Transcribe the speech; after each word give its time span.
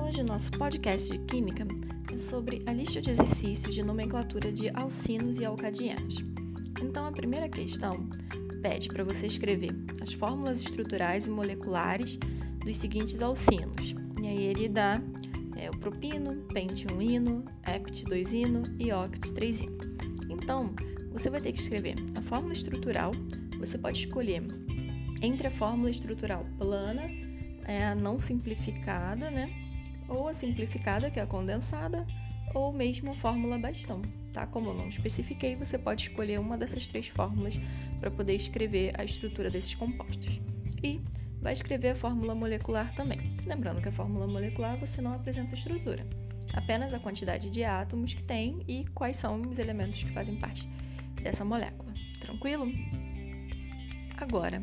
Hoje 0.00 0.20
o 0.20 0.24
nosso 0.24 0.50
podcast 0.50 1.12
de 1.12 1.18
Química 1.24 1.64
é 2.12 2.18
sobre 2.18 2.58
a 2.66 2.72
lista 2.72 3.00
de 3.00 3.10
exercícios 3.10 3.72
de 3.72 3.84
nomenclatura 3.84 4.50
de 4.50 4.68
alcinos 4.74 5.38
e 5.38 5.44
alcadianos. 5.44 6.16
Então, 6.82 7.06
a 7.06 7.12
primeira 7.12 7.48
questão 7.48 8.08
pede 8.60 8.88
para 8.88 9.04
você 9.04 9.28
escrever 9.28 9.70
as 10.00 10.12
fórmulas 10.12 10.58
estruturais 10.58 11.28
e 11.28 11.30
moleculares 11.30 12.18
dos 12.64 12.76
seguintes 12.78 13.22
alcinos. 13.22 13.94
E 14.20 14.26
aí 14.26 14.42
ele 14.42 14.68
dá 14.68 15.00
é, 15.56 15.70
o 15.70 15.78
propino, 15.78 16.42
pente 16.52 16.86
1-ino, 16.88 17.44
hept 17.62 18.06
2-ino 18.06 18.64
e 18.76 18.92
oct 18.92 19.32
3-ino. 19.32 19.78
Então, 20.28 20.74
você 21.12 21.30
vai 21.30 21.40
ter 21.40 21.52
que 21.52 21.60
escrever 21.60 21.94
a 22.16 22.22
fórmula 22.22 22.54
estrutural. 22.54 23.12
Você 23.60 23.78
pode 23.78 24.00
escolher 24.00 24.42
entre 25.22 25.46
a 25.46 25.50
fórmula 25.52 25.90
estrutural 25.90 26.44
plana, 26.58 27.08
é 27.68 27.84
a 27.84 27.94
não 27.94 28.18
simplificada, 28.18 29.30
né? 29.30 29.52
Ou 30.08 30.26
a 30.26 30.34
simplificada, 30.34 31.10
que 31.10 31.20
é 31.20 31.22
a 31.22 31.26
condensada, 31.26 32.06
ou 32.54 32.72
mesmo 32.72 33.12
a 33.12 33.14
fórmula 33.14 33.58
bastão, 33.58 34.00
tá? 34.32 34.46
Como 34.46 34.70
eu 34.70 34.74
não 34.74 34.88
especifiquei, 34.88 35.54
você 35.54 35.78
pode 35.78 36.08
escolher 36.08 36.40
uma 36.40 36.56
dessas 36.56 36.86
três 36.86 37.08
fórmulas 37.08 37.60
para 38.00 38.10
poder 38.10 38.34
escrever 38.34 38.92
a 38.98 39.04
estrutura 39.04 39.50
desses 39.50 39.74
compostos. 39.74 40.40
E 40.82 41.00
vai 41.42 41.52
escrever 41.52 41.90
a 41.90 41.96
fórmula 41.96 42.34
molecular 42.34 42.92
também. 42.94 43.36
Lembrando 43.46 43.82
que 43.82 43.88
a 43.90 43.92
fórmula 43.92 44.26
molecular 44.26 44.78
você 44.78 45.02
não 45.02 45.12
apresenta 45.12 45.54
estrutura, 45.54 46.06
apenas 46.54 46.94
a 46.94 46.98
quantidade 46.98 47.50
de 47.50 47.64
átomos 47.64 48.14
que 48.14 48.22
tem 48.22 48.64
e 48.66 48.84
quais 48.94 49.18
são 49.18 49.42
os 49.42 49.58
elementos 49.58 50.02
que 50.02 50.12
fazem 50.12 50.36
parte 50.36 50.66
dessa 51.22 51.44
molécula. 51.44 51.92
Tranquilo? 52.18 52.72
Agora, 54.16 54.62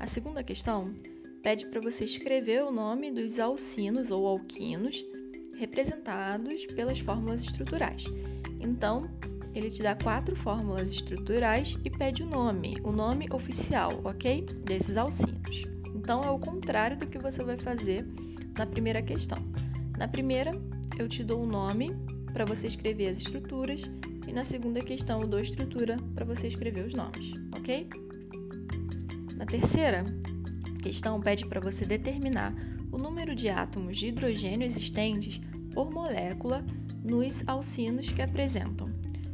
a 0.00 0.06
segunda 0.06 0.42
questão 0.42 0.94
pede 1.42 1.66
para 1.66 1.80
você 1.80 2.04
escrever 2.04 2.64
o 2.64 2.70
nome 2.70 3.10
dos 3.10 3.38
alcinos 3.38 4.10
ou 4.10 4.26
alquinos 4.26 5.04
representados 5.56 6.66
pelas 6.66 7.00
fórmulas 7.00 7.42
estruturais. 7.42 8.04
Então, 8.60 9.08
ele 9.54 9.70
te 9.70 9.82
dá 9.82 9.94
quatro 9.94 10.36
fórmulas 10.36 10.90
estruturais 10.90 11.78
e 11.84 11.90
pede 11.90 12.22
o 12.22 12.26
nome, 12.26 12.76
o 12.84 12.92
nome 12.92 13.26
oficial, 13.32 14.00
ok? 14.04 14.42
Desses 14.64 14.96
alcinos. 14.96 15.64
Então, 15.94 16.22
é 16.22 16.30
o 16.30 16.38
contrário 16.38 16.96
do 16.96 17.06
que 17.06 17.18
você 17.18 17.42
vai 17.42 17.58
fazer 17.58 18.06
na 18.56 18.66
primeira 18.66 19.02
questão. 19.02 19.38
Na 19.96 20.06
primeira, 20.06 20.52
eu 20.98 21.08
te 21.08 21.24
dou 21.24 21.42
o 21.42 21.46
nome 21.46 21.90
para 22.32 22.44
você 22.44 22.66
escrever 22.66 23.08
as 23.08 23.18
estruturas 23.18 23.82
e 24.26 24.32
na 24.32 24.44
segunda 24.44 24.80
questão 24.80 25.20
eu 25.20 25.26
dou 25.26 25.40
estrutura 25.40 25.96
para 26.14 26.24
você 26.24 26.46
escrever 26.46 26.84
os 26.84 26.94
nomes, 26.94 27.32
ok? 27.56 27.88
Na 29.36 29.46
terceira 29.46 30.04
questão, 30.78 31.20
pede 31.20 31.46
para 31.46 31.60
você 31.60 31.84
determinar 31.84 32.54
o 32.90 32.98
número 32.98 33.34
de 33.34 33.48
átomos 33.48 33.96
de 33.96 34.08
hidrogênio 34.08 34.64
existentes 34.64 35.40
por 35.74 35.90
molécula 35.90 36.64
nos 37.04 37.46
alcinos 37.46 38.10
que 38.10 38.22
apresentam 38.22 38.92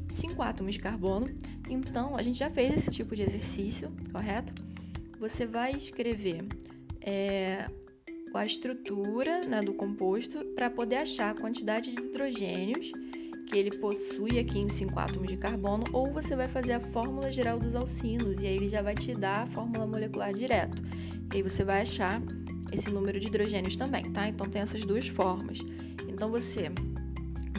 5 0.09 0.43
átomos 0.43 0.75
de 0.75 0.81
carbono. 0.81 1.27
Então, 1.69 2.17
a 2.17 2.23
gente 2.23 2.39
já 2.39 2.51
fez 2.51 2.71
esse 2.71 2.91
tipo 2.91 3.17
de 3.17 3.23
exercício, 3.23 3.93
correto? 4.13 4.55
Você 5.19 5.47
vai 5.47 5.73
escrever 5.73 6.45
é, 7.01 7.67
a 8.35 8.45
estrutura 8.45 9.41
né, 9.41 9.61
do 9.61 9.75
composto 9.75 10.45
para 10.55 10.71
poder 10.71 10.97
achar 10.97 11.31
a 11.31 11.41
quantidade 11.41 11.93
de 11.93 12.01
hidrogênios 12.01 12.93
que 13.55 13.59
ele 13.59 13.71
possui 13.71 14.41
aqui 14.41 14.59
em 14.59 14.69
5 14.69 14.99
átomos 14.99 15.29
de 15.29 15.37
carbono, 15.37 15.85
ou 15.93 16.13
você 16.13 16.35
vai 16.35 16.49
fazer 16.49 16.73
a 16.73 16.81
fórmula 16.81 17.31
geral 17.31 17.57
dos 17.57 17.77
alcinos 17.77 18.43
e 18.43 18.49
aí 18.49 18.57
ele 18.57 18.69
já 18.69 18.83
vai 18.83 18.97
te 18.97 19.15
dar 19.15 19.43
a 19.43 19.47
fórmula 19.47 19.87
molecular 19.87 20.35
direto. 20.35 20.83
E 21.33 21.37
aí 21.37 21.43
você 21.43 21.63
vai 21.63 21.83
achar 21.83 22.21
esse 22.73 22.91
número 22.91 23.21
de 23.21 23.29
hidrogênios 23.29 23.77
também, 23.77 24.11
tá? 24.11 24.27
Então 24.27 24.49
tem 24.49 24.61
essas 24.61 24.85
duas 24.85 25.07
formas. 25.07 25.61
Então 26.09 26.33
você 26.33 26.65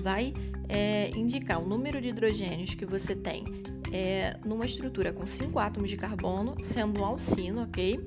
vai 0.02 0.34
é, 0.68 1.12
indicar 1.18 1.64
o 1.64 1.66
número 1.66 2.02
de 2.02 2.10
hidrogênios 2.10 2.76
que 2.76 2.86
você 2.86 3.16
tem 3.16 3.46
é, 3.94 4.38
numa 4.44 4.66
estrutura 4.66 5.14
com 5.14 5.26
5 5.26 5.58
átomos 5.58 5.90
de 5.90 5.96
carbono, 5.96 6.58
sendo 6.62 7.00
um 7.00 7.06
alcino, 7.06 7.64
ok? 7.64 8.06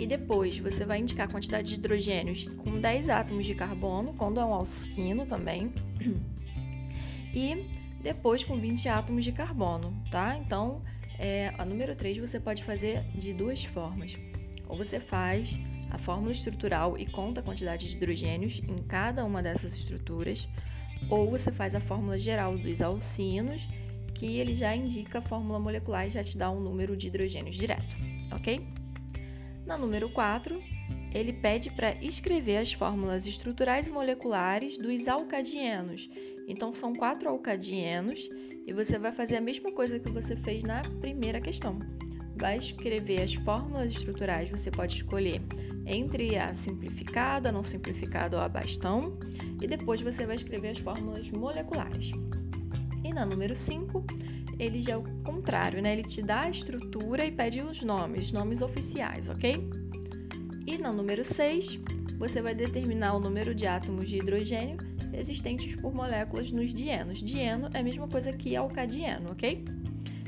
E 0.00 0.06
depois 0.06 0.56
você 0.56 0.86
vai 0.86 1.00
indicar 1.00 1.28
a 1.28 1.30
quantidade 1.30 1.68
de 1.68 1.74
hidrogênios 1.74 2.46
com 2.56 2.80
10 2.80 3.10
átomos 3.10 3.44
de 3.44 3.54
carbono, 3.54 4.14
quando 4.14 4.40
é 4.40 4.44
um 4.46 4.54
alcino 4.54 5.26
também. 5.26 5.74
e 7.36 7.66
depois 8.00 8.42
com 8.42 8.58
20 8.58 8.88
átomos 8.88 9.22
de 9.22 9.30
carbono, 9.30 9.92
tá? 10.10 10.38
Então, 10.38 10.82
é, 11.18 11.52
a 11.58 11.66
número 11.66 11.94
3 11.94 12.16
você 12.16 12.40
pode 12.40 12.64
fazer 12.64 13.04
de 13.14 13.34
duas 13.34 13.62
formas. 13.62 14.18
Ou 14.66 14.76
você 14.76 14.98
faz 14.98 15.60
a 15.90 15.98
fórmula 15.98 16.32
estrutural 16.32 16.96
e 16.96 17.04
conta 17.04 17.40
a 17.40 17.44
quantidade 17.44 17.86
de 17.88 17.94
hidrogênios 17.94 18.62
em 18.66 18.78
cada 18.78 19.22
uma 19.24 19.42
dessas 19.42 19.74
estruturas, 19.74 20.48
ou 21.10 21.30
você 21.30 21.52
faz 21.52 21.74
a 21.74 21.80
fórmula 21.80 22.18
geral 22.18 22.56
dos 22.56 22.80
alcinos, 22.80 23.68
que 24.14 24.38
ele 24.38 24.54
já 24.54 24.74
indica 24.74 25.18
a 25.18 25.22
fórmula 25.22 25.60
molecular 25.60 26.06
e 26.06 26.10
já 26.10 26.24
te 26.24 26.38
dá 26.38 26.50
um 26.50 26.58
número 26.58 26.96
de 26.96 27.08
hidrogênios 27.08 27.54
direto, 27.54 27.96
ok? 28.32 28.66
Na 29.66 29.76
número 29.76 30.08
4, 30.08 30.58
ele 31.16 31.32
pede 31.32 31.70
para 31.70 31.94
escrever 32.04 32.58
as 32.58 32.72
fórmulas 32.72 33.26
estruturais 33.26 33.88
e 33.88 33.90
moleculares 33.90 34.78
dos 34.78 35.08
alcadienos 35.08 36.08
então 36.46 36.70
são 36.70 36.92
quatro 36.92 37.28
alcadienos 37.28 38.28
e 38.66 38.72
você 38.72 38.98
vai 38.98 39.12
fazer 39.12 39.36
a 39.36 39.40
mesma 39.40 39.72
coisa 39.72 39.98
que 39.98 40.10
você 40.10 40.36
fez 40.36 40.62
na 40.62 40.82
primeira 41.00 41.40
questão. 41.40 41.78
Vai 42.36 42.58
escrever 42.58 43.22
as 43.22 43.34
fórmulas 43.34 43.90
estruturais, 43.90 44.48
você 44.48 44.70
pode 44.70 44.94
escolher 44.94 45.42
entre 45.86 46.36
a 46.36 46.52
simplificada, 46.52 47.50
não 47.50 47.62
simplificada 47.62 48.36
ou 48.36 48.42
a 48.42 48.48
bastão, 48.48 49.18
e 49.60 49.66
depois 49.66 50.00
você 50.00 50.26
vai 50.26 50.36
escrever 50.36 50.70
as 50.70 50.78
fórmulas 50.78 51.30
moleculares. 51.30 52.10
E 53.02 53.12
na 53.12 53.24
número 53.24 53.54
5, 53.54 54.04
ele 54.58 54.82
já 54.82 54.94
é 54.94 54.96
o 54.96 55.04
contrário, 55.22 55.80
né? 55.80 55.92
Ele 55.92 56.02
te 56.02 56.22
dá 56.22 56.42
a 56.42 56.50
estrutura 56.50 57.24
e 57.24 57.32
pede 57.32 57.62
os 57.62 57.82
nomes, 57.82 58.32
nomes 58.32 58.62
oficiais, 58.62 59.28
ok? 59.28 59.56
E 60.66 60.78
na 60.78 60.92
número 60.92 61.24
6, 61.24 61.78
você 62.18 62.42
vai 62.42 62.54
determinar 62.54 63.14
o 63.14 63.20
número 63.20 63.54
de 63.54 63.66
átomos 63.66 64.08
de 64.08 64.18
hidrogênio 64.18 64.78
existentes 65.12 65.76
por 65.76 65.94
moléculas 65.94 66.50
nos 66.50 66.74
dienos. 66.74 67.22
Dieno 67.22 67.70
é 67.72 67.78
a 67.78 67.82
mesma 67.82 68.08
coisa 68.08 68.32
que 68.32 68.56
alcadieno, 68.56 69.30
ok? 69.30 69.64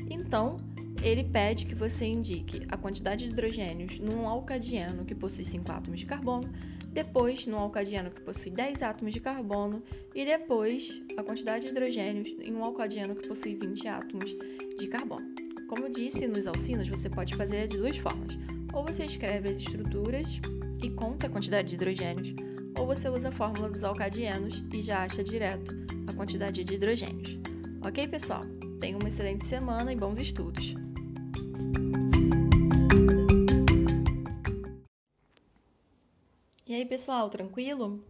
Então, 0.09 0.57
ele 1.01 1.23
pede 1.23 1.65
que 1.65 1.75
você 1.75 2.05
indique 2.05 2.61
a 2.69 2.77
quantidade 2.77 3.25
de 3.25 3.31
hidrogênios 3.31 3.99
num 3.99 4.27
alcadieno 4.27 5.05
que 5.05 5.15
possui 5.15 5.45
5 5.45 5.71
átomos 5.71 5.99
de 5.99 6.05
carbono, 6.05 6.51
depois 6.91 7.45
num 7.45 7.57
alcadieno 7.57 8.09
que 8.09 8.21
possui 8.21 8.51
10 8.51 8.81
átomos 8.81 9.13
de 9.13 9.19
carbono 9.19 9.83
e 10.15 10.25
depois 10.25 11.01
a 11.17 11.23
quantidade 11.23 11.65
de 11.65 11.71
hidrogênios 11.71 12.29
em 12.41 12.53
um 12.53 12.63
alcadieno 12.63 13.15
que 13.15 13.27
possui 13.27 13.55
20 13.55 13.87
átomos 13.87 14.35
de 14.77 14.87
carbono. 14.87 15.27
Como 15.67 15.85
eu 15.85 15.91
disse, 15.91 16.27
nos 16.27 16.47
alcinos 16.47 16.89
você 16.89 17.09
pode 17.09 17.35
fazer 17.35 17.67
de 17.67 17.77
duas 17.77 17.97
formas. 17.97 18.37
Ou 18.73 18.85
você 18.85 19.05
escreve 19.05 19.49
as 19.49 19.57
estruturas 19.57 20.39
e 20.81 20.89
conta 20.89 21.27
a 21.27 21.29
quantidade 21.29 21.69
de 21.69 21.75
hidrogênios, 21.75 22.33
ou 22.77 22.85
você 22.85 23.09
usa 23.09 23.29
a 23.29 23.31
fórmula 23.31 23.69
dos 23.69 23.83
alcadienos 23.83 24.63
e 24.73 24.81
já 24.81 25.03
acha 25.03 25.23
direto 25.23 25.71
a 26.07 26.13
quantidade 26.13 26.63
de 26.63 26.73
hidrogênios. 26.75 27.37
Ok, 27.85 28.07
pessoal? 28.07 28.43
Tenha 28.79 28.97
uma 28.97 29.07
excelente 29.07 29.43
semana 29.43 29.91
e 29.91 29.95
bons 29.95 30.19
estudos! 30.19 30.75
E 36.67 36.75
aí, 36.75 36.85
pessoal, 36.85 37.29
tranquilo? 37.29 38.03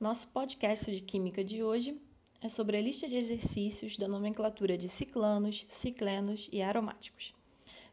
Nosso 0.00 0.28
podcast 0.28 0.94
de 0.94 1.00
Química 1.00 1.42
de 1.42 1.64
hoje 1.64 2.00
é 2.40 2.48
sobre 2.48 2.76
a 2.76 2.80
lista 2.80 3.08
de 3.08 3.16
exercícios 3.16 3.96
da 3.96 4.06
nomenclatura 4.06 4.78
de 4.78 4.88
ciclanos, 4.88 5.66
ciclenos 5.68 6.48
e 6.52 6.62
aromáticos. 6.62 7.34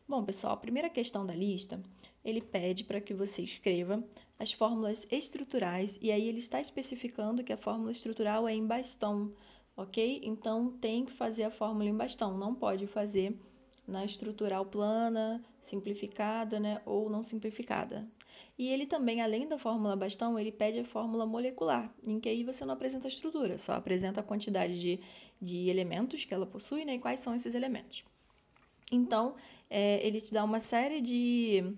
Bom, 0.07 0.23
pessoal, 0.23 0.53
a 0.53 0.57
primeira 0.57 0.88
questão 0.88 1.25
da 1.25 1.33
lista 1.33 1.81
ele 2.25 2.42
pede 2.42 2.83
para 2.83 3.00
que 3.00 3.13
você 3.13 3.44
escreva 3.44 4.04
as 4.39 4.51
fórmulas 4.51 5.07
estruturais 5.12 6.00
e 6.01 6.12
aí 6.12 6.27
ele 6.27 6.39
está 6.39 6.60
especificando 6.60 7.44
que 7.44 7.54
a 7.54 7.57
fórmula 7.57 7.92
estrutural 7.92 8.48
é 8.48 8.54
em 8.54 8.66
bastão, 8.66 9.31
ok? 9.77 10.22
Então 10.24 10.72
tem 10.72 11.06
que 11.06 11.13
fazer 11.13 11.44
a 11.44 11.51
fórmula 11.51 11.86
em 11.86 11.95
bastão, 11.95 12.36
não 12.38 12.56
pode 12.56 12.88
fazer 12.88 13.39
na 13.88 14.04
estrutural 14.04 14.66
plana, 14.66 15.44
simplificada, 15.62 16.60
né, 16.60 16.81
ou 16.86 17.10
não 17.10 17.24
simplificada. 17.24 18.07
E 18.57 18.69
ele 18.69 18.86
também, 18.86 19.21
além 19.21 19.48
da 19.48 19.60
fórmula 19.60 19.95
bastão, 19.95 20.39
ele 20.39 20.51
pede 20.51 20.80
a 20.80 20.86
fórmula 20.86 21.25
molecular, 21.25 21.94
em 22.07 22.19
que 22.19 22.28
aí 22.28 22.44
você 22.44 22.66
não 22.66 22.74
apresenta 22.74 23.07
a 23.07 23.10
estrutura, 23.10 23.60
só 23.60 23.74
apresenta 23.74 24.21
a 24.21 24.24
quantidade 24.24 24.80
de, 24.80 25.00
de 25.39 25.69
elementos 25.69 26.25
que 26.25 26.33
ela 26.33 26.45
possui, 26.45 26.83
né, 26.86 26.95
e 26.95 27.00
quais 27.00 27.19
são 27.19 27.36
esses 27.36 27.54
elementos. 27.54 28.04
Então, 28.92 29.36
é, 29.69 30.06
ele 30.06 30.21
te 30.21 30.33
dá 30.33 30.44
uma 30.44 30.60
série 30.60 31.01
de 31.01 31.75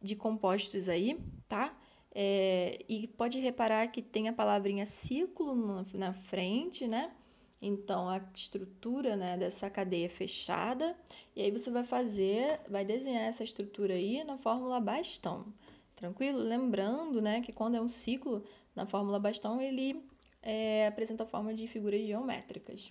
de 0.00 0.14
compostos 0.14 0.88
aí, 0.88 1.18
tá? 1.48 1.76
É, 2.14 2.84
e 2.88 3.06
pode 3.06 3.38
reparar 3.38 3.86
que 3.88 4.02
tem 4.02 4.28
a 4.28 4.32
palavrinha 4.32 4.86
ciclo 4.86 5.54
na, 5.94 6.12
frente, 6.12 6.86
né? 6.86 7.12
Então, 7.60 8.08
a 8.08 8.20
estrutura 8.34 9.16
né, 9.16 9.36
dessa 9.36 9.68
cadeia 9.68 10.08
fechada, 10.08 10.96
e 11.34 11.42
aí 11.42 11.50
você 11.50 11.70
vai 11.70 11.82
fazer, 11.82 12.60
vai 12.68 12.84
desenhar 12.84 13.24
essa 13.24 13.42
estrutura 13.42 13.94
aí 13.94 14.22
na 14.22 14.38
fórmula 14.38 14.80
bastão, 14.80 15.52
tranquilo? 15.96 16.38
Lembrando 16.38 17.20
né, 17.20 17.40
que 17.40 17.52
quando 17.52 17.76
é 17.76 17.80
um 17.80 17.88
ciclo, 17.88 18.44
Na 18.76 18.86
fórmula 18.86 19.18
bastão, 19.18 19.60
ele 19.60 20.00
é, 20.40 20.86
apresenta 20.86 21.24
a 21.24 21.26
forma 21.26 21.52
de 21.52 21.66
figuras 21.66 22.00
geométricas. 22.06 22.90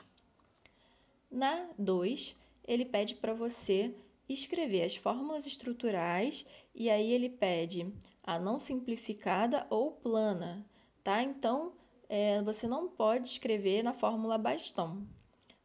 Na 1.31 1.69
2, 1.77 2.35
ele 2.67 2.83
pede 2.83 3.15
para 3.15 3.33
você 3.33 3.95
escrever 4.33 4.83
as 4.83 4.95
fórmulas 4.95 5.45
estruturais 5.45 6.45
e 6.75 6.89
aí 6.89 7.11
ele 7.11 7.29
pede 7.29 7.91
a 8.23 8.37
não 8.37 8.59
simplificada 8.59 9.65
ou 9.69 9.91
plana, 9.91 10.65
tá? 11.03 11.23
Então, 11.23 11.73
é, 12.09 12.41
você 12.41 12.67
não 12.67 12.89
pode 12.89 13.27
escrever 13.27 13.83
na 13.83 13.93
fórmula 13.93 14.37
bastão, 14.37 15.07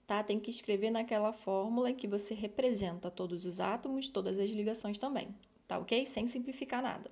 tá? 0.07 0.23
Tem 0.23 0.39
que 0.39 0.51
escrever 0.51 0.91
naquela 0.91 1.33
fórmula 1.33 1.91
em 1.91 1.97
que 1.97 2.07
você 2.07 2.35
representa 2.35 3.11
todos 3.11 3.47
os 3.47 3.61
átomos, 3.61 4.09
todas 4.09 4.39
as 4.39 4.51
ligações 4.51 4.99
também, 4.99 5.35
tá 5.67 5.79
ok? 5.79 6.07
Sem 6.07 6.27
simplificar 6.27 6.83
nada. 6.83 7.11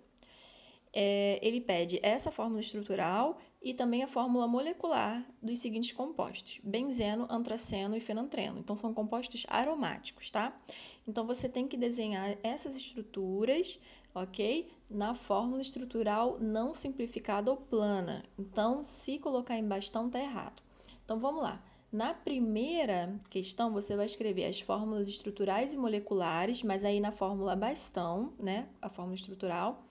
É, 0.93 1.39
ele 1.41 1.61
pede 1.61 2.01
essa 2.03 2.33
fórmula 2.33 2.61
estrutural 2.61 3.39
e 3.63 3.73
também 3.75 4.03
a 4.03 4.09
fórmula 4.09 4.49
molecular 4.49 5.25
dos 5.41 5.61
seguintes 5.61 5.93
compostos: 5.93 6.61
benzeno, 6.65 7.27
antraceno 7.31 7.97
e 7.97 8.01
fenantreno. 8.01 8.59
Então, 8.59 8.77
são 8.77 8.93
compostos 8.93 9.45
aromáticos, 9.49 10.31
tá? 10.31 10.59
Então, 11.07 11.27
você 11.27 11.49
tem 11.49 11.69
que 11.69 11.77
desenhar 11.77 12.37
essas 12.43 12.75
estruturas, 12.75 13.79
ok? 14.15 14.69
Na 14.89 15.15
fórmula 15.15 15.61
estrutural 15.61 16.39
não 16.41 16.75
simplificada 16.75 17.51
ou 17.51 17.57
plana. 17.57 18.25
Então, 18.39 18.83
se 18.83 19.19
colocar 19.19 19.57
em 19.57 19.67
bastão, 19.67 20.11
tá 20.11 20.19
errado. 20.19 20.61
Então, 21.05 21.21
vamos 21.21 21.43
lá. 21.43 21.59
Na 21.93 22.15
primeira 22.15 23.19
questão, 23.29 23.73
você 23.73 23.97
vai 23.97 24.07
escrever 24.07 24.45
as 24.45 24.61
fórmulas 24.61 25.09
estruturais 25.09 25.75
e 25.75 25.77
moleculares, 25.77 26.63
mas 26.63 26.85
aí 26.85 27.01
na 27.01 27.11
fórmula 27.11 27.57
bastão, 27.57 28.33
né? 28.39 28.69
A 28.81 28.89
fórmula 28.89 29.17
estrutural 29.17 29.85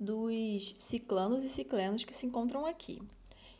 dos 0.00 0.76
ciclanos 0.78 1.44
e 1.44 1.48
ciclenos 1.48 2.04
que 2.04 2.14
se 2.14 2.24
encontram 2.26 2.64
aqui. 2.64 3.02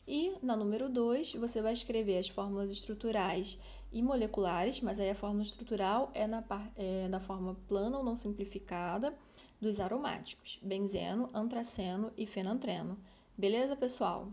E 0.08 0.32
na 0.42 0.56
número 0.56 0.88
2, 0.88 1.34
você 1.34 1.60
vai 1.60 1.74
escrever 1.74 2.16
as 2.16 2.28
fórmulas 2.28 2.70
estruturais 2.70 3.58
e 3.92 4.02
moleculares, 4.02 4.80
mas 4.80 4.98
aí 4.98 5.10
a 5.10 5.14
fórmula 5.14 5.42
estrutural 5.42 6.10
é 6.14 6.26
na, 6.26 6.42
é 6.76 7.06
na 7.08 7.20
forma 7.20 7.54
plana 7.68 7.98
ou 7.98 8.02
não 8.02 8.16
simplificada 8.16 9.14
dos 9.60 9.78
aromáticos, 9.78 10.58
benzeno, 10.62 11.28
antraceno 11.34 12.10
e 12.16 12.26
fenantreno. 12.26 12.98
Beleza, 13.36 13.76
pessoal? 13.76 14.28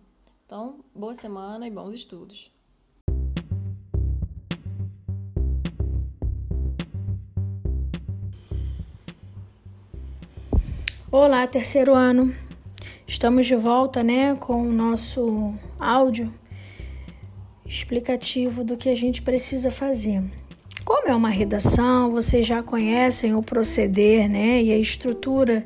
Então, 0.45 0.79
boa 0.95 1.13
semana 1.13 1.67
e 1.67 1.71
bons 1.71 1.93
estudos! 1.93 2.49
Olá, 11.09 11.47
terceiro 11.47 11.93
ano. 11.93 12.35
Estamos 13.07 13.45
de 13.45 13.55
volta, 13.55 14.03
né, 14.03 14.35
com 14.35 14.61
o 14.61 14.73
nosso 14.73 15.53
áudio 15.79 16.29
explicativo 17.65 18.61
do 18.61 18.75
que 18.75 18.89
a 18.89 18.95
gente 18.95 19.21
precisa 19.21 19.71
fazer. 19.71 20.21
Como 20.83 21.07
é 21.07 21.15
uma 21.15 21.29
redação, 21.29 22.11
vocês 22.11 22.45
já 22.45 22.61
conhecem 22.61 23.33
o 23.33 23.41
proceder, 23.41 24.29
né, 24.29 24.61
e 24.61 24.73
a 24.73 24.77
estrutura 24.77 25.65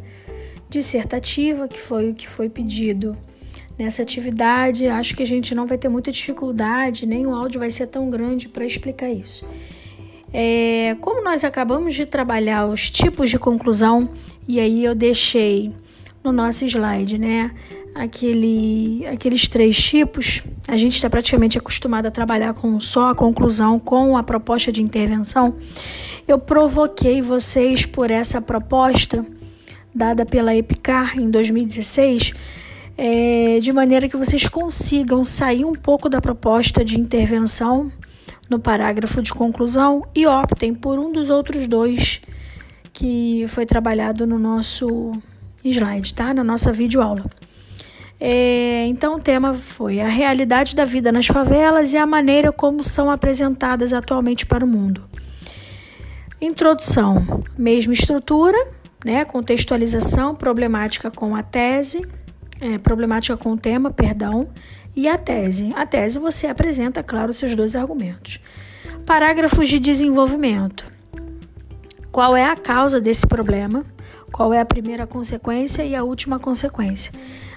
dissertativa, 0.70 1.68
que 1.68 1.80
foi 1.80 2.12
o 2.12 2.14
que 2.14 2.28
foi 2.28 2.48
pedido 2.48 3.18
nessa 3.80 4.04
atividade. 4.04 4.86
Acho 4.86 5.16
que 5.16 5.24
a 5.24 5.28
gente 5.28 5.56
não 5.56 5.66
vai 5.66 5.80
ter 5.80 5.90
muita 5.90 6.12
dificuldade, 6.12 7.08
nem 7.08 7.26
o 7.26 7.34
áudio 7.34 7.60
vai 7.60 7.72
ser 7.72 7.88
tão 7.88 8.12
grande 8.12 8.48
para 8.48 8.64
explicar 8.64 9.10
isso. 9.10 9.44
É, 10.34 10.96
como 11.02 11.24
nós 11.24 11.44
acabamos 11.44 11.94
de 11.94 12.06
trabalhar 12.06 12.66
os 12.66 12.90
tipos 12.90 13.30
de 13.30 13.38
conclusão, 13.38 14.10
e 14.48 14.60
aí 14.60 14.84
eu 14.84 14.96
deixei 14.96 15.74
no 16.24 16.32
nosso 16.32 16.66
slide, 16.66 17.18
né? 17.18 17.52
Aquele, 17.94 19.06
aqueles 19.08 19.50
três 19.50 19.78
tipos, 19.78 20.42
a 20.68 20.78
gente 20.78 20.96
está 20.96 21.10
praticamente 21.10 21.58
acostumado 21.58 22.06
a 22.06 22.12
trabalhar 22.12 22.54
com 22.54 22.80
só 22.80 23.10
a 23.10 23.16
conclusão, 23.16 23.78
com 23.78 24.16
a 24.16 24.24
proposta 24.24 24.72
de 24.72 24.82
intervenção. 24.82 25.56
Eu 26.26 26.40
provoquei 26.40 27.22
vocês 27.22 27.86
por 27.86 28.10
essa 28.10 28.42
proposta 28.42 29.26
dada 29.94 30.26
pela 30.26 30.56
EPICAR 30.56 31.20
em 31.20 31.30
2016, 31.30 32.34
é, 32.98 33.60
de 33.60 33.74
maneira 33.74 34.08
que 34.08 34.16
vocês 34.16 34.48
consigam 34.48 35.24
sair 35.26 35.66
um 35.66 35.74
pouco 35.74 36.08
da 36.08 36.22
proposta 36.22 36.86
de 36.86 36.98
intervenção 36.98 37.92
no 38.52 38.60
parágrafo 38.60 39.22
de 39.22 39.34
conclusão 39.34 40.06
e 40.14 40.28
optem 40.28 40.74
por 40.74 41.00
um 41.00 41.10
dos 41.10 41.30
outros 41.30 41.68
dois 41.68 42.22
que 42.92 43.46
foi 43.48 43.66
trabalhado 43.66 44.28
no 44.28 44.38
nosso 44.38 45.14
slide, 45.64 46.14
tá? 46.14 46.34
Na 46.34 46.44
nossa 46.44 46.74
videoaula. 46.74 47.24
É, 48.20 48.86
então, 48.88 49.16
o 49.16 49.20
tema 49.20 49.54
foi 49.54 50.02
a 50.02 50.08
realidade 50.08 50.76
da 50.76 50.84
vida 50.84 51.14
nas 51.14 51.28
favelas 51.28 51.94
e 51.94 51.98
a 51.98 52.06
maneira 52.06 52.52
como 52.52 52.84
são 52.84 53.10
apresentadas 53.10 53.94
atualmente 53.94 54.46
para 54.46 54.66
o 54.66 54.68
mundo. 54.68 55.02
Introdução, 56.42 57.26
mesma 57.58 57.94
estrutura, 57.94 58.58
né? 59.06 59.24
Contextualização, 59.24 60.36
problemática 60.36 61.10
com 61.10 61.38
a 61.38 61.42
tese, 61.42 62.06
é, 62.60 62.78
problemática 62.78 63.38
com 63.38 63.54
o 63.54 63.58
tema, 63.58 63.92
perdão, 63.92 64.50
e 64.96 65.08
a 65.08 65.18
tese. 65.18 65.72
A 65.76 65.86
tese 65.86 66.20
você 66.20 66.48
apresenta, 66.48 67.04
claro, 67.04 67.34
seus 67.34 67.56
dois 67.56 67.76
argumentos. 67.76 68.40
Parágrafos 69.06 69.68
de 69.70 69.80
desenvolvimento. 69.80 70.86
Qual 72.12 72.36
é 72.36 72.46
a 72.46 72.56
causa 72.56 73.00
desse 73.00 73.26
problema? 73.26 73.86
Qual 74.32 74.54
é 74.54 74.60
a 74.60 74.66
primeira 74.66 75.08
consequência 75.08 75.84
e 75.84 75.96
a 75.96 76.04
última 76.04 76.40
consequência? 76.40 77.14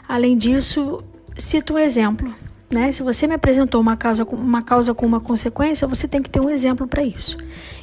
Além 0.06 0.36
disso, 0.36 1.02
cito 1.36 1.74
um 1.74 1.78
exemplo. 1.78 2.32
Né? 2.70 2.90
Se 2.92 3.02
você 3.02 3.26
me 3.26 3.34
apresentou 3.34 3.80
uma 3.80 3.96
causa, 3.96 4.24
uma 4.24 4.62
causa 4.62 4.94
com 4.94 5.06
uma 5.06 5.20
consequência, 5.20 5.86
você 5.86 6.08
tem 6.08 6.22
que 6.22 6.30
ter 6.30 6.40
um 6.40 6.50
exemplo 6.50 6.86
para 6.86 7.04
isso. 7.04 7.36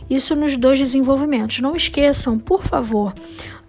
Isso 0.09 0.36
nos 0.36 0.57
dois 0.57 0.77
desenvolvimentos. 0.80 1.59
Não 1.59 1.75
esqueçam, 1.75 2.38
por 2.38 2.63
favor, 2.63 3.13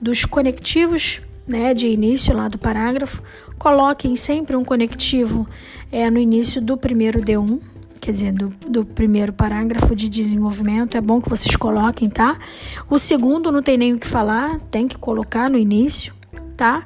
dos 0.00 0.24
conectivos 0.24 1.20
né, 1.46 1.74
de 1.74 1.86
início 1.86 2.34
lá 2.34 2.48
do 2.48 2.58
parágrafo, 2.58 3.22
coloquem 3.62 4.16
sempre 4.16 4.56
um 4.56 4.64
conectivo 4.64 5.46
é, 5.92 6.10
no 6.10 6.18
início 6.18 6.60
do 6.60 6.76
primeiro 6.76 7.20
D1, 7.20 7.60
quer 8.00 8.10
dizer, 8.10 8.32
do, 8.32 8.48
do 8.68 8.84
primeiro 8.84 9.32
parágrafo 9.32 9.94
de 9.94 10.08
desenvolvimento. 10.08 10.96
É 10.96 11.00
bom 11.00 11.22
que 11.22 11.28
vocês 11.28 11.54
coloquem, 11.54 12.10
tá? 12.10 12.40
O 12.90 12.98
segundo 12.98 13.52
não 13.52 13.62
tem 13.62 13.78
nem 13.78 13.92
o 13.92 14.00
que 14.00 14.06
falar, 14.06 14.58
tem 14.62 14.88
que 14.88 14.98
colocar 14.98 15.48
no 15.48 15.56
início, 15.56 16.12
tá? 16.56 16.84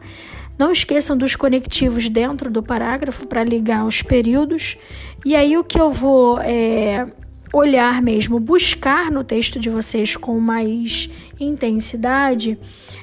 Não 0.59 0.71
esqueçam 0.71 1.17
dos 1.17 1.35
conectivos 1.35 2.11
dentro 2.11 2.51
do 2.51 2.63
parágrafo 2.63 3.27
para 3.27 3.43
ligar 3.43 3.87
os 3.87 4.03
períodos. 4.03 4.77
E 5.25 5.35
aí 5.35 5.57
o 5.57 5.65
que 5.65 5.81
eu 5.81 5.89
vou 5.89 6.39
é, 6.43 7.07
olhar 7.55 8.03
mesmo, 8.03 8.39
buscar 8.39 9.11
no 9.11 9.25
texto 9.25 9.59
de 9.59 9.71
vocês 9.71 10.15
com 10.15 10.39
mais 10.39 11.09
intensidade 11.41 12.59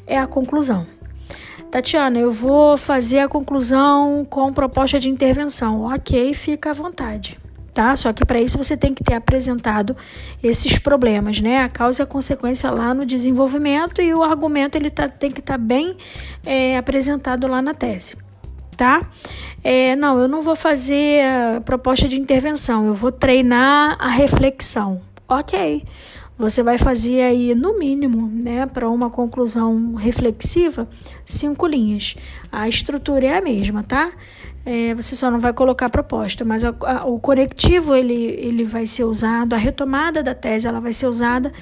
é 0.06 0.20
a 0.20 0.28
conclusão. 0.28 0.86
Tatiana, 1.74 2.20
eu 2.20 2.32
vou 2.32 2.78
fazer 2.78 3.18
a 3.18 3.28
conclusão 3.28 4.24
com 4.30 4.54
proposta 4.54 5.00
de 5.00 5.10
intervenção. 5.10 5.82
Ok, 5.92 6.32
fica 6.36 6.70
à 6.70 6.74
vontade. 6.74 7.40
Tá? 7.74 7.96
Só 7.96 8.14
que 8.14 8.24
para 8.24 8.40
isso 8.40 8.60
você 8.60 8.78
tem 8.78 8.94
que 8.94 9.04
ter 9.04 9.16
apresentado 9.16 9.98
esses 10.44 10.78
problemas, 10.78 11.42
né? 11.42 11.64
A 11.64 11.70
causa 11.70 12.04
e 12.04 12.04
a 12.04 12.06
consequência 12.06 12.70
lá 12.70 12.94
no 12.94 13.08
desenvolvimento 13.08 14.04
e 14.04 14.14
o 14.14 14.22
argumento 14.22 14.76
ele 14.76 14.92
tá, 14.92 15.10
tem 15.10 15.32
que 15.32 15.40
estar 15.40 15.54
tá 15.54 15.58
bem 15.58 15.98
é, 16.46 16.78
apresentado 16.78 17.48
lá 17.48 17.60
na 17.60 17.74
tese, 17.74 18.18
tá? 18.78 19.10
É, 19.64 19.96
não, 19.96 20.20
eu 20.20 20.28
não 20.28 20.44
vou 20.44 20.56
fazer 20.56 21.24
proposta 21.66 22.08
de 22.08 22.22
intervenção, 22.22 22.86
eu 22.86 22.94
vou 22.94 23.12
treinar 23.12 23.98
a 24.00 24.10
reflexão. 24.10 25.02
Ok. 25.28 25.84
Você 26.38 26.64
vai 26.64 26.80
fazer 26.80 27.22
aí, 27.22 27.54
no 27.54 27.78
mínimo, 27.78 28.28
né, 28.28 28.66
para 28.66 28.90
uma 28.90 29.10
conclusão 29.10 29.94
reflexiva, 29.94 30.90
cinco 31.24 31.68
linhas. 31.68 32.16
A 32.52 32.68
estrutura 32.68 33.28
é 33.28 33.38
a 33.38 33.42
mesma, 33.42 33.84
tá? 33.84 34.12
É, 34.66 34.96
você 34.96 35.16
só 35.16 35.30
não 35.30 35.40
vai 35.40 35.54
colocar 35.54 35.88
a 35.88 35.90
proposta, 35.90 36.44
mas 36.44 36.64
a, 36.64 36.74
a, 36.82 37.06
o 37.06 37.20
conectivo 37.20 37.94
ele, 37.96 38.14
ele 38.14 38.64
vai 38.64 38.88
ser 38.88 39.04
usado, 39.04 39.54
a 39.54 39.58
retomada 39.58 40.24
da 40.24 40.34
tese 40.34 40.68
ela 40.68 40.80
vai 40.80 40.92
ser 40.92 41.06
usada, 41.06 41.54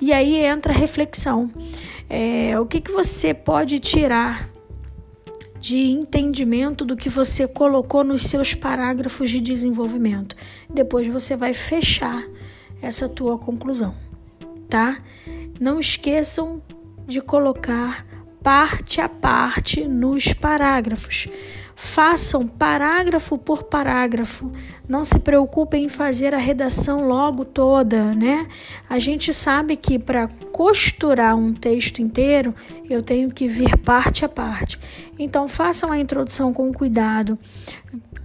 e 0.00 0.12
aí 0.12 0.36
entra 0.36 0.72
a 0.72 0.76
reflexão. 0.76 1.50
É, 2.08 2.58
o 2.60 2.66
que, 2.66 2.80
que 2.80 2.92
você 2.92 3.34
pode 3.34 3.80
tirar 3.80 4.48
de 5.58 5.90
entendimento 5.90 6.84
do 6.84 6.96
que 6.96 7.08
você 7.08 7.48
colocou 7.48 8.04
nos 8.04 8.22
seus 8.22 8.54
parágrafos 8.54 9.28
de 9.28 9.40
desenvolvimento? 9.40 10.36
Depois 10.72 11.08
você 11.08 11.34
vai 11.36 11.52
fechar 11.52 12.24
essa 12.80 13.08
tua 13.08 13.36
conclusão 13.36 14.09
tá? 14.70 14.96
Não 15.58 15.80
esqueçam 15.80 16.62
de 17.06 17.20
colocar 17.20 18.06
parte 18.42 19.00
a 19.00 19.08
parte 19.08 19.86
nos 19.86 20.32
parágrafos. 20.32 21.28
Façam 21.74 22.46
parágrafo 22.46 23.38
por 23.38 23.64
parágrafo. 23.64 24.52
Não 24.86 25.02
se 25.02 25.18
preocupem 25.18 25.84
em 25.84 25.88
fazer 25.88 26.34
a 26.34 26.38
redação 26.38 27.08
logo 27.08 27.44
toda, 27.44 28.14
né? 28.14 28.46
A 28.88 28.98
gente 28.98 29.32
sabe 29.32 29.76
que 29.76 29.98
para 29.98 30.28
costurar 30.52 31.34
um 31.34 31.54
texto 31.54 32.02
inteiro, 32.02 32.54
eu 32.88 33.02
tenho 33.02 33.30
que 33.30 33.48
vir 33.48 33.78
parte 33.78 34.24
a 34.24 34.28
parte. 34.28 34.78
Então, 35.18 35.48
façam 35.48 35.90
a 35.90 35.98
introdução 35.98 36.52
com 36.52 36.72
cuidado. 36.72 37.38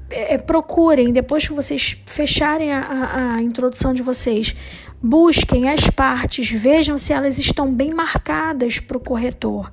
É, 0.10 0.38
procurem, 0.38 1.12
depois 1.12 1.48
que 1.48 1.54
vocês 1.54 1.98
fecharem 2.06 2.72
a, 2.74 2.82
a, 2.82 3.36
a 3.36 3.42
introdução 3.42 3.94
de 3.94 4.02
vocês, 4.02 4.56
busquem 5.05 5.69
as 5.69 5.88
partes, 5.88 6.50
vejam 6.50 6.97
se 6.97 7.13
elas 7.13 7.38
estão 7.38 7.71
bem 7.71 7.93
marcadas 7.93 8.79
para 8.79 8.97
o 8.97 9.00
corretor. 9.00 9.71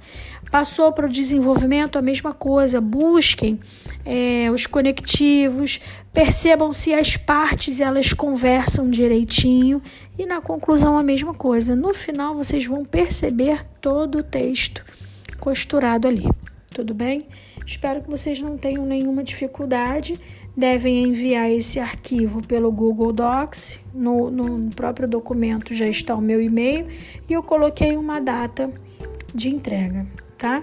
Passou 0.51 0.93
para 0.93 1.07
o 1.07 1.09
desenvolvimento 1.09 1.99
a 1.99 2.03
mesma 2.03 2.35
coisa. 2.35 2.79
Busquem 2.79 3.59
é, 4.05 4.51
os 4.51 4.67
conectivos, 4.67 5.81
percebam 6.13 6.71
se 6.71 6.93
as 6.93 7.17
partes 7.17 7.81
elas 7.81 8.13
conversam 8.13 8.91
direitinho 8.91 9.81
e 10.19 10.27
na 10.27 10.43
conclusão 10.43 10.99
a 10.99 11.03
mesma 11.03 11.33
coisa. 11.33 11.75
No 11.75 11.95
final 11.95 12.35
vocês 12.35 12.67
vão 12.67 12.85
perceber 12.85 13.65
todo 13.81 14.19
o 14.19 14.23
texto 14.23 14.85
costurado 15.41 16.07
ali. 16.07 16.29
Tudo 16.75 16.93
bem? 16.93 17.27
Espero 17.67 18.03
que 18.03 18.11
vocês 18.11 18.39
não 18.41 18.59
tenham 18.59 18.85
nenhuma 18.85 19.25
dificuldade. 19.25 20.19
Devem 20.57 21.05
enviar 21.05 21.51
esse 21.51 21.81
arquivo 21.81 22.47
pelo 22.47 22.71
Google 22.71 23.13
Docs. 23.13 23.81
No, 23.95 24.31
no 24.31 24.71
próprio 24.71 25.09
documento 25.09 25.75
já 25.75 25.87
está 25.87 26.15
o 26.15 26.21
meu 26.21 26.41
e-mail 26.41 26.87
e 27.29 27.33
eu 27.33 27.43
coloquei 27.43 27.97
uma 27.97 28.21
data 28.21 28.71
de 29.35 29.49
entrega 29.49 30.07
tá? 30.43 30.61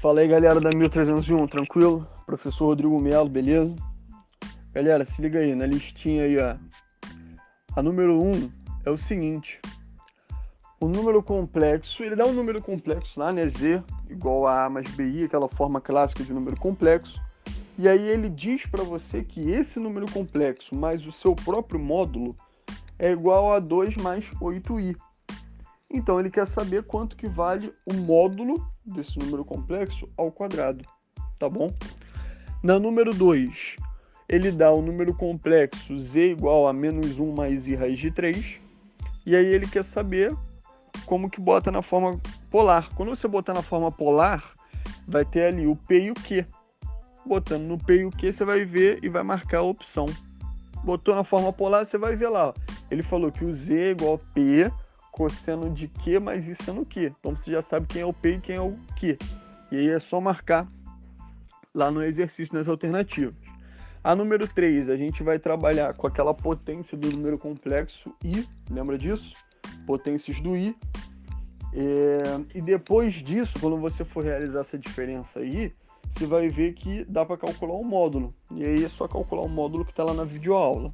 Fala 0.00 0.20
aí 0.20 0.28
galera 0.28 0.60
da 0.60 0.70
1301, 0.70 1.48
tranquilo? 1.48 2.06
Professor 2.26 2.66
Rodrigo 2.66 3.00
Melo, 3.00 3.28
beleza? 3.28 3.74
Galera, 4.72 5.04
se 5.04 5.20
liga 5.20 5.40
aí, 5.40 5.54
na 5.56 5.66
listinha 5.66 6.22
aí, 6.24 6.38
ó. 6.38 6.56
A 7.74 7.82
número 7.82 8.22
1 8.22 8.30
um 8.30 8.52
é 8.84 8.90
o 8.90 8.98
seguinte. 8.98 9.58
O 10.78 10.86
número 10.86 11.22
complexo, 11.22 12.02
ele 12.02 12.14
dá 12.14 12.26
um 12.26 12.32
número 12.32 12.60
complexo 12.60 13.18
lá, 13.18 13.32
né? 13.32 13.46
Z 13.46 13.82
igual 14.10 14.46
a 14.46 14.66
A 14.66 14.70
mais 14.70 14.86
BI, 14.94 15.24
aquela 15.24 15.48
forma 15.48 15.80
clássica 15.80 16.22
de 16.22 16.34
número 16.34 16.58
complexo. 16.58 17.18
E 17.78 17.88
aí 17.88 18.08
ele 18.08 18.28
diz 18.28 18.66
para 18.66 18.82
você 18.82 19.22
que 19.22 19.50
esse 19.50 19.78
número 19.78 20.10
complexo 20.10 20.74
mais 20.74 21.06
o 21.06 21.12
seu 21.12 21.34
próprio 21.34 21.80
módulo 21.80 22.36
é 22.98 23.10
igual 23.10 23.54
a 23.54 23.58
2 23.58 23.96
mais 23.96 24.26
8i. 24.32 24.94
Então 25.90 26.20
ele 26.20 26.30
quer 26.30 26.46
saber 26.46 26.82
quanto 26.82 27.16
que 27.16 27.26
vale 27.26 27.72
o 27.86 27.94
módulo 27.94 28.66
desse 28.84 29.18
número 29.18 29.44
complexo 29.44 30.06
ao 30.16 30.30
quadrado, 30.30 30.84
tá 31.38 31.48
bom? 31.48 31.72
Na 32.62 32.78
número 32.78 33.14
2, 33.14 33.76
ele 34.32 34.50
dá 34.50 34.72
o 34.72 34.82
número 34.82 35.14
complexo 35.14 35.96
z 35.98 36.32
igual 36.32 36.66
a 36.66 36.72
menos 36.72 37.20
1 37.20 37.32
mais 37.32 37.68
i 37.68 37.76
raiz 37.76 37.98
de 37.98 38.10
3. 38.10 38.60
E 39.24 39.36
aí 39.36 39.46
ele 39.46 39.68
quer 39.68 39.84
saber 39.84 40.34
como 41.06 41.30
que 41.30 41.40
bota 41.40 41.70
na 41.70 41.82
forma 41.82 42.18
polar. 42.50 42.88
Quando 42.96 43.10
você 43.10 43.28
botar 43.28 43.54
na 43.54 43.62
forma 43.62 43.92
polar, 43.92 44.52
vai 45.06 45.24
ter 45.24 45.44
ali 45.44 45.66
o 45.66 45.76
p 45.76 46.00
e 46.00 46.10
o 46.10 46.14
q 46.14 46.44
botando 47.24 47.62
no 47.62 47.78
P 47.78 47.98
e 47.98 48.04
o 48.04 48.10
Q, 48.10 48.32
você 48.32 48.44
vai 48.44 48.64
ver 48.64 48.98
e 49.02 49.08
vai 49.08 49.22
marcar 49.22 49.58
a 49.58 49.62
opção. 49.62 50.06
Botou 50.84 51.14
na 51.14 51.24
forma 51.24 51.52
polar, 51.52 51.86
você 51.86 51.96
vai 51.96 52.16
ver 52.16 52.28
lá. 52.28 52.52
Ele 52.90 53.02
falou 53.02 53.30
que 53.30 53.44
o 53.44 53.54
Z 53.54 53.74
é 53.74 53.90
igual 53.90 54.14
a 54.14 54.34
P 54.34 54.70
cosseno 55.12 55.70
de 55.70 55.88
Q 55.88 56.18
mais 56.18 56.48
é 56.48 56.72
no 56.72 56.84
Q. 56.84 57.12
Então 57.18 57.36
você 57.36 57.52
já 57.52 57.62
sabe 57.62 57.86
quem 57.86 58.02
é 58.02 58.06
o 58.06 58.12
P 58.12 58.36
e 58.36 58.40
quem 58.40 58.56
é 58.56 58.60
o 58.60 58.76
Q. 58.96 59.18
E 59.70 59.76
aí 59.76 59.88
é 59.88 59.98
só 59.98 60.20
marcar 60.20 60.66
lá 61.74 61.90
no 61.90 62.02
exercício 62.02 62.54
nas 62.54 62.68
alternativas. 62.68 63.34
A 64.04 64.16
número 64.16 64.48
3, 64.48 64.90
a 64.90 64.96
gente 64.96 65.22
vai 65.22 65.38
trabalhar 65.38 65.94
com 65.94 66.08
aquela 66.08 66.34
potência 66.34 66.98
do 66.98 67.08
número 67.12 67.38
complexo 67.38 68.12
I, 68.24 68.48
lembra 68.68 68.98
disso? 68.98 69.32
Potências 69.86 70.40
do 70.40 70.56
I. 70.56 70.76
É... 71.72 72.58
e 72.58 72.60
depois 72.60 73.14
disso, 73.14 73.54
quando 73.60 73.78
você 73.78 74.04
for 74.04 74.24
realizar 74.24 74.60
essa 74.60 74.76
diferença 74.76 75.38
aí, 75.38 75.72
você 76.10 76.26
vai 76.26 76.48
ver 76.48 76.72
que 76.72 77.04
dá 77.04 77.24
para 77.24 77.36
calcular 77.36 77.74
um 77.74 77.84
módulo. 77.84 78.34
E 78.50 78.64
aí 78.64 78.84
é 78.84 78.88
só 78.88 79.06
calcular 79.06 79.42
o 79.42 79.48
módulo 79.48 79.84
que 79.84 79.92
está 79.92 80.02
lá 80.02 80.12
na 80.12 80.24
videoaula. 80.24 80.92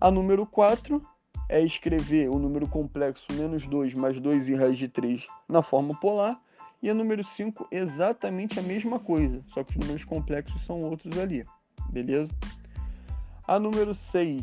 A 0.00 0.10
número 0.10 0.44
4 0.44 1.00
é 1.48 1.62
escrever 1.62 2.28
o 2.28 2.36
número 2.36 2.66
complexo 2.66 3.26
menos 3.32 3.64
2 3.64 3.94
mais 3.94 4.18
2 4.18 4.48
e 4.48 4.54
raiz 4.56 4.76
de 4.76 4.88
3 4.88 5.24
na 5.48 5.62
forma 5.62 5.94
polar. 6.00 6.36
E 6.82 6.90
a 6.90 6.94
número 6.94 7.22
5 7.22 7.68
exatamente 7.70 8.58
a 8.58 8.62
mesma 8.62 8.98
coisa, 8.98 9.40
só 9.46 9.62
que 9.62 9.70
os 9.70 9.76
números 9.76 10.04
complexos 10.04 10.60
são 10.62 10.80
outros 10.80 11.16
ali, 11.16 11.46
beleza? 11.92 12.32
A 13.46 13.58
número 13.58 13.94
6 13.94 14.42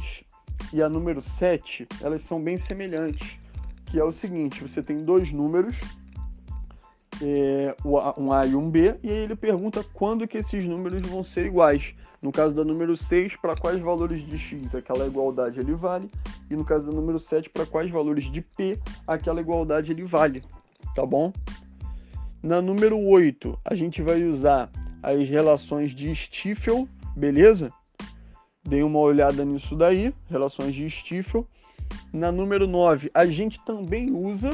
e 0.74 0.82
a 0.82 0.90
número 0.90 1.22
7, 1.22 1.88
elas 2.02 2.24
são 2.24 2.42
bem 2.42 2.58
semelhantes, 2.58 3.38
que 3.86 4.00
é 4.00 4.04
o 4.04 4.12
seguinte, 4.12 4.62
você 4.62 4.84
tem 4.84 5.04
dois 5.04 5.32
números 5.32 5.76
é, 7.22 7.76
um 8.18 8.32
A 8.32 8.46
e 8.46 8.56
um 8.56 8.70
B, 8.70 8.96
e 9.04 9.10
aí 9.10 9.18
ele 9.18 9.36
pergunta 9.36 9.84
quando 9.94 10.28
que 10.28 10.38
esses 10.38 10.66
números 10.66 11.02
vão 11.08 11.24
ser 11.24 11.46
iguais. 11.46 11.94
No 12.22 12.32
caso 12.32 12.54
da 12.54 12.64
número 12.64 12.96
6, 12.98 13.38
para 13.38 13.56
quais 13.56 13.80
valores 13.80 14.22
de 14.22 14.38
x 14.38 14.76
aquela 14.76 15.06
igualdade 15.06 15.60
ele 15.60 15.74
vale, 15.74 16.10
e 16.50 16.56
no 16.56 16.66
caso 16.66 16.86
da 16.86 16.92
número 16.92 17.20
7, 17.20 17.50
para 17.50 17.66
quais 17.66 17.90
valores 17.90 18.30
de 18.32 18.42
p 18.42 18.78
aquela 19.08 19.42
igualdade 19.42 19.92
ele 19.92 20.04
vale, 20.04 20.44
tá 20.96 21.06
bom? 21.06 21.32
Na 22.42 22.62
número 22.62 22.98
8, 22.98 23.58
a 23.66 23.76
gente 23.76 24.02
vai 24.02 24.24
usar 24.24 24.70
as 25.02 25.28
relações 25.30 25.92
de 25.92 26.14
Stiefel, 26.14 26.88
beleza? 27.16 27.72
Dei 28.64 28.84
uma 28.84 29.00
olhada 29.00 29.44
nisso 29.46 29.76
daí, 29.76 30.14
relações 30.30 30.74
de 30.74 30.90
Stiefel. 30.90 31.48
Na 32.14 32.32
número 32.32 32.68
9, 32.68 33.10
a 33.14 33.26
gente 33.26 33.64
também 33.66 34.12
usa 34.12 34.52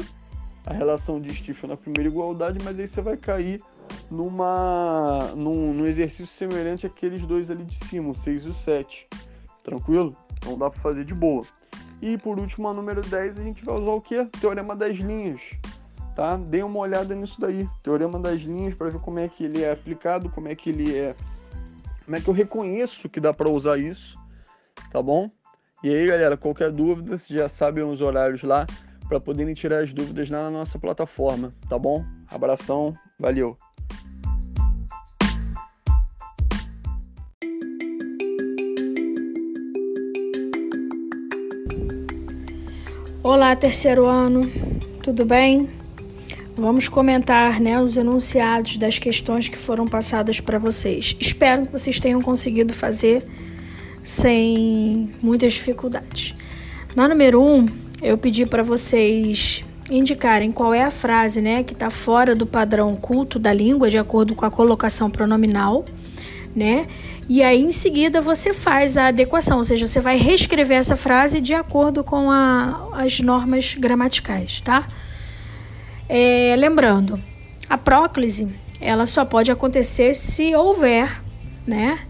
a 0.64 0.72
relação 0.72 1.20
de 1.20 1.34
Stiefel 1.34 1.68
na 1.68 1.76
primeira 1.76 2.08
igualdade, 2.08 2.58
mas 2.64 2.78
aí 2.78 2.88
você 2.88 3.00
vai 3.00 3.16
cair 3.16 3.62
numa 4.10 5.32
num, 5.34 5.72
num 5.72 5.86
exercício 5.86 6.26
semelhante 6.26 6.86
àqueles 6.86 7.22
dois 7.22 7.50
ali 7.50 7.64
de 7.64 7.78
cima, 7.86 8.10
o 8.10 8.14
6 8.14 8.44
e 8.44 8.48
o 8.48 8.54
7. 8.54 9.08
Tranquilo? 9.62 10.16
Então 10.38 10.56
dá 10.56 10.70
para 10.70 10.80
fazer 10.80 11.04
de 11.04 11.14
boa. 11.14 11.44
E 12.00 12.18
por 12.18 12.38
último, 12.38 12.68
a 12.68 12.74
número 12.74 13.00
10, 13.00 13.38
a 13.38 13.42
gente 13.42 13.64
vai 13.64 13.76
usar 13.76 13.90
o 13.90 14.00
que? 14.00 14.24
Teorema 14.40 14.76
das 14.76 14.96
linhas. 14.96 15.40
Tá? 16.14 16.36
Dê 16.36 16.62
uma 16.62 16.78
olhada 16.78 17.14
nisso 17.14 17.40
daí. 17.40 17.68
Teorema 17.82 18.18
das 18.18 18.40
linhas 18.40 18.74
para 18.74 18.90
ver 18.90 19.00
como 19.00 19.18
é 19.18 19.28
que 19.28 19.44
ele 19.44 19.62
é 19.62 19.72
aplicado, 19.72 20.28
como 20.30 20.48
é 20.48 20.54
que 20.54 20.70
ele 20.70 20.94
é. 20.94 21.14
Como 22.06 22.16
é 22.16 22.20
que 22.20 22.28
eu 22.28 22.34
reconheço 22.34 23.08
que 23.08 23.18
dá 23.18 23.34
para 23.34 23.50
usar 23.50 23.78
isso. 23.78 24.14
Tá 24.92 25.02
bom? 25.02 25.28
E 25.82 25.92
aí, 25.92 26.06
galera, 26.06 26.36
qualquer 26.36 26.70
dúvida, 26.70 27.18
vocês 27.18 27.36
já 27.36 27.48
sabem 27.48 27.82
os 27.82 28.00
horários 28.00 28.44
lá 28.44 28.64
para 29.08 29.18
poderem 29.18 29.54
tirar 29.54 29.82
as 29.82 29.92
dúvidas 29.92 30.30
na 30.30 30.48
nossa 30.48 30.78
plataforma, 30.78 31.52
tá 31.68 31.76
bom? 31.76 32.04
Abração, 32.30 32.96
valeu! 33.18 33.56
Olá, 43.20 43.56
terceiro 43.56 44.06
ano, 44.06 44.42
tudo 45.02 45.24
bem? 45.24 45.75
Vamos 46.58 46.88
comentar 46.88 47.60
né, 47.60 47.78
os 47.78 47.98
enunciados 47.98 48.78
das 48.78 48.98
questões 48.98 49.46
que 49.46 49.58
foram 49.58 49.86
passadas 49.86 50.40
para 50.40 50.58
vocês. 50.58 51.14
Espero 51.20 51.66
que 51.66 51.72
vocês 51.72 52.00
tenham 52.00 52.22
conseguido 52.22 52.72
fazer 52.72 53.26
sem 54.02 55.10
muitas 55.20 55.52
dificuldades. 55.52 56.34
Na 56.94 57.06
número 57.06 57.42
1, 57.42 57.54
um, 57.56 57.66
eu 58.00 58.16
pedi 58.16 58.46
para 58.46 58.62
vocês 58.62 59.62
indicarem 59.90 60.50
qual 60.50 60.72
é 60.72 60.82
a 60.82 60.90
frase 60.90 61.42
né, 61.42 61.62
que 61.62 61.74
está 61.74 61.90
fora 61.90 62.34
do 62.34 62.46
padrão 62.46 62.96
culto 62.96 63.38
da 63.38 63.52
língua, 63.52 63.90
de 63.90 63.98
acordo 63.98 64.34
com 64.34 64.46
a 64.46 64.50
colocação 64.50 65.10
pronominal, 65.10 65.84
né? 66.54 66.86
E 67.28 67.42
aí 67.42 67.60
em 67.60 67.70
seguida 67.70 68.22
você 68.22 68.54
faz 68.54 68.96
a 68.96 69.08
adequação, 69.08 69.58
ou 69.58 69.64
seja, 69.64 69.86
você 69.86 70.00
vai 70.00 70.16
reescrever 70.16 70.78
essa 70.78 70.96
frase 70.96 71.38
de 71.38 71.52
acordo 71.52 72.02
com 72.02 72.30
a, 72.30 72.88
as 72.94 73.20
normas 73.20 73.74
gramaticais, 73.74 74.62
tá? 74.62 74.88
É, 76.08 76.54
lembrando, 76.56 77.20
a 77.68 77.76
próclise 77.76 78.48
ela 78.80 79.06
só 79.06 79.24
pode 79.24 79.50
acontecer 79.50 80.14
se 80.14 80.54
houver, 80.54 81.22
né, 81.66 82.00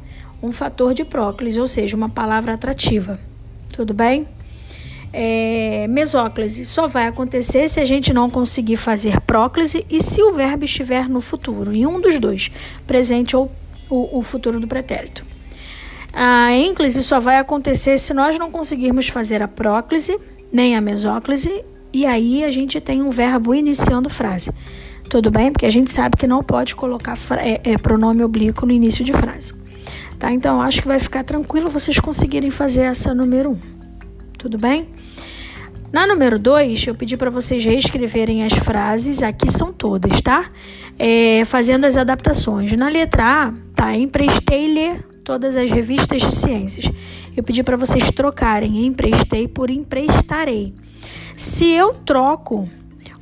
um 0.43 0.50
fator 0.53 0.93
de 0.93 1.05
próclise, 1.05 1.61
ou 1.61 1.67
seja, 1.67 1.97
uma 1.97 2.09
palavra 2.09 2.55
atrativa. 2.55 3.19
Tudo 3.73 3.95
bem? 3.95 4.26
é, 5.19 5.87
mesóclise 5.88 6.65
só 6.67 6.87
vai 6.87 7.07
acontecer 7.07 7.69
se 7.69 7.81
a 7.81 7.87
gente 7.87 8.12
não 8.12 8.29
conseguir 8.29 8.76
fazer 8.76 9.19
próclise 9.23 9.87
e 9.88 10.03
se 10.03 10.23
o 10.23 10.31
verbo 10.31 10.67
estiver 10.67 11.09
no 11.09 11.23
futuro, 11.23 11.73
em 11.73 11.87
um 11.87 11.99
dos 11.99 12.19
dois, 12.19 12.50
presente 12.87 13.35
ou 13.35 13.50
o, 13.88 14.19
o 14.19 14.23
futuro 14.23 14.61
do 14.61 14.69
pretérito. 14.69 15.25
A 16.12 16.53
ênclise 16.53 17.03
só 17.03 17.19
vai 17.19 17.38
acontecer 17.38 17.97
se 17.99 18.12
nós 18.12 18.38
não 18.38 18.50
conseguirmos 18.50 19.09
fazer 19.09 19.43
a 19.43 19.49
próclise, 19.49 20.19
nem 20.53 20.76
a 20.76 20.83
mesóclise, 20.83 21.65
e 21.97 22.05
aí 22.05 22.45
a 22.45 22.50
gente 22.50 22.79
tem 22.79 23.00
um 23.00 23.09
verbo 23.09 23.55
iniciando 23.55 24.11
frase. 24.11 24.50
Tudo 25.09 25.31
bem? 25.31 25.50
Porque 25.50 25.65
a 25.65 25.71
gente 25.71 25.91
sabe 25.91 26.15
que 26.15 26.26
não 26.26 26.43
pode 26.43 26.75
colocar 26.75 27.17
é, 27.38 27.73
é, 27.73 27.79
pronome 27.79 28.23
oblíquo 28.23 28.67
no 28.67 28.73
início 28.73 29.03
de 29.03 29.15
frase. 29.15 29.55
Tá? 30.19 30.31
Então, 30.31 30.61
acho 30.61 30.83
que 30.83 30.88
vai 30.88 30.99
ficar 30.99 31.25
tranquilo 31.25 31.71
vocês 31.71 31.99
conseguirem 31.99 32.50
fazer 32.50 32.83
essa 32.83 33.15
número 33.15 33.50
1. 33.50 33.53
Um. 33.53 33.59
Tudo 34.37 34.59
bem? 34.59 34.88
Na 35.91 36.07
número 36.07 36.38
2, 36.38 36.88
eu 36.88 36.95
pedi 36.95 37.17
para 37.17 37.31
vocês 37.31 37.65
reescreverem 37.65 38.45
as 38.45 38.53
frases, 38.53 39.23
aqui 39.23 39.50
são 39.50 39.73
todas, 39.73 40.21
tá? 40.21 40.50
É, 40.99 41.47
fazendo 41.47 41.87
as 41.87 41.97
adaptações. 41.97 42.71
Na 42.73 42.91
letra 42.91 43.25
A, 43.25 43.55
tá? 43.75 43.97
Emprestei-lhe 43.97 45.00
todas 45.25 45.57
as 45.57 45.71
revistas 45.71 46.21
de 46.21 46.31
ciências. 46.31 46.91
Eu 47.35 47.43
pedi 47.43 47.62
para 47.62 47.79
vocês 47.79 48.11
trocarem 48.11 48.87
emprestei 48.87 49.49
por 49.49 49.71
emprestarei. 49.71 50.75
Se 51.37 51.69
eu 51.69 51.93
troco 51.93 52.66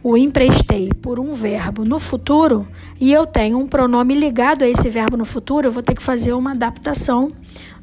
o 0.00 0.16
emprestei 0.16 0.88
por 1.02 1.18
um 1.18 1.33
verbo 1.33 1.85
no 1.85 1.99
futuro 1.99 2.64
e 3.00 3.12
eu 3.12 3.26
tenho 3.26 3.59
um 3.59 3.66
pronome 3.66 4.14
ligado 4.14 4.62
a 4.62 4.68
esse 4.68 4.88
verbo 4.88 5.16
no 5.16 5.25
futuro, 5.25 5.66
eu 5.66 5.73
vou 5.73 5.83
ter 5.83 5.97
que 5.97 6.02
fazer 6.02 6.33
uma 6.33 6.52
adaptação 6.52 7.33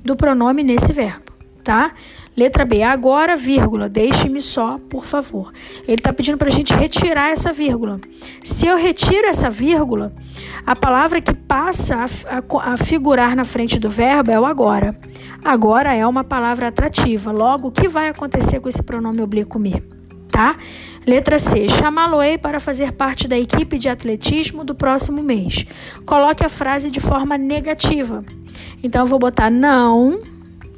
do 0.02 0.16
pronome 0.16 0.64
nesse 0.64 0.94
verbo, 0.94 1.34
tá? 1.66 1.92
Letra 2.36 2.64
B, 2.64 2.82
agora, 2.82 3.36
vírgula, 3.36 3.90
deixe-me 3.90 4.40
só, 4.40 4.80
por 4.90 5.06
favor. 5.06 5.52
Ele 5.84 5.96
está 5.96 6.14
pedindo 6.14 6.38
para 6.38 6.48
a 6.48 6.52
gente 6.52 6.74
retirar 6.74 7.30
essa 7.30 7.52
vírgula. 7.52 8.00
Se 8.42 8.66
eu 8.66 8.78
retiro 8.78 9.28
essa 9.28 9.50
vírgula, 9.50 10.14
a 10.66 10.78
palavra 10.78 11.20
que 11.20 11.34
passa 11.34 11.98
a, 11.98 12.38
a, 12.38 12.74
a 12.74 12.78
figurar 12.78 13.36
na 13.36 13.44
frente 13.44 13.78
do 13.78 13.90
verbo 13.90 14.32
é 14.32 14.40
o 14.40 14.46
agora. 14.46 14.98
Agora 15.44 15.94
é 15.94 16.08
uma 16.08 16.24
palavra 16.24 16.70
atrativa. 16.70 17.34
Logo, 17.34 17.68
o 17.68 17.72
que 17.72 17.90
vai 17.90 18.08
acontecer 18.08 18.62
com 18.62 18.70
esse 18.70 18.82
pronome 18.82 19.22
oblíquo 19.22 19.60
me? 19.60 20.01
Tá? 20.32 20.58
Letra 21.06 21.38
C. 21.38 21.68
Chamá-lo-ei 21.68 22.38
para 22.38 22.60
fazer 22.60 22.92
parte 22.94 23.28
da 23.28 23.38
equipe 23.38 23.78
de 23.78 23.90
atletismo 23.90 24.64
do 24.64 24.74
próximo 24.74 25.22
mês. 25.22 25.66
Coloque 26.06 26.44
a 26.44 26.50
frase 26.50 26.90
de 26.90 27.00
forma 27.00 27.38
negativa. 27.38 28.24
Então, 28.84 29.02
eu 29.02 29.08
vou 29.08 29.20
botar 29.20 29.50
não 29.50 30.22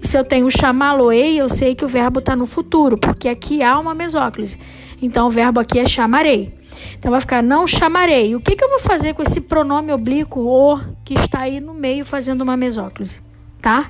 se 0.04 0.18
eu 0.18 0.24
tenho 0.24 0.52
chamá-lo-ei, 0.52 1.40
eu 1.40 1.48
sei 1.48 1.74
que 1.74 1.86
o 1.86 1.88
verbo 1.88 2.20
está 2.20 2.36
no 2.36 2.46
futuro, 2.46 2.98
porque 2.98 3.30
aqui 3.30 3.64
há 3.64 3.80
uma 3.80 3.96
mesóclise. 3.96 4.60
Então, 5.02 5.28
o 5.28 5.30
verbo 5.30 5.62
aqui 5.62 5.80
é 5.80 5.88
chamarei. 5.88 6.54
Então, 6.98 7.10
vai 7.10 7.22
ficar 7.22 7.42
não 7.42 7.66
chamarei. 7.66 8.36
O 8.36 8.42
que, 8.42 8.56
que 8.56 8.64
eu 8.64 8.70
vou 8.70 8.80
fazer 8.80 9.14
com 9.14 9.24
esse 9.24 9.40
pronome 9.40 9.94
oblíquo 9.94 10.42
o 10.42 10.80
que 11.06 11.14
está 11.14 11.42
aí 11.42 11.62
no 11.62 11.74
meio 11.74 12.04
fazendo 12.04 12.42
uma 12.42 12.58
mesóclise? 12.58 13.20
Tá? 13.62 13.90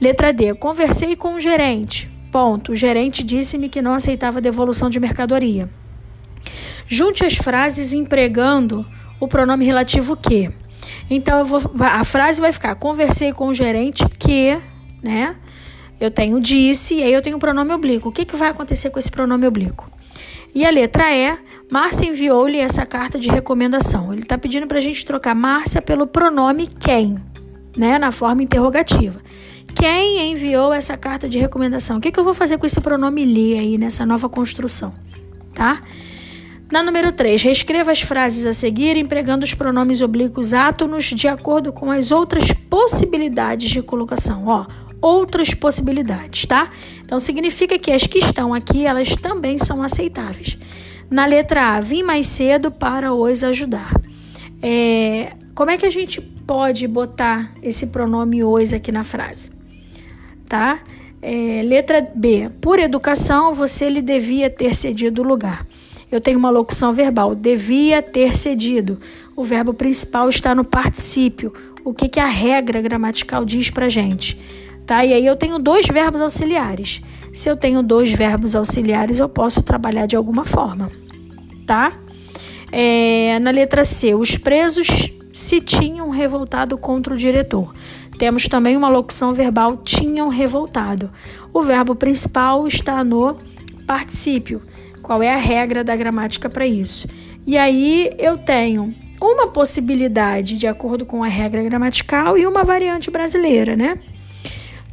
Letra 0.00 0.32
D. 0.32 0.52
Conversei 0.54 1.14
com 1.14 1.34
o 1.34 1.40
gerente. 1.40 2.10
Ponto. 2.36 2.72
O 2.72 2.76
gerente 2.76 3.24
disse-me 3.24 3.66
que 3.66 3.80
não 3.80 3.94
aceitava 3.94 4.42
devolução 4.42 4.90
de 4.90 5.00
mercadoria. 5.00 5.70
Junte 6.86 7.24
as 7.24 7.34
frases 7.34 7.94
empregando 7.94 8.86
o 9.18 9.26
pronome 9.26 9.64
relativo 9.64 10.14
que. 10.14 10.50
Então, 11.08 11.42
vou, 11.46 11.62
a 11.80 12.04
frase 12.04 12.38
vai 12.38 12.52
ficar: 12.52 12.74
Conversei 12.74 13.32
com 13.32 13.46
o 13.46 13.54
gerente 13.54 14.04
que 14.18 14.60
né? 15.02 15.34
Eu 15.98 16.10
tenho 16.10 16.38
disse 16.38 16.96
e 16.96 17.02
aí 17.02 17.10
eu 17.10 17.22
tenho 17.22 17.38
o 17.38 17.40
pronome 17.40 17.72
oblíquo. 17.72 18.10
O 18.10 18.12
que, 18.12 18.26
que 18.26 18.36
vai 18.36 18.50
acontecer 18.50 18.90
com 18.90 18.98
esse 18.98 19.10
pronome 19.10 19.46
oblíquo? 19.46 19.90
E 20.54 20.66
a 20.66 20.70
letra 20.70 21.10
E, 21.10 21.38
Márcia 21.72 22.06
enviou-lhe 22.06 22.58
essa 22.58 22.84
carta 22.84 23.18
de 23.18 23.30
recomendação. 23.30 24.12
Ele 24.12 24.20
está 24.20 24.36
pedindo 24.36 24.66
para 24.66 24.76
a 24.76 24.82
gente 24.82 25.06
trocar 25.06 25.34
Márcia 25.34 25.80
pelo 25.80 26.06
pronome 26.06 26.66
quem, 26.66 27.16
né? 27.74 27.98
Na 27.98 28.12
forma 28.12 28.42
interrogativa. 28.42 29.22
Quem 29.76 30.32
enviou 30.32 30.72
essa 30.72 30.96
carta 30.96 31.28
de 31.28 31.38
recomendação? 31.38 31.98
O 31.98 32.00
que, 32.00 32.10
que 32.10 32.18
eu 32.18 32.24
vou 32.24 32.32
fazer 32.32 32.56
com 32.56 32.64
esse 32.64 32.80
pronome 32.80 33.26
lhe 33.26 33.58
aí 33.58 33.76
nessa 33.76 34.06
nova 34.06 34.26
construção? 34.26 34.94
Tá? 35.52 35.82
Na 36.72 36.82
número 36.82 37.12
3, 37.12 37.42
reescreva 37.42 37.92
as 37.92 38.00
frases 38.00 38.46
a 38.46 38.54
seguir 38.54 38.96
empregando 38.96 39.44
os 39.44 39.52
pronomes 39.52 40.00
oblíquos 40.00 40.54
átonos 40.54 41.04
de 41.04 41.28
acordo 41.28 41.74
com 41.74 41.90
as 41.90 42.10
outras 42.10 42.50
possibilidades 42.52 43.68
de 43.68 43.82
colocação. 43.82 44.46
Ó, 44.46 44.66
outras 44.98 45.52
possibilidades, 45.52 46.46
tá? 46.46 46.70
Então 47.04 47.20
significa 47.20 47.78
que 47.78 47.92
as 47.92 48.06
que 48.06 48.18
estão 48.18 48.54
aqui, 48.54 48.86
elas 48.86 49.14
também 49.14 49.58
são 49.58 49.82
aceitáveis. 49.82 50.56
Na 51.10 51.26
letra 51.26 51.76
A, 51.76 51.80
vim 51.82 52.02
mais 52.02 52.26
cedo 52.28 52.72
para 52.72 53.12
os 53.12 53.44
ajudar. 53.44 53.92
É, 54.62 55.34
como 55.54 55.70
é 55.70 55.76
que 55.76 55.84
a 55.84 55.90
gente 55.90 56.18
pode 56.20 56.88
botar 56.88 57.52
esse 57.62 57.88
pronome 57.88 58.42
os 58.42 58.72
aqui 58.72 58.90
na 58.90 59.04
frase? 59.04 59.55
Tá? 60.48 60.80
É, 61.20 61.62
letra 61.64 62.06
B, 62.14 62.50
por 62.60 62.78
educação, 62.78 63.52
você 63.52 63.88
lhe 63.88 64.02
devia 64.02 64.48
ter 64.48 64.74
cedido 64.74 65.22
o 65.22 65.24
lugar. 65.24 65.66
Eu 66.10 66.20
tenho 66.20 66.38
uma 66.38 66.50
locução 66.50 66.92
verbal, 66.92 67.34
devia 67.34 68.00
ter 68.00 68.36
cedido. 68.36 69.00
O 69.34 69.42
verbo 69.42 69.74
principal 69.74 70.28
está 70.28 70.54
no 70.54 70.64
particípio. 70.64 71.52
O 71.84 71.92
que, 71.92 72.08
que 72.08 72.20
a 72.20 72.26
regra 72.26 72.80
gramatical 72.80 73.44
diz 73.44 73.70
para 73.70 73.88
gente? 73.88 74.38
Tá? 74.86 75.04
E 75.04 75.12
aí 75.12 75.26
eu 75.26 75.34
tenho 75.34 75.58
dois 75.58 75.86
verbos 75.86 76.20
auxiliares. 76.20 77.02
Se 77.34 77.50
eu 77.50 77.56
tenho 77.56 77.82
dois 77.82 78.10
verbos 78.10 78.54
auxiliares, 78.54 79.18
eu 79.18 79.28
posso 79.28 79.62
trabalhar 79.62 80.06
de 80.06 80.16
alguma 80.16 80.44
forma, 80.44 80.90
tá? 81.66 81.92
É, 82.72 83.38
na 83.40 83.50
letra 83.50 83.84
C, 83.84 84.14
os 84.14 84.36
presos 84.38 85.12
se 85.32 85.60
tinham 85.60 86.08
revoltado 86.08 86.78
contra 86.78 87.12
o 87.12 87.16
diretor. 87.16 87.74
Temos 88.18 88.48
também 88.48 88.76
uma 88.76 88.88
locução 88.88 89.32
verbal 89.34 89.76
tinham 89.76 90.28
revoltado. 90.28 91.12
O 91.52 91.62
verbo 91.62 91.94
principal 91.94 92.66
está 92.66 93.04
no 93.04 93.36
particípio. 93.86 94.62
Qual 95.02 95.22
é 95.22 95.32
a 95.32 95.38
regra 95.38 95.84
da 95.84 95.94
gramática 95.94 96.48
para 96.48 96.66
isso? 96.66 97.06
E 97.46 97.56
aí 97.56 98.10
eu 98.18 98.36
tenho 98.38 98.94
uma 99.20 99.48
possibilidade 99.48 100.56
de 100.56 100.66
acordo 100.66 101.06
com 101.06 101.22
a 101.22 101.28
regra 101.28 101.62
gramatical 101.62 102.36
e 102.36 102.46
uma 102.46 102.64
variante 102.64 103.10
brasileira, 103.10 103.76
né? 103.76 103.98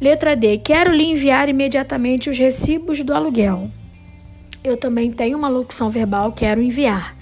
Letra 0.00 0.36
D. 0.36 0.58
Quero 0.58 0.92
lhe 0.92 1.04
enviar 1.04 1.48
imediatamente 1.48 2.28
os 2.28 2.38
recibos 2.38 3.02
do 3.02 3.14
aluguel. 3.14 3.70
Eu 4.62 4.76
também 4.76 5.10
tenho 5.10 5.36
uma 5.36 5.48
locução 5.48 5.90
verbal, 5.90 6.32
quero 6.32 6.62
enviar. 6.62 7.16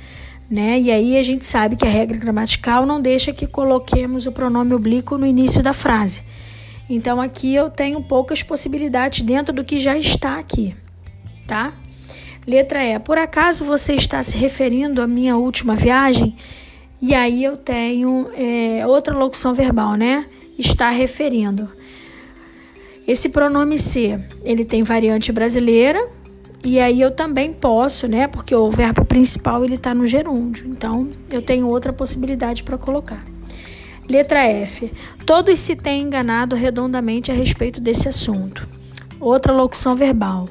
Né? 0.52 0.78
E 0.78 0.90
aí 0.90 1.16
a 1.16 1.22
gente 1.22 1.46
sabe 1.46 1.76
que 1.76 1.86
a 1.86 1.88
regra 1.88 2.18
gramatical 2.18 2.84
não 2.84 3.00
deixa 3.00 3.32
que 3.32 3.46
coloquemos 3.46 4.26
o 4.26 4.32
pronome 4.32 4.74
oblíquo 4.74 5.16
no 5.16 5.24
início 5.24 5.62
da 5.62 5.72
frase. 5.72 6.22
Então 6.90 7.22
aqui 7.22 7.54
eu 7.54 7.70
tenho 7.70 8.02
poucas 8.02 8.42
possibilidades 8.42 9.22
dentro 9.22 9.54
do 9.54 9.64
que 9.64 9.80
já 9.80 9.96
está 9.96 10.38
aqui, 10.38 10.76
tá? 11.46 11.72
Letra 12.46 12.84
E. 12.84 12.98
Por 12.98 13.16
acaso 13.16 13.64
você 13.64 13.94
está 13.94 14.22
se 14.22 14.36
referindo 14.36 15.00
à 15.00 15.06
minha 15.06 15.38
última 15.38 15.74
viagem? 15.74 16.36
E 17.00 17.14
aí 17.14 17.42
eu 17.42 17.56
tenho 17.56 18.28
é, 18.34 18.86
outra 18.86 19.16
locução 19.16 19.54
verbal, 19.54 19.94
né? 19.94 20.26
Está 20.58 20.90
referindo. 20.90 21.66
Esse 23.08 23.30
pronome 23.30 23.78
se, 23.78 24.18
ele 24.44 24.66
tem 24.66 24.82
variante 24.82 25.32
brasileira, 25.32 26.06
e 26.64 26.78
aí 26.78 27.00
eu 27.00 27.10
também 27.10 27.52
posso, 27.52 28.06
né? 28.06 28.28
Porque 28.28 28.54
o 28.54 28.70
verbo 28.70 29.04
principal 29.04 29.64
ele 29.64 29.74
está 29.74 29.92
no 29.92 30.06
gerúndio, 30.06 30.68
então 30.68 31.10
eu 31.30 31.42
tenho 31.42 31.66
outra 31.66 31.92
possibilidade 31.92 32.62
para 32.62 32.78
colocar. 32.78 33.24
Letra 34.08 34.44
F. 34.44 34.92
Todos 35.26 35.58
se 35.58 35.74
têm 35.74 36.02
enganado 36.02 36.54
redondamente 36.54 37.30
a 37.30 37.34
respeito 37.34 37.80
desse 37.80 38.08
assunto. 38.08 38.68
Outra 39.18 39.52
locução 39.52 39.96
verbal. 39.96 40.48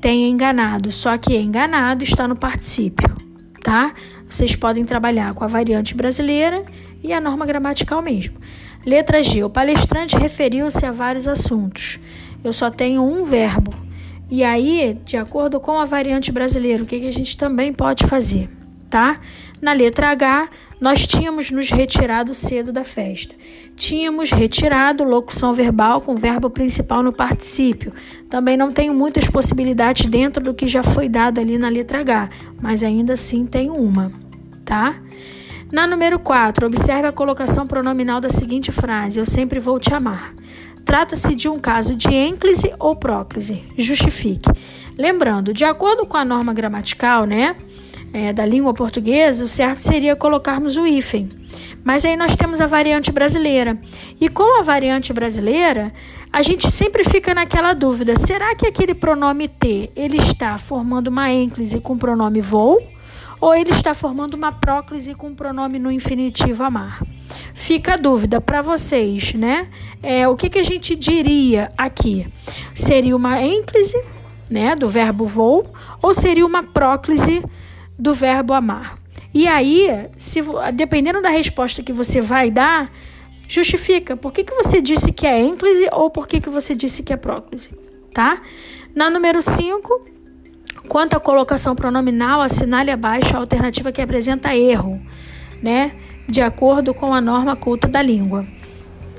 Tem 0.00 0.28
enganado, 0.28 0.90
só 0.90 1.16
que 1.16 1.36
enganado 1.36 2.02
está 2.02 2.26
no 2.26 2.34
particípio, 2.34 3.14
tá? 3.62 3.94
Vocês 4.28 4.56
podem 4.56 4.84
trabalhar 4.84 5.32
com 5.34 5.44
a 5.44 5.48
variante 5.48 5.94
brasileira 5.94 6.64
e 7.02 7.12
a 7.12 7.20
norma 7.20 7.46
gramatical 7.46 8.02
mesmo. 8.02 8.36
Letra 8.84 9.22
G. 9.22 9.44
O 9.44 9.50
palestrante 9.50 10.16
referiu-se 10.16 10.84
a 10.84 10.90
vários 10.90 11.28
assuntos. 11.28 12.00
Eu 12.42 12.52
só 12.52 12.68
tenho 12.68 13.02
um 13.04 13.22
verbo. 13.24 13.72
E 14.32 14.42
aí, 14.42 14.98
de 15.04 15.18
acordo 15.18 15.60
com 15.60 15.78
a 15.78 15.84
variante 15.84 16.32
brasileira, 16.32 16.82
o 16.82 16.86
que, 16.86 17.00
que 17.00 17.06
a 17.06 17.12
gente 17.12 17.36
também 17.36 17.70
pode 17.70 18.06
fazer? 18.06 18.48
Tá? 18.88 19.20
Na 19.60 19.74
letra 19.74 20.08
H, 20.08 20.48
nós 20.80 21.06
tínhamos 21.06 21.50
nos 21.50 21.70
retirado 21.70 22.32
cedo 22.32 22.72
da 22.72 22.82
festa. 22.82 23.34
Tínhamos 23.76 24.30
retirado 24.30 25.04
locução 25.04 25.52
verbal 25.52 26.00
com 26.00 26.16
verbo 26.16 26.48
principal 26.48 27.02
no 27.02 27.12
particípio. 27.12 27.92
Também 28.30 28.56
não 28.56 28.70
tenho 28.70 28.94
muitas 28.94 29.28
possibilidades 29.28 30.06
dentro 30.06 30.42
do 30.42 30.54
que 30.54 30.66
já 30.66 30.82
foi 30.82 31.10
dado 31.10 31.38
ali 31.38 31.58
na 31.58 31.68
letra 31.68 32.00
H, 32.00 32.30
mas 32.58 32.82
ainda 32.82 33.12
assim 33.12 33.44
tenho 33.44 33.74
uma, 33.74 34.10
tá? 34.64 34.96
Na 35.70 35.86
número 35.86 36.18
4, 36.18 36.66
observe 36.66 37.06
a 37.06 37.12
colocação 37.12 37.66
pronominal 37.66 38.18
da 38.18 38.30
seguinte 38.30 38.72
frase: 38.72 39.18
Eu 39.18 39.26
sempre 39.26 39.60
vou 39.60 39.78
te 39.78 39.92
amar. 39.92 40.34
Trata-se 40.84 41.34
de 41.34 41.48
um 41.48 41.58
caso 41.58 41.96
de 41.96 42.12
ênclise 42.12 42.72
ou 42.78 42.96
próclise. 42.96 43.62
Justifique. 43.76 44.50
Lembrando, 44.98 45.54
de 45.54 45.64
acordo 45.64 46.06
com 46.06 46.16
a 46.16 46.24
norma 46.24 46.52
gramatical, 46.52 47.24
né, 47.24 47.56
é, 48.12 48.32
da 48.32 48.44
língua 48.44 48.74
portuguesa, 48.74 49.44
o 49.44 49.48
certo 49.48 49.78
seria 49.78 50.14
colocarmos 50.14 50.76
o 50.76 50.86
hífen. 50.86 51.28
Mas 51.84 52.04
aí 52.04 52.16
nós 52.16 52.36
temos 52.36 52.60
a 52.60 52.66
variante 52.66 53.10
brasileira. 53.10 53.78
E 54.20 54.28
com 54.28 54.58
a 54.58 54.62
variante 54.62 55.12
brasileira, 55.12 55.92
a 56.32 56.42
gente 56.42 56.70
sempre 56.70 57.04
fica 57.04 57.34
naquela 57.34 57.72
dúvida: 57.72 58.16
será 58.16 58.54
que 58.54 58.66
aquele 58.66 58.94
pronome 58.94 59.48
T 59.48 59.90
ele 59.96 60.18
está 60.18 60.56
formando 60.58 61.08
uma 61.08 61.30
ênclise 61.30 61.80
com 61.80 61.94
o 61.94 61.98
pronome 61.98 62.40
vou? 62.40 62.80
Ou 63.42 63.52
ele 63.52 63.72
está 63.72 63.92
formando 63.92 64.34
uma 64.34 64.52
próclise 64.52 65.16
com 65.16 65.32
o 65.32 65.34
pronome 65.34 65.76
no 65.76 65.90
infinitivo 65.90 66.62
amar? 66.62 67.02
Fica 67.52 67.94
a 67.94 67.96
dúvida 67.96 68.40
para 68.40 68.62
vocês, 68.62 69.34
né? 69.34 69.68
É, 70.00 70.28
o 70.28 70.36
que, 70.36 70.48
que 70.48 70.60
a 70.60 70.62
gente 70.62 70.94
diria 70.94 71.68
aqui? 71.76 72.32
Seria 72.72 73.16
uma 73.16 73.42
ênclise, 73.42 74.00
né, 74.48 74.76
do 74.76 74.88
verbo 74.88 75.26
vou, 75.26 75.68
ou 76.00 76.14
seria 76.14 76.46
uma 76.46 76.62
próclise 76.62 77.42
do 77.98 78.14
verbo 78.14 78.54
amar? 78.54 78.96
E 79.34 79.48
aí, 79.48 79.88
se, 80.16 80.40
dependendo 80.72 81.20
da 81.20 81.28
resposta 81.28 81.82
que 81.82 81.92
você 81.92 82.20
vai 82.20 82.48
dar, 82.48 82.92
justifica 83.48 84.16
por 84.16 84.32
que, 84.32 84.44
que 84.44 84.54
você 84.54 84.80
disse 84.80 85.10
que 85.10 85.26
é 85.26 85.40
ênclise 85.40 85.88
ou 85.90 86.10
por 86.10 86.28
que, 86.28 86.40
que 86.40 86.48
você 86.48 86.76
disse 86.76 87.02
que 87.02 87.12
é 87.12 87.16
próclise, 87.16 87.70
tá? 88.14 88.40
Na 88.94 89.10
número 89.10 89.42
5, 89.42 90.11
quanto 90.92 91.16
à 91.16 91.20
colocação 91.20 91.74
pronominal, 91.74 92.42
assinale 92.42 92.90
abaixo 92.90 93.34
a 93.34 93.38
alternativa 93.38 93.90
que 93.90 94.02
apresenta 94.02 94.54
erro, 94.54 95.00
né? 95.62 95.90
De 96.28 96.42
acordo 96.42 96.92
com 96.92 97.14
a 97.14 97.20
norma 97.20 97.56
culta 97.56 97.88
da 97.88 98.02
língua. 98.02 98.44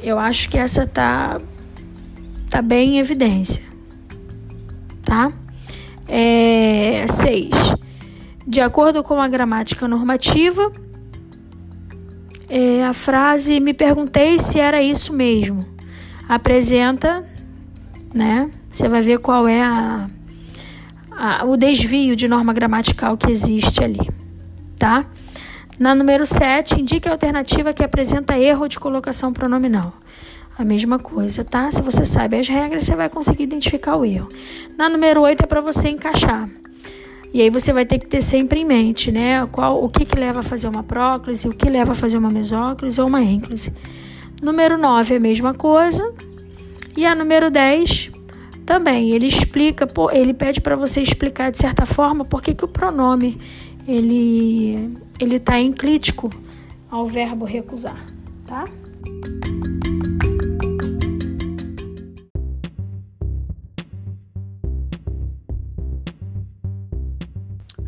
Eu 0.03 0.19
acho 0.19 0.49
que 0.49 0.55
essa 0.55 0.86
tá, 0.86 1.41
tá 2.47 2.62
bem 2.62 2.97
em 2.97 2.99
evidência, 2.99 3.63
tá? 5.01 5.33
É, 6.07 7.07
seis. 7.09 7.49
De 8.45 8.62
acordo 8.62 9.01
com 9.01 9.19
a 9.19 9.27
gramática 9.27 9.88
normativa, 9.88 10.71
é, 12.49 12.86
a 12.86 12.93
frase 12.93 13.59
me 13.59 13.73
perguntei 13.73 14.38
se 14.38 14.59
era 14.59 14.79
isso 14.79 15.12
mesmo. 15.12 15.65
Apresenta, 16.29 17.25
né? 18.13 18.51
Você 18.69 18.88
vai 18.88 19.01
ver 19.01 19.17
qual 19.17 19.47
é 19.47 19.63
a, 19.63 20.07
a, 21.17 21.45
o 21.45 21.56
desvio 21.58 22.15
de 22.15 22.28
norma 22.28 22.54
gramatical 22.54 23.17
que 23.17 23.32
existe 23.32 23.84
ali, 23.84 24.10
tá? 24.78 25.06
Na 25.80 25.95
número 25.95 26.26
7, 26.26 26.80
indique 26.80 27.08
a 27.08 27.12
alternativa 27.12 27.73
que 27.73 27.84
apresenta 27.84 28.38
erro 28.38 28.67
de 28.67 28.80
colocação 28.80 29.34
pronominal. 29.34 29.93
A 30.56 30.63
mesma 30.63 30.99
coisa, 30.99 31.43
tá? 31.43 31.71
Se 31.71 31.82
você 31.82 32.06
sabe 32.06 32.38
as 32.38 32.47
regras, 32.47 32.84
você 32.84 32.95
vai 32.95 33.10
conseguir 33.10 33.43
identificar 33.43 33.95
o 33.95 34.06
erro. 34.06 34.30
Na 34.78 34.88
número 34.88 35.21
8 35.21 35.43
é 35.43 35.47
para 35.47 35.62
você 35.62 35.89
encaixar. 35.89 36.47
E 37.34 37.41
aí 37.41 37.49
você 37.49 37.73
vai 37.73 37.86
ter 37.86 37.97
que 37.97 38.06
ter 38.06 38.21
sempre 38.21 38.60
em 38.60 38.65
mente, 38.65 39.12
né? 39.12 39.47
Qual, 39.52 39.84
o 39.84 39.89
que, 39.89 40.06
que 40.06 40.15
leva 40.15 40.41
a 40.41 40.43
fazer 40.43 40.67
uma 40.67 40.84
próclise, 40.84 41.47
o 41.47 41.52
que 41.52 41.67
leva 41.67 41.93
a 41.93 41.95
fazer 41.95 42.19
uma 42.19 42.30
mesóclise 42.30 43.02
ou 43.02 43.08
uma 43.08 43.23
ênclise. 43.23 43.73
Número 44.39 44.78
9 44.78 45.15
é 45.15 45.17
a 45.17 45.19
mesma 45.19 45.54
coisa. 45.56 46.13
E 46.95 47.04
a 47.04 47.15
número 47.15 47.49
10 47.49 48.12
também. 48.65 49.12
Ele 49.12 49.28
explica, 49.28 49.88
ele 50.12 50.34
pede 50.34 50.62
para 50.62 50.76
você 50.76 51.02
explicar 51.02 51.52
de 51.52 51.60
certa 51.60 51.86
forma 51.86 52.26
por 52.26 52.41
que, 52.41 52.54
que 52.54 52.65
o 52.65 52.67
pronome 52.67 53.39
ele 53.88 54.97
ele 55.19 55.36
está 55.36 55.60
enclítico 55.60 56.30
ao 56.89 57.06
verbo 57.06 57.45
recusar, 57.45 58.06
tá? 58.47 58.65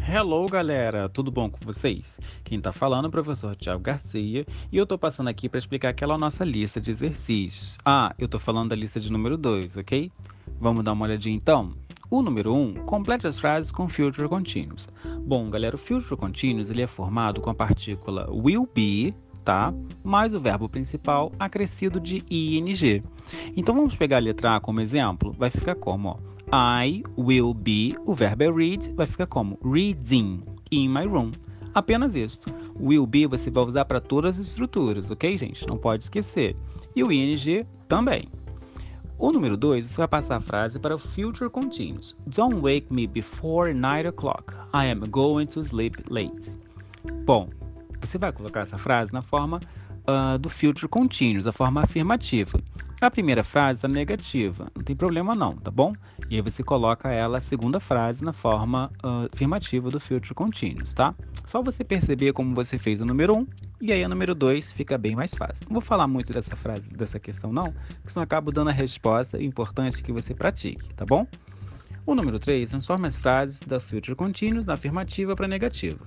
Hello, 0.08 0.48
galera! 0.48 1.10
Tudo 1.10 1.30
bom 1.30 1.50
com 1.50 1.60
vocês? 1.66 2.18
Quem 2.44 2.58
está 2.58 2.72
falando 2.72 3.06
é 3.06 3.08
o 3.10 3.12
professor 3.12 3.54
Tiago 3.54 3.82
Garcia 3.82 4.46
e 4.72 4.78
eu 4.78 4.84
estou 4.84 4.98
passando 4.98 5.28
aqui 5.28 5.50
para 5.50 5.58
explicar 5.58 5.90
aquela 5.90 6.18
nossa 6.18 6.46
lista 6.46 6.80
de 6.80 6.90
exercícios. 6.90 7.78
Ah, 7.84 8.16
eu 8.18 8.26
estou 8.26 8.40
falando 8.40 8.70
da 8.70 8.78
lista 8.78 8.98
de 8.98 9.12
número 9.12 9.38
2, 9.38 9.76
ok? 9.76 10.10
Vamos 10.60 10.84
dar 10.84 10.94
uma 10.94 11.06
olhadinha 11.06 11.36
então? 11.36 11.74
O 12.10 12.22
número 12.22 12.54
1, 12.54 12.62
um, 12.62 12.74
complete 12.86 13.26
as 13.26 13.40
frases 13.40 13.72
com 13.72 13.90
future 13.90 14.30
continuous. 14.30 14.90
Bom, 15.26 15.50
galera, 15.50 15.76
o 15.76 15.80
future 15.80 16.16
continuous 16.16 16.70
ele 16.70 16.84
é 16.84 16.88
formado 16.88 17.42
com 17.42 17.50
a 17.50 17.54
partícula 17.54 18.30
will 18.32 18.70
be, 18.74 19.14
tá? 19.44 19.74
Mais 20.04 20.34
o 20.34 20.40
verbo 20.40 20.70
principal 20.70 21.32
acrescido 21.40 22.00
de 22.00 22.24
ing. 22.30 23.04
Então 23.56 23.74
vamos 23.74 23.96
pegar 23.96 24.18
a 24.18 24.20
letra 24.20 24.56
A 24.56 24.60
como 24.60 24.82
exemplo. 24.82 25.34
Vai 25.38 25.50
ficar 25.50 25.76
como, 25.76 26.10
ó. 26.10 26.36
I 26.82 27.04
will 27.18 27.54
be, 27.54 27.96
o 28.06 28.14
verbo 28.14 28.44
é 28.44 28.52
read, 28.52 28.94
vai 28.94 29.08
ficar 29.08 29.26
como 29.26 29.58
reading 29.64 30.44
in 30.72 30.88
my 30.88 31.06
room. 31.06 31.32
Apenas 31.74 32.16
isso. 32.16 32.42
Will 32.80 33.06
be 33.06 33.26
você 33.26 33.50
vai 33.50 33.64
usar 33.66 33.86
para 33.86 34.00
todas 34.00 34.40
as 34.40 34.48
estruturas, 34.48 35.12
ok, 35.12 35.38
gente? 35.38 35.68
Não 35.68 35.78
pode 35.78 36.04
esquecer. 36.04 36.56
E 36.96 37.04
o 37.04 37.12
ing 37.12 37.66
também. 37.88 38.30
O 39.18 39.32
número 39.32 39.56
2, 39.56 39.90
você 39.90 39.98
vai 39.98 40.08
passar 40.10 40.36
a 40.36 40.42
frase 40.42 40.78
para 40.78 40.94
o 40.94 41.00
future 41.00 41.50
continuous. 41.50 42.18
Don't 42.28 42.60
wake 42.60 42.94
me 42.94 43.08
before 43.08 43.74
9 43.74 44.10
o'clock. 44.10 44.54
I 44.74 44.88
am 44.88 45.00
going 45.10 45.46
to 45.48 45.64
sleep 45.64 46.04
late. 46.10 46.52
Bom, 47.24 47.50
você 48.02 48.18
vai 48.18 48.34
colocar 48.34 48.62
essa 48.62 48.78
frase 48.78 49.14
na 49.14 49.22
forma 49.22 49.62
uh, 50.08 50.38
do 50.38 50.50
future 50.50 50.88
continuous, 50.88 51.48
a 51.48 51.52
forma 51.52 51.82
afirmativa. 51.82 52.60
A 53.02 53.12
primeira 53.12 53.44
frase 53.44 53.78
está 53.78 53.88
negativa, 53.88 54.72
não 54.74 54.82
tem 54.82 54.96
problema 54.96 55.36
não, 55.36 55.56
tá 55.58 55.70
bom? 55.70 55.94
E 56.30 56.36
aí 56.36 56.42
você 56.42 56.64
coloca 56.64 57.12
ela, 57.12 57.38
a 57.38 57.42
segunda 57.42 57.80
frase, 57.80 58.24
na 58.24 58.32
forma 58.32 58.90
uh, 59.04 59.30
afirmativa 59.32 59.92
do 59.92 60.00
future 60.00 60.34
continuous, 60.34 60.94
tá? 60.94 61.14
Só 61.46 61.62
você 61.62 61.84
perceber 61.84 62.34
como 62.34 62.56
você 62.56 62.80
fez 62.80 63.02
o 63.02 63.06
número 63.06 63.36
1 63.36 63.38
um, 63.38 63.48
e 63.82 63.92
aí 63.92 64.04
o 64.04 64.10
número 64.10 64.34
2 64.34 64.72
fica 64.72 64.98
bem 64.98 65.16
mais 65.16 65.36
fácil. 65.36 65.66
Não 65.68 65.74
vou 65.74 65.82
falar 65.82 66.08
muito 66.08 66.32
dessa 66.32 66.56
frase, 66.56 66.90
dessa 66.90 67.20
questão 67.20 67.52
não, 67.52 67.74
porque 67.74 68.10
senão 68.10 68.24
acabo 68.24 68.52
dando 68.52 68.70
a 68.70 68.74
resposta 68.74 69.42
importante 69.42 70.02
que 70.02 70.12
você 70.12 70.34
pratique, 70.34 70.94
tá 70.94 71.06
bom? 71.06 71.28
O 72.06 72.16
número 72.16 72.40
3 72.40 72.70
transforma 72.70 73.08
as 73.08 73.18
frases 73.18 73.62
da 73.62 73.80
future 73.80 74.16
continuous 74.16 74.66
na 74.66 74.74
afirmativa 74.74 75.36
para 75.36 75.48
negativa. 75.48 76.00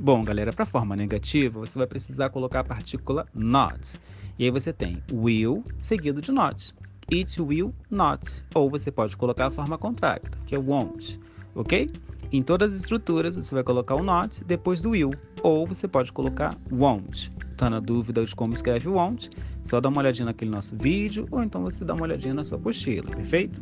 Bom, 0.00 0.22
galera, 0.22 0.52
para 0.52 0.62
a 0.62 0.66
forma 0.66 0.96
negativa, 0.96 1.60
você 1.60 1.78
vai 1.78 1.86
precisar 1.86 2.30
colocar 2.30 2.60
a 2.60 2.64
partícula 2.64 3.26
not. 3.34 4.00
E 4.38 4.44
aí 4.44 4.50
você 4.50 4.72
tem 4.72 5.02
will 5.12 5.62
seguido 5.78 6.20
de 6.20 6.32
not. 6.32 6.74
It 7.12 7.40
will 7.40 7.74
not. 7.90 8.42
Ou 8.54 8.70
você 8.70 8.90
pode 8.90 9.16
colocar 9.16 9.48
a 9.48 9.50
forma 9.50 9.76
contracta, 9.76 10.38
que 10.46 10.54
é 10.54 10.58
won't. 10.58 11.20
Ok? 11.54 11.90
Em 12.32 12.42
todas 12.42 12.72
as 12.72 12.80
estruturas, 12.80 13.36
você 13.36 13.54
vai 13.54 13.62
colocar 13.62 13.94
o 13.94 14.02
not 14.02 14.42
depois 14.44 14.80
do 14.80 14.90
will. 14.90 15.10
Ou 15.42 15.66
você 15.66 15.86
pode 15.86 16.10
colocar 16.10 16.56
won't. 16.70 17.30
Tá 17.58 17.68
na 17.68 17.78
dúvida 17.78 18.24
de 18.24 18.34
como 18.34 18.54
escreve 18.54 18.88
won't? 18.88 19.30
Só 19.62 19.78
dá 19.78 19.90
uma 19.90 20.00
olhadinha 20.00 20.24
naquele 20.24 20.50
nosso 20.50 20.74
vídeo, 20.74 21.28
ou 21.30 21.42
então 21.42 21.62
você 21.62 21.84
dá 21.84 21.92
uma 21.92 22.04
olhadinha 22.04 22.32
na 22.32 22.42
sua 22.42 22.56
apostila, 22.56 23.10
perfeito? 23.14 23.60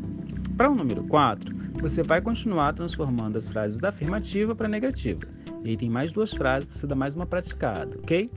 Para 0.56 0.70
o 0.70 0.74
número 0.76 1.02
4, 1.04 1.54
você 1.80 2.04
vai 2.04 2.20
continuar 2.20 2.72
transformando 2.72 3.36
as 3.36 3.48
frases 3.48 3.80
da 3.80 3.88
afirmativa 3.88 4.54
para 4.54 4.68
negativa. 4.68 5.39
E 5.64 5.70
aí 5.70 5.76
tem 5.76 5.90
mais 5.90 6.12
duas 6.12 6.32
frases 6.32 6.68
para 6.68 6.78
você 6.78 6.86
dar 6.86 6.94
mais 6.94 7.14
uma 7.14 7.26
praticada, 7.26 7.96
ok? 7.98 8.30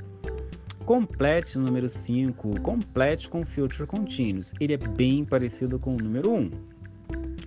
Complete 0.86 1.58
o 1.58 1.62
número 1.62 1.88
5, 1.88 2.60
complete 2.62 3.30
com 3.30 3.46
future 3.46 3.88
continuous. 3.88 4.54
Ele 4.60 4.74
é 4.74 4.78
bem 4.78 5.24
parecido 5.24 5.80
com 5.80 5.96
o 5.96 5.98
número 5.98 6.32
1. 6.32 6.36
Um. 6.36 6.52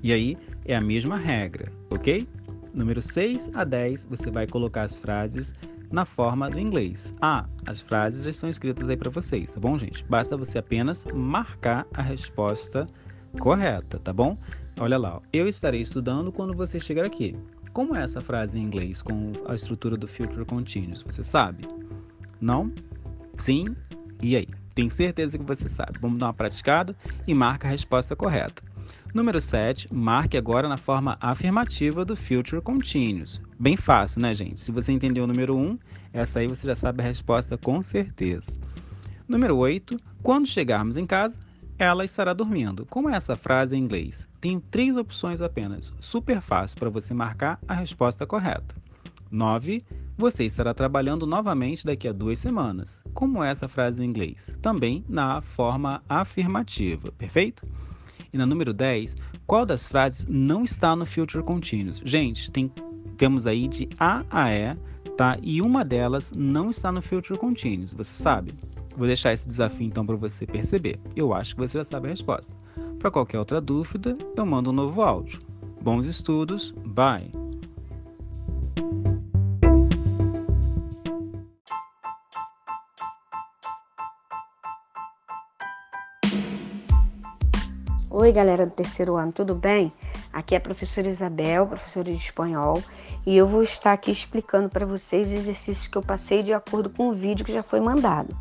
E 0.03 0.13
aí 0.13 0.39
é 0.65 0.75
a 0.75 0.81
mesma 0.81 1.17
regra, 1.17 1.71
ok? 1.91 2.27
Número 2.73 3.03
6 3.03 3.51
a 3.55 3.65
10, 3.65 4.07
você 4.07 4.31
vai 4.31 4.47
colocar 4.47 4.83
as 4.83 4.97
frases 4.97 5.55
na 5.91 6.05
forma 6.05 6.51
do 6.51 6.59
inglês. 6.59 7.15
Ah, 7.21 7.47
as 7.67 7.81
frases 7.81 8.25
já 8.25 8.31
estão 8.31 8.49
escritas 8.49 8.89
aí 8.89 8.97
para 8.97 9.11
vocês, 9.11 9.51
tá 9.51 9.61
bom, 9.61 9.79
gente? 9.79 10.05
Basta 10.05 10.37
você 10.37 10.59
apenas 10.59 11.05
marcar 11.05 11.87
a 11.93 12.03
resposta 12.03 12.87
correta, 13.39 13.99
tá 13.99 14.13
bom? 14.13 14.39
Olha 14.79 14.99
lá, 14.99 15.21
eu 15.33 15.49
estarei 15.49 15.81
estudando 15.81 16.33
quando 16.33 16.55
você 16.55 16.79
chegar 16.81 17.05
aqui. 17.05 17.37
Como 17.77 17.95
é 17.95 18.03
essa 18.03 18.23
frase 18.23 18.59
em 18.59 18.63
inglês 18.63 19.03
com 19.03 19.33
a 19.47 19.55
estrutura 19.55 19.99
do 19.99 20.09
future 20.09 20.47
continuous? 20.47 21.03
Você 21.03 21.23
sabe? 21.23 21.69
Não? 22.41 22.73
Sim? 23.37 23.77
E 24.23 24.35
aí? 24.35 24.49
Tenho 24.75 24.91
certeza 24.91 25.37
que 25.37 25.45
você 25.45 25.69
sabe. 25.69 25.99
Vamos 26.01 26.19
dar 26.19 26.29
uma 26.29 26.33
praticada 26.33 26.97
e 27.27 27.35
marca 27.35 27.69
a 27.69 27.71
resposta 27.71 28.17
correta. 28.17 28.63
Número 29.13 29.39
7, 29.43 29.93
marque 29.93 30.39
agora 30.39 30.71
na 30.71 30.79
forma 30.79 31.19
afirmativa 31.21 32.03
do 32.03 32.17
future 32.17 32.63
continuous. 32.63 33.43
Bem 33.61 33.77
fácil, 33.77 34.23
né, 34.23 34.33
gente? 34.33 34.63
Se 34.63 34.73
você 34.73 34.91
entendeu 34.91 35.25
o 35.25 35.27
número 35.27 35.55
1, 35.55 35.79
essa 36.15 36.39
aí 36.39 36.47
você 36.47 36.67
já 36.67 36.75
sabe 36.75 37.03
a 37.03 37.07
resposta 37.07 37.59
com 37.59 37.83
certeza. 37.83 38.47
Número 39.29 39.55
8, 39.55 39.99
quando 40.23 40.47
chegarmos 40.47 40.97
em 40.97 41.05
casa, 41.05 41.39
ela 41.79 42.05
estará 42.05 42.33
dormindo. 42.33 42.87
Como 42.87 43.09
é 43.09 43.17
essa 43.17 43.37
frase 43.37 43.77
em 43.77 43.81
inglês? 43.81 44.29
Tenho 44.41 44.61
três 44.61 44.97
opções 44.97 45.41
apenas. 45.41 45.93
Super 46.01 46.41
fácil 46.41 46.79
para 46.79 46.91
você 46.91 47.13
marcar 47.13 47.59
a 47.67 47.75
resposta 47.75 48.27
correta. 48.27 48.75
9. 49.31 49.85
Você 50.17 50.45
estará 50.45 50.73
trabalhando 50.73 51.27
novamente 51.27 51.85
daqui 51.85 52.09
a 52.09 52.13
duas 52.13 52.39
semanas. 52.39 53.03
Como 53.13 53.43
é 53.43 53.51
essa 53.51 53.69
frase 53.69 54.03
em 54.03 54.07
inglês? 54.07 54.57
Também 54.63 55.05
na 55.09 55.41
forma 55.43 56.03
afirmativa, 56.09 57.13
perfeito? 57.13 57.67
E 58.33 58.39
na 58.39 58.47
número 58.47 58.73
10, 58.73 59.17
qual 59.47 59.67
das 59.67 59.87
frases 59.87 60.27
não 60.29 60.65
está 60.65 60.97
no 60.97 61.05
future 61.05 61.45
continuous? 61.45 62.01
Gente, 62.05 62.51
tem, 62.51 62.73
temos 63.17 63.47
aí 63.47 63.69
de 63.69 63.89
A 63.99 64.25
a 64.31 64.51
E 64.53 64.77
tá? 65.17 65.39
E 65.43 65.63
uma 65.63 65.85
delas 65.85 66.33
não 66.33 66.71
está 66.71 66.93
no 66.93 67.01
Future 67.01 67.39
Continuous, 67.39 67.93
você 67.93 68.13
sabe? 68.13 68.55
Vou 68.97 69.07
deixar 69.07 69.35
esse 69.35 69.47
desafio 69.47 69.87
então 69.87 70.07
para 70.07 70.17
você 70.17 70.47
perceber. 70.47 70.99
Eu 71.15 71.35
acho 71.35 71.55
que 71.55 71.61
você 71.61 71.77
já 71.77 71.85
sabe 71.85 72.07
a 72.07 72.11
resposta. 72.11 72.57
Para 72.99 73.11
qualquer 73.11 73.39
outra 73.39 73.61
dúvida, 73.61 74.17
eu 74.35 74.47
mando 74.47 74.71
um 74.71 74.73
novo 74.73 75.03
áudio. 75.03 75.39
Bons 75.83 76.07
estudos, 76.07 76.75
bye! 76.85 77.31
Oi, 88.09 88.33
galera 88.33 88.65
do 88.65 88.73
terceiro 88.73 89.15
ano, 89.15 89.31
tudo 89.31 89.55
bem? 89.55 89.93
Aqui 90.33 90.55
é 90.55 90.59
a 90.59 90.61
professora 90.61 91.07
Isabel, 91.07 91.67
professora 91.67 92.11
de 92.11 92.17
espanhol, 92.17 92.83
e 93.27 93.37
eu 93.37 93.47
vou 93.47 93.63
estar 93.63 93.93
aqui 93.93 94.11
explicando 94.11 94.71
para 94.71 94.87
vocês 94.87 95.29
os 95.29 95.35
exercícios 95.35 95.87
que 95.87 95.99
eu 95.99 96.03
passei 96.03 96.43
de 96.43 96.55
acordo 96.55 96.89
com 96.89 97.11
o 97.11 97.15
vídeo 97.15 97.45
que 97.45 97.53
já 97.53 97.63
foi 97.63 97.79
mandado. 97.79 98.35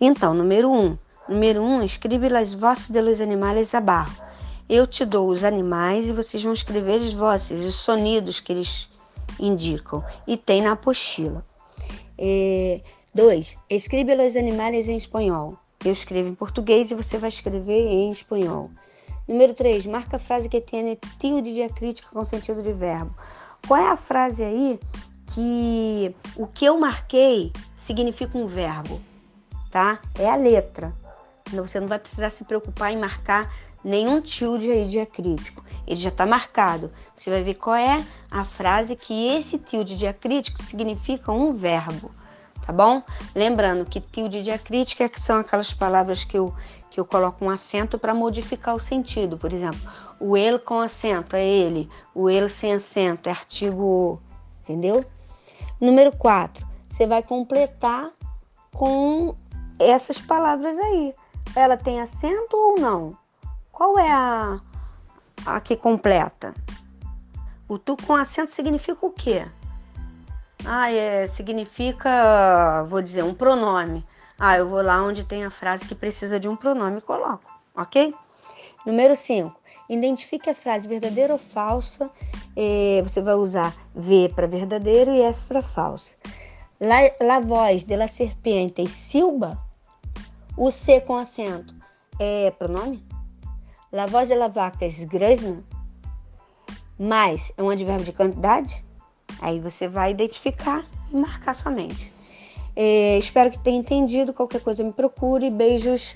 Então, 0.00 0.34
número 0.34 0.70
1. 0.70 0.74
Um, 0.74 0.98
número 1.28 1.62
1, 1.62 1.66
um, 1.66 1.82
escreve 1.82 2.28
las 2.28 2.54
vozes 2.54 2.90
de 2.90 3.00
los 3.00 3.20
animales 3.20 3.74
abaixo. 3.74 4.22
Eu 4.68 4.86
te 4.86 5.04
dou 5.04 5.28
os 5.28 5.44
animais 5.44 6.08
e 6.08 6.12
vocês 6.12 6.42
vão 6.42 6.52
escrever 6.52 6.94
as 6.94 7.12
vozes, 7.12 7.64
os 7.64 7.74
sonidos 7.76 8.40
que 8.40 8.52
eles 8.52 8.88
indicam. 9.38 10.02
E 10.26 10.36
tem 10.36 10.62
na 10.62 10.72
apostila. 10.72 11.44
2. 13.14 13.56
É, 13.70 13.76
escreve 13.76 14.14
los 14.14 14.36
animales 14.36 14.88
em 14.88 14.96
espanhol. 14.96 15.58
Eu 15.84 15.92
escrevo 15.92 16.28
em 16.28 16.34
português 16.34 16.90
e 16.90 16.94
você 16.94 17.18
vai 17.18 17.28
escrever 17.28 17.86
em 17.86 18.10
espanhol. 18.10 18.70
Número 19.28 19.54
3, 19.54 19.86
marca 19.86 20.16
a 20.16 20.20
frase 20.20 20.48
que 20.48 20.60
tem 20.60 20.98
tilde 21.18 21.54
diacrítica 21.54 22.08
com 22.12 22.24
sentido 22.24 22.62
de 22.62 22.72
verbo. 22.72 23.14
Qual 23.66 23.80
é 23.80 23.90
a 23.90 23.96
frase 23.96 24.42
aí 24.42 24.78
que 25.26 26.14
o 26.36 26.46
que 26.46 26.64
eu 26.64 26.78
marquei 26.78 27.52
significa 27.78 28.36
um 28.36 28.46
verbo, 28.46 29.00
tá? 29.74 29.98
É 30.16 30.30
a 30.30 30.36
letra. 30.36 30.94
Você 31.50 31.80
não 31.80 31.88
vai 31.88 31.98
precisar 31.98 32.30
se 32.30 32.44
preocupar 32.44 32.92
em 32.92 32.96
marcar 32.96 33.52
nenhum 33.82 34.20
tilde 34.20 34.70
aí 34.70 34.86
diacrítico. 34.86 35.64
Ele 35.84 36.00
já 36.00 36.10
está 36.10 36.24
marcado. 36.24 36.92
Você 37.12 37.28
vai 37.28 37.42
ver 37.42 37.54
qual 37.54 37.74
é 37.74 38.04
a 38.30 38.44
frase 38.44 38.94
que 38.94 39.30
esse 39.34 39.58
tilde 39.58 39.96
diacrítico 39.96 40.62
significa 40.62 41.32
um 41.32 41.52
verbo, 41.52 42.12
tá 42.64 42.72
bom? 42.72 43.02
Lembrando 43.34 43.84
que 43.84 44.00
tilde 44.00 44.44
diacrítico 44.44 45.02
é 45.02 45.10
são 45.16 45.38
aquelas 45.38 45.74
palavras 45.74 46.22
que 46.22 46.38
eu 46.38 46.54
que 46.88 47.00
eu 47.00 47.04
coloco 47.04 47.44
um 47.44 47.50
acento 47.50 47.98
para 47.98 48.14
modificar 48.14 48.72
o 48.76 48.78
sentido. 48.78 49.36
Por 49.36 49.52
exemplo, 49.52 49.80
o 50.20 50.36
ele 50.36 50.60
com 50.60 50.78
acento 50.78 51.34
é 51.34 51.44
ele, 51.44 51.90
o 52.14 52.30
ele 52.30 52.48
sem 52.48 52.72
acento 52.72 53.28
é 53.28 53.32
artigo, 53.32 54.22
entendeu? 54.62 55.04
Número 55.80 56.12
4, 56.12 56.64
você 56.88 57.04
vai 57.04 57.20
completar 57.20 58.12
com 58.74 59.34
essas 59.78 60.20
palavras 60.20 60.78
aí. 60.78 61.14
Ela 61.54 61.76
tem 61.76 62.00
acento 62.00 62.56
ou 62.56 62.80
não? 62.80 63.16
Qual 63.70 63.98
é 63.98 64.10
a, 64.10 64.60
a 65.46 65.60
que 65.60 65.76
completa? 65.76 66.54
O 67.68 67.78
tu 67.78 67.96
com 67.96 68.14
acento 68.14 68.50
significa 68.50 69.06
o 69.06 69.10
quê? 69.10 69.46
Ah, 70.64 70.90
é, 70.90 71.28
significa, 71.28 72.84
vou 72.88 73.02
dizer, 73.02 73.22
um 73.22 73.34
pronome. 73.34 74.04
Ah, 74.38 74.56
eu 74.56 74.68
vou 74.68 74.82
lá 74.82 75.02
onde 75.02 75.24
tem 75.24 75.44
a 75.44 75.50
frase 75.50 75.86
que 75.86 75.94
precisa 75.94 76.40
de 76.40 76.48
um 76.48 76.56
pronome 76.56 76.98
e 76.98 77.02
coloco, 77.02 77.44
ok? 77.76 78.14
Número 78.84 79.14
5. 79.14 79.64
Identifique 79.88 80.50
a 80.50 80.54
frase 80.54 80.88
verdadeira 80.88 81.32
ou 81.32 81.38
falsa. 81.38 82.10
Eh, 82.56 83.02
você 83.02 83.20
vai 83.20 83.34
usar 83.34 83.74
V 83.94 84.30
para 84.34 84.46
verdadeiro 84.46 85.12
e 85.12 85.22
F 85.22 85.46
para 85.46 85.62
falsa. 85.62 86.12
La, 86.80 86.96
la 87.20 87.40
voz 87.40 87.84
de 87.84 87.96
la 87.96 88.08
serpiente 88.08 88.86
silba. 88.86 89.63
O 90.56 90.70
C 90.70 91.00
com 91.00 91.16
acento 91.16 91.74
é 92.20 92.50
pronome? 92.52 93.04
La 93.90 94.06
voz 94.06 94.28
de 94.28 94.36
la 94.36 94.46
vaca 94.46 94.86
esgresna. 94.86 95.64
Mais 96.96 97.52
é 97.56 97.62
um 97.62 97.70
advérbio 97.70 98.04
de 98.04 98.12
quantidade? 98.12 98.84
Aí 99.40 99.58
você 99.58 99.88
vai 99.88 100.12
identificar 100.12 100.84
e 101.10 101.16
marcar 101.16 101.54
somente. 101.54 102.12
É, 102.76 103.18
espero 103.18 103.50
que 103.50 103.58
tenha 103.58 103.78
entendido. 103.78 104.32
Qualquer 104.32 104.60
coisa 104.60 104.84
me 104.84 104.92
procure. 104.92 105.50
Beijos. 105.50 106.14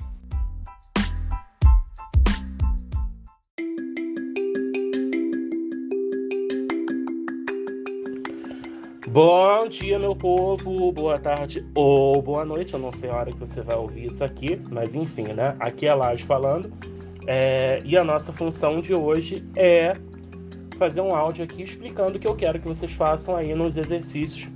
Bom 9.11 9.67
dia, 9.69 9.99
meu 9.99 10.15
povo, 10.15 10.93
boa 10.93 11.19
tarde 11.19 11.67
ou 11.75 12.21
boa 12.21 12.45
noite. 12.45 12.75
Eu 12.75 12.79
não 12.79 12.93
sei 12.93 13.09
a 13.09 13.17
hora 13.17 13.33
que 13.33 13.39
você 13.39 13.63
vai 13.63 13.75
ouvir 13.75 14.05
isso 14.05 14.23
aqui, 14.23 14.61
mas 14.71 14.95
enfim, 14.95 15.33
né? 15.33 15.57
Aqui 15.61 15.87
é 15.87 15.95
Laje 15.95 16.25
falando. 16.25 16.71
É... 17.27 17.81
E 17.87 17.97
a 17.97 18.05
nossa 18.05 18.35
função 18.35 18.83
de 18.83 18.93
hoje 18.93 19.43
é 19.57 19.95
fazer 20.77 21.01
um 21.01 21.15
áudio 21.15 21.43
aqui 21.43 21.63
explicando 21.63 22.19
o 22.19 22.21
que 22.21 22.29
eu 22.29 22.37
quero 22.37 22.61
que 22.61 22.69
vocês 22.69 22.93
façam 22.93 23.35
aí 23.35 23.55
nos 23.55 23.79
exercícios 23.79 24.51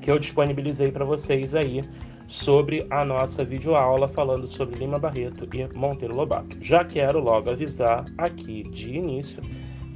que 0.00 0.10
eu 0.10 0.18
disponibilizei 0.18 0.90
para 0.90 1.04
vocês 1.04 1.54
aí 1.54 1.82
sobre 2.26 2.86
a 2.88 3.04
nossa 3.04 3.44
videoaula 3.44 4.08
falando 4.08 4.46
sobre 4.46 4.78
Lima 4.78 4.98
Barreto 4.98 5.46
e 5.54 5.76
Monteiro 5.76 6.14
Lobato. 6.14 6.56
Já 6.62 6.82
quero 6.82 7.20
logo 7.20 7.50
avisar 7.50 8.06
aqui 8.16 8.62
de 8.62 8.94
início 8.96 9.42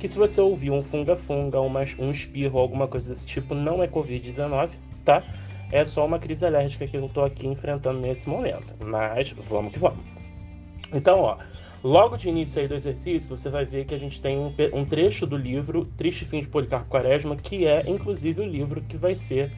que 0.00 0.08
se 0.08 0.18
você 0.18 0.40
ouvir 0.40 0.70
um 0.70 0.82
funga-funga, 0.82 1.60
um 1.60 2.10
espirro, 2.10 2.58
alguma 2.58 2.88
coisa 2.88 3.12
desse 3.12 3.26
tipo, 3.26 3.54
não 3.54 3.82
é 3.82 3.86
Covid-19, 3.86 4.70
tá? 5.04 5.22
É 5.70 5.84
só 5.84 6.06
uma 6.06 6.18
crise 6.18 6.44
alérgica 6.44 6.86
que 6.86 6.96
eu 6.96 7.08
tô 7.08 7.22
aqui 7.22 7.46
enfrentando 7.46 8.00
nesse 8.00 8.28
momento. 8.28 8.74
Mas 8.84 9.30
vamos 9.32 9.72
que 9.72 9.78
vamos. 9.78 10.02
Então, 10.92 11.20
ó, 11.20 11.36
logo 11.84 12.16
de 12.16 12.30
início 12.30 12.62
aí 12.62 12.66
do 12.66 12.74
exercício, 12.74 13.36
você 13.36 13.50
vai 13.50 13.66
ver 13.66 13.84
que 13.84 13.94
a 13.94 13.98
gente 13.98 14.20
tem 14.22 14.38
um, 14.38 14.52
um 14.72 14.84
trecho 14.86 15.26
do 15.26 15.36
livro 15.36 15.84
Triste 15.96 16.24
Fim 16.24 16.40
de 16.40 16.48
Policarpo 16.48 16.88
Quaresma, 16.88 17.36
que 17.36 17.66
é 17.66 17.84
inclusive 17.86 18.40
o 18.40 18.46
livro 18.46 18.80
que 18.80 18.96
vai 18.96 19.14
ser 19.14 19.52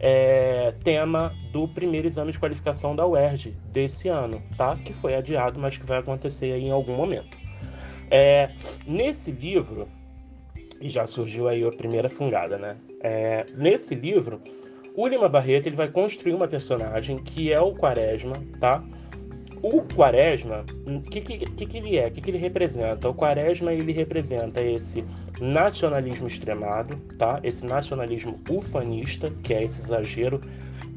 é, 0.00 0.72
tema 0.82 1.32
do 1.52 1.68
primeiro 1.68 2.06
exame 2.06 2.32
de 2.32 2.38
qualificação 2.38 2.96
da 2.96 3.06
UERJ 3.06 3.54
desse 3.66 4.08
ano, 4.08 4.42
tá? 4.56 4.74
Que 4.76 4.94
foi 4.94 5.14
adiado, 5.14 5.60
mas 5.60 5.76
que 5.76 5.84
vai 5.84 5.98
acontecer 5.98 6.52
aí 6.52 6.64
em 6.64 6.70
algum 6.70 6.96
momento. 6.96 7.41
É, 8.10 8.50
nesse 8.86 9.30
livro, 9.30 9.88
e 10.80 10.90
já 10.90 11.06
surgiu 11.06 11.48
aí 11.48 11.64
a 11.64 11.70
primeira 11.70 12.08
fungada, 12.08 12.58
né? 12.58 12.76
É, 13.00 13.46
nesse 13.56 13.94
livro, 13.94 14.40
o 14.94 15.06
Lima 15.06 15.28
Barreto 15.28 15.66
ele 15.66 15.76
vai 15.76 15.88
construir 15.88 16.34
uma 16.34 16.48
personagem 16.48 17.16
que 17.16 17.52
é 17.52 17.60
o 17.60 17.72
Quaresma, 17.72 18.34
tá? 18.60 18.84
O 19.62 19.80
Quaresma, 19.82 20.64
o 20.86 21.00
que, 21.00 21.20
que, 21.20 21.66
que, 21.66 21.78
ele 21.78 21.96
é? 21.96 22.08
O 22.08 22.10
que, 22.10 22.20
que 22.20 22.30
ele 22.30 22.38
representa? 22.38 23.08
O 23.08 23.14
Quaresma 23.14 23.72
ele 23.72 23.92
representa 23.92 24.60
esse 24.60 25.04
nacionalismo 25.40 26.26
extremado, 26.26 26.96
tá? 27.16 27.38
Esse 27.44 27.64
nacionalismo 27.64 28.40
ufanista, 28.50 29.30
que 29.42 29.54
é 29.54 29.62
esse 29.62 29.80
exagero 29.80 30.40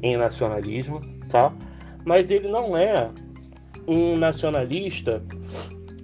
em 0.02 0.16
nacionalismo, 0.16 1.00
tá? 1.30 1.54
Mas 2.04 2.28
ele 2.28 2.48
não 2.48 2.76
é 2.76 3.08
um 3.86 4.16
nacionalista 4.16 5.22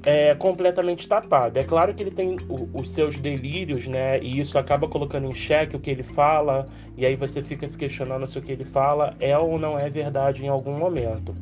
é, 0.05 0.35
completamente 0.35 1.09
tapado. 1.09 1.59
É 1.59 1.63
claro 1.63 1.95
que 1.95 2.03
ele 2.03 2.11
tem 2.11 2.37
o, 2.49 2.81
os 2.81 2.91
seus 2.93 3.19
delírios, 3.19 3.87
né? 3.87 4.21
E 4.21 4.41
isso 4.41 4.59
acaba 4.59 4.89
colocando 4.89 5.27
em 5.27 5.35
xeque 5.35 5.77
o 5.77 5.81
que 5.81 5.91
ele 5.91 6.03
fala, 6.03 6.67
e 6.97 7.07
aí 7.07 7.17
você 7.17 7.43
fica 7.43 7.67
se 7.67 7.79
questionando 7.79 8.27
se 8.27 8.39
o 8.39 8.43
que 8.43 8.53
ele 8.53 8.65
fala 8.65 9.15
é 9.21 9.37
ou 9.37 9.59
não 9.59 9.79
é 9.79 9.89
verdade 9.89 10.45
em 10.45 10.49
algum 10.49 10.77
momento. 10.77 11.35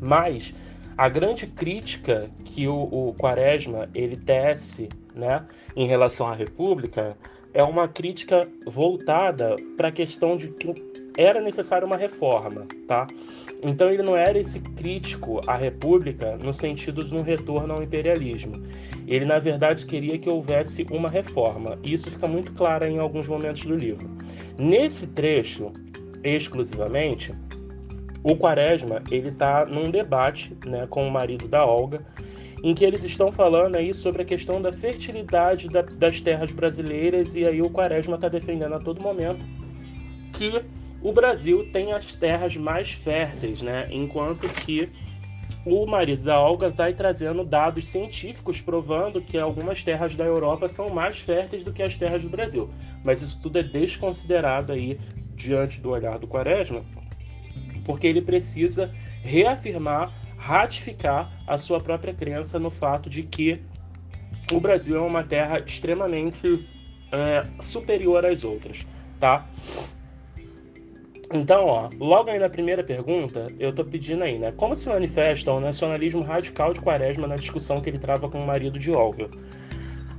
Mas 0.00 0.54
a 0.96 1.08
grande 1.08 1.46
crítica 1.46 2.30
que 2.44 2.68
o, 2.68 2.76
o 2.76 3.14
Quaresma 3.14 3.88
ele 3.94 4.16
tece 4.16 4.88
né, 5.14 5.44
em 5.74 5.86
relação 5.86 6.26
à 6.26 6.34
República 6.34 7.16
é 7.52 7.62
uma 7.62 7.86
crítica 7.88 8.48
voltada 8.66 9.54
para 9.76 9.88
a 9.88 9.92
questão 9.92 10.36
de 10.36 10.48
que 10.48 10.74
era 11.16 11.40
necessária 11.40 11.86
uma 11.86 11.96
reforma, 11.96 12.66
tá? 12.88 13.06
Então 13.64 13.88
ele 13.88 14.02
não 14.02 14.14
era 14.14 14.38
esse 14.38 14.60
crítico 14.60 15.40
à 15.46 15.56
República 15.56 16.36
no 16.36 16.52
sentido 16.52 17.02
de 17.02 17.14
um 17.14 17.22
retorno 17.22 17.72
ao 17.72 17.82
imperialismo. 17.82 18.62
Ele 19.08 19.24
na 19.24 19.38
verdade 19.38 19.86
queria 19.86 20.18
que 20.18 20.28
houvesse 20.28 20.86
uma 20.90 21.08
reforma. 21.08 21.78
E 21.82 21.94
isso 21.94 22.10
fica 22.10 22.28
muito 22.28 22.52
claro 22.52 22.86
em 22.86 22.98
alguns 22.98 23.26
momentos 23.26 23.64
do 23.64 23.74
livro. 23.74 24.10
Nesse 24.58 25.06
trecho, 25.06 25.72
exclusivamente, 26.22 27.32
o 28.22 28.36
Quaresma 28.36 29.02
ele 29.10 29.30
está 29.30 29.64
num 29.64 29.90
debate 29.90 30.54
né, 30.66 30.86
com 30.86 31.08
o 31.08 31.10
marido 31.10 31.48
da 31.48 31.64
Olga, 31.64 32.04
em 32.62 32.74
que 32.74 32.84
eles 32.84 33.02
estão 33.02 33.32
falando 33.32 33.76
aí 33.76 33.94
sobre 33.94 34.22
a 34.22 34.24
questão 34.26 34.60
da 34.60 34.72
fertilidade 34.72 35.68
da, 35.68 35.80
das 35.80 36.20
terras 36.20 36.52
brasileiras 36.52 37.34
e 37.34 37.46
aí 37.46 37.62
o 37.62 37.70
Quaresma 37.70 38.16
está 38.16 38.28
defendendo 38.28 38.74
a 38.74 38.78
todo 38.78 39.02
momento 39.02 39.44
que 40.32 40.62
o 41.04 41.12
Brasil 41.12 41.70
tem 41.70 41.92
as 41.92 42.14
terras 42.14 42.56
mais 42.56 42.92
férteis, 42.94 43.60
né? 43.60 43.86
Enquanto 43.90 44.48
que 44.48 44.88
o 45.66 45.86
marido 45.86 46.24
da 46.24 46.40
Olga 46.40 46.70
vai 46.70 46.94
trazendo 46.94 47.44
dados 47.44 47.86
científicos 47.86 48.62
provando 48.62 49.20
que 49.20 49.36
algumas 49.36 49.84
terras 49.84 50.14
da 50.14 50.24
Europa 50.24 50.66
são 50.66 50.88
mais 50.88 51.20
férteis 51.20 51.62
do 51.62 51.74
que 51.74 51.82
as 51.82 51.98
terras 51.98 52.22
do 52.22 52.30
Brasil. 52.30 52.70
Mas 53.04 53.20
isso 53.20 53.40
tudo 53.42 53.58
é 53.58 53.62
desconsiderado 53.62 54.72
aí 54.72 54.98
diante 55.36 55.78
do 55.78 55.90
olhar 55.90 56.18
do 56.18 56.26
Quaresma, 56.26 56.82
porque 57.84 58.06
ele 58.06 58.22
precisa 58.22 58.90
reafirmar, 59.22 60.10
ratificar 60.38 61.30
a 61.46 61.58
sua 61.58 61.80
própria 61.80 62.14
crença 62.14 62.58
no 62.58 62.70
fato 62.70 63.10
de 63.10 63.24
que 63.24 63.60
o 64.50 64.58
Brasil 64.58 64.96
é 64.96 65.00
uma 65.00 65.22
terra 65.22 65.58
extremamente 65.58 66.66
é, 67.12 67.46
superior 67.60 68.24
às 68.24 68.42
outras, 68.42 68.86
tá? 69.20 69.46
Então, 71.34 71.66
ó, 71.66 71.88
logo 71.98 72.30
aí 72.30 72.38
na 72.38 72.48
primeira 72.48 72.84
pergunta, 72.84 73.48
eu 73.58 73.72
tô 73.72 73.84
pedindo 73.84 74.22
aí, 74.22 74.38
né? 74.38 74.52
Como 74.56 74.76
se 74.76 74.88
manifesta 74.88 75.52
o 75.52 75.58
nacionalismo 75.58 76.22
radical 76.22 76.72
de 76.72 76.80
Quaresma 76.80 77.26
na 77.26 77.34
discussão 77.34 77.80
que 77.80 77.90
ele 77.90 77.98
trava 77.98 78.28
com 78.28 78.38
o 78.38 78.46
marido 78.46 78.78
de 78.78 78.92
Olga? 78.92 79.28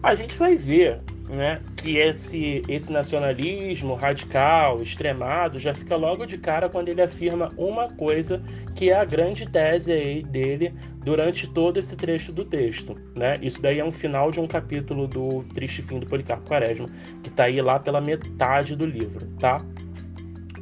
A 0.04 0.14
gente 0.14 0.38
vai 0.38 0.58
ver, 0.58 1.00
né, 1.30 1.62
que 1.78 1.98
esse, 1.98 2.62
esse 2.68 2.92
nacionalismo 2.92 3.96
radical, 3.96 4.82
extremado, 4.82 5.58
já 5.58 5.74
fica 5.74 5.96
logo 5.96 6.26
de 6.26 6.38
cara 6.38 6.68
quando 6.68 6.90
ele 6.90 7.02
afirma 7.02 7.50
uma 7.58 7.88
coisa 7.88 8.44
que 8.76 8.90
é 8.90 8.96
a 8.96 9.06
grande 9.06 9.50
tese 9.50 9.94
aí 9.94 10.22
dele 10.22 10.74
durante 10.98 11.48
todo 11.48 11.80
esse 11.80 11.96
trecho 11.96 12.34
do 12.34 12.44
texto, 12.44 12.94
né? 13.16 13.36
Isso 13.42 13.62
daí 13.62 13.80
é 13.80 13.86
um 13.86 13.92
final 13.92 14.32
de 14.32 14.42
um 14.42 14.48
capítulo 14.48 15.08
do 15.08 15.46
Triste 15.54 15.82
Fim 15.82 16.00
do 16.00 16.06
Policarpo 16.06 16.46
Quaresma, 16.46 16.88
que 17.24 17.30
tá 17.30 17.46
aí 17.46 17.62
lá 17.62 17.80
pela 17.80 18.02
metade 18.02 18.76
do 18.76 18.86
livro, 18.86 19.26
tá? 19.40 19.66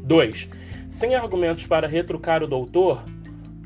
2. 0.04 0.50
Sem 0.90 1.16
argumentos 1.16 1.66
para 1.66 1.88
retrucar 1.88 2.44
o 2.44 2.48
doutor, 2.48 3.04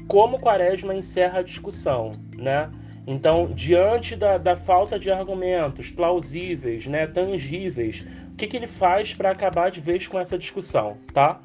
como 0.07 0.39
Quaresma 0.39 0.95
encerra 0.95 1.39
a 1.39 1.43
discussão, 1.43 2.13
né? 2.37 2.69
Então, 3.05 3.47
diante 3.47 4.15
da, 4.15 4.37
da 4.37 4.55
falta 4.55 4.99
de 4.99 5.09
argumentos 5.09 5.89
plausíveis, 5.89 6.87
né, 6.87 7.07
tangíveis, 7.07 8.05
o 8.33 8.35
que, 8.35 8.47
que 8.47 8.57
ele 8.57 8.67
faz 8.67 9.13
para 9.13 9.31
acabar 9.31 9.71
de 9.71 9.79
vez 9.79 10.07
com 10.07 10.19
essa 10.19 10.37
discussão, 10.37 10.97
tá? 11.13 11.39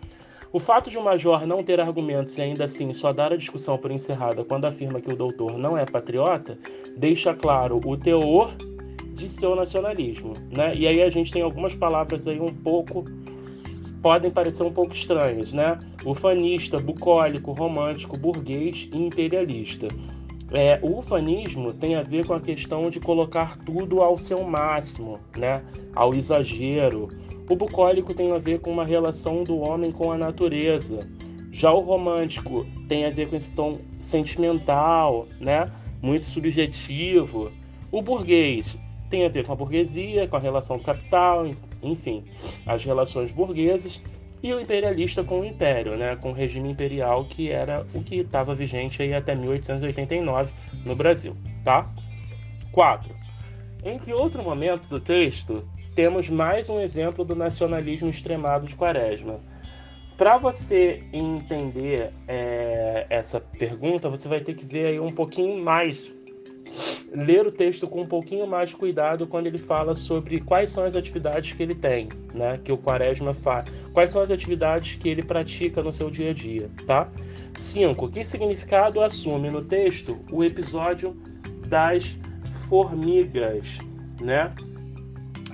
O 0.52 0.58
fato 0.58 0.90
de 0.90 0.98
o 0.98 1.02
Major 1.02 1.46
não 1.46 1.58
ter 1.58 1.80
argumentos 1.80 2.36
e 2.36 2.42
ainda 2.42 2.64
assim 2.64 2.92
só 2.92 3.12
dar 3.12 3.32
a 3.32 3.36
discussão 3.36 3.78
por 3.78 3.90
encerrada 3.90 4.44
quando 4.44 4.66
afirma 4.66 5.00
que 5.00 5.10
o 5.10 5.16
doutor 5.16 5.56
não 5.56 5.78
é 5.78 5.86
patriota, 5.86 6.58
deixa 6.96 7.32
claro 7.32 7.80
o 7.86 7.96
teor 7.96 8.54
de 9.14 9.30
seu 9.30 9.54
nacionalismo, 9.54 10.34
né? 10.54 10.74
E 10.74 10.86
aí 10.86 11.00
a 11.02 11.08
gente 11.08 11.32
tem 11.32 11.42
algumas 11.42 11.74
palavras 11.74 12.28
aí 12.28 12.38
um 12.38 12.52
pouco 12.52 13.04
podem 14.02 14.30
parecer 14.30 14.64
um 14.64 14.72
pouco 14.72 14.92
estranhos, 14.92 15.54
né? 15.54 15.78
Ufanista, 16.04 16.78
bucólico, 16.78 17.52
romântico, 17.52 18.18
burguês 18.18 18.88
e 18.92 18.98
imperialista. 18.98 19.88
É, 20.50 20.78
o 20.82 20.98
ufanismo 20.98 21.72
tem 21.72 21.94
a 21.94 22.02
ver 22.02 22.26
com 22.26 22.34
a 22.34 22.40
questão 22.40 22.90
de 22.90 23.00
colocar 23.00 23.56
tudo 23.58 24.02
ao 24.02 24.18
seu 24.18 24.42
máximo, 24.42 25.18
né? 25.36 25.64
ao 25.94 26.12
exagero. 26.14 27.08
O 27.48 27.56
bucólico 27.56 28.12
tem 28.12 28.32
a 28.32 28.38
ver 28.38 28.60
com 28.60 28.70
uma 28.70 28.84
relação 28.84 29.44
do 29.44 29.58
homem 29.58 29.90
com 29.90 30.12
a 30.12 30.18
natureza. 30.18 31.08
Já 31.50 31.72
o 31.72 31.80
romântico 31.80 32.66
tem 32.86 33.06
a 33.06 33.10
ver 33.10 33.30
com 33.30 33.36
esse 33.36 33.52
tom 33.54 33.78
sentimental, 33.98 35.26
né? 35.40 35.70
muito 36.02 36.26
subjetivo. 36.26 37.50
O 37.90 38.02
burguês 38.02 38.78
tem 39.08 39.24
a 39.24 39.28
ver 39.28 39.46
com 39.46 39.52
a 39.52 39.56
burguesia, 39.56 40.28
com 40.28 40.36
a 40.36 40.40
relação 40.40 40.76
do 40.76 40.82
capital, 40.82 41.46
enfim, 41.82 42.24
as 42.66 42.84
relações 42.84 43.30
burguesas 43.30 44.00
e 44.42 44.52
o 44.52 44.60
imperialista 44.60 45.22
com 45.22 45.40
o 45.40 45.44
império, 45.44 45.96
né, 45.96 46.16
com 46.16 46.30
o 46.30 46.34
regime 46.34 46.70
imperial 46.70 47.24
que 47.24 47.50
era 47.50 47.86
o 47.94 48.02
que 48.02 48.16
estava 48.16 48.54
vigente 48.54 49.02
aí 49.02 49.14
até 49.14 49.34
1889 49.34 50.50
no 50.84 50.96
Brasil, 50.96 51.36
tá? 51.64 51.88
4. 52.72 53.14
Em 53.84 53.98
que 53.98 54.12
outro 54.12 54.42
momento 54.42 54.86
do 54.88 54.98
texto 54.98 55.64
temos 55.94 56.28
mais 56.28 56.68
um 56.70 56.80
exemplo 56.80 57.24
do 57.24 57.36
nacionalismo 57.36 58.08
extremado 58.08 58.66
de 58.66 58.74
Quaresma? 58.74 59.40
Para 60.16 60.38
você 60.38 61.02
entender 61.12 62.12
é, 62.28 63.06
essa 63.10 63.40
pergunta, 63.40 64.08
você 64.08 64.28
vai 64.28 64.40
ter 64.40 64.54
que 64.54 64.64
ver 64.64 64.86
aí 64.86 65.00
um 65.00 65.08
pouquinho 65.08 65.62
mais 65.62 66.12
ler 67.12 67.46
o 67.46 67.52
texto 67.52 67.86
com 67.86 68.02
um 68.02 68.06
pouquinho 68.06 68.46
mais 68.46 68.70
de 68.70 68.76
cuidado 68.76 69.26
quando 69.26 69.46
ele 69.46 69.58
fala 69.58 69.94
sobre 69.94 70.40
quais 70.40 70.70
são 70.70 70.84
as 70.84 70.96
atividades 70.96 71.52
que 71.52 71.62
ele 71.62 71.74
tem, 71.74 72.08
né? 72.34 72.58
Que 72.64 72.72
o 72.72 72.78
Quaresma 72.78 73.34
faz. 73.34 73.68
Quais 73.92 74.10
são 74.10 74.22
as 74.22 74.30
atividades 74.30 74.96
que 74.96 75.08
ele 75.08 75.22
pratica 75.22 75.82
no 75.82 75.92
seu 75.92 76.10
dia 76.10 76.30
a 76.30 76.34
dia, 76.34 76.70
tá? 76.86 77.08
5. 77.54 78.08
Que 78.08 78.24
significado 78.24 79.02
assume 79.02 79.50
no 79.50 79.62
texto 79.62 80.18
o 80.30 80.42
episódio 80.42 81.16
das 81.68 82.16
formigas, 82.68 83.78
né? 84.20 84.52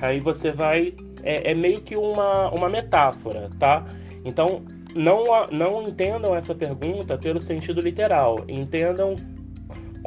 Aí 0.00 0.20
você 0.20 0.52
vai. 0.52 0.94
É, 1.22 1.50
é 1.50 1.54
meio 1.54 1.80
que 1.80 1.96
uma, 1.96 2.48
uma 2.50 2.68
metáfora, 2.68 3.50
tá? 3.58 3.84
Então, 4.24 4.62
não, 4.94 5.24
não 5.50 5.88
entendam 5.88 6.34
essa 6.34 6.54
pergunta 6.54 7.18
pelo 7.18 7.40
sentido 7.40 7.80
literal. 7.80 8.44
Entendam 8.48 9.16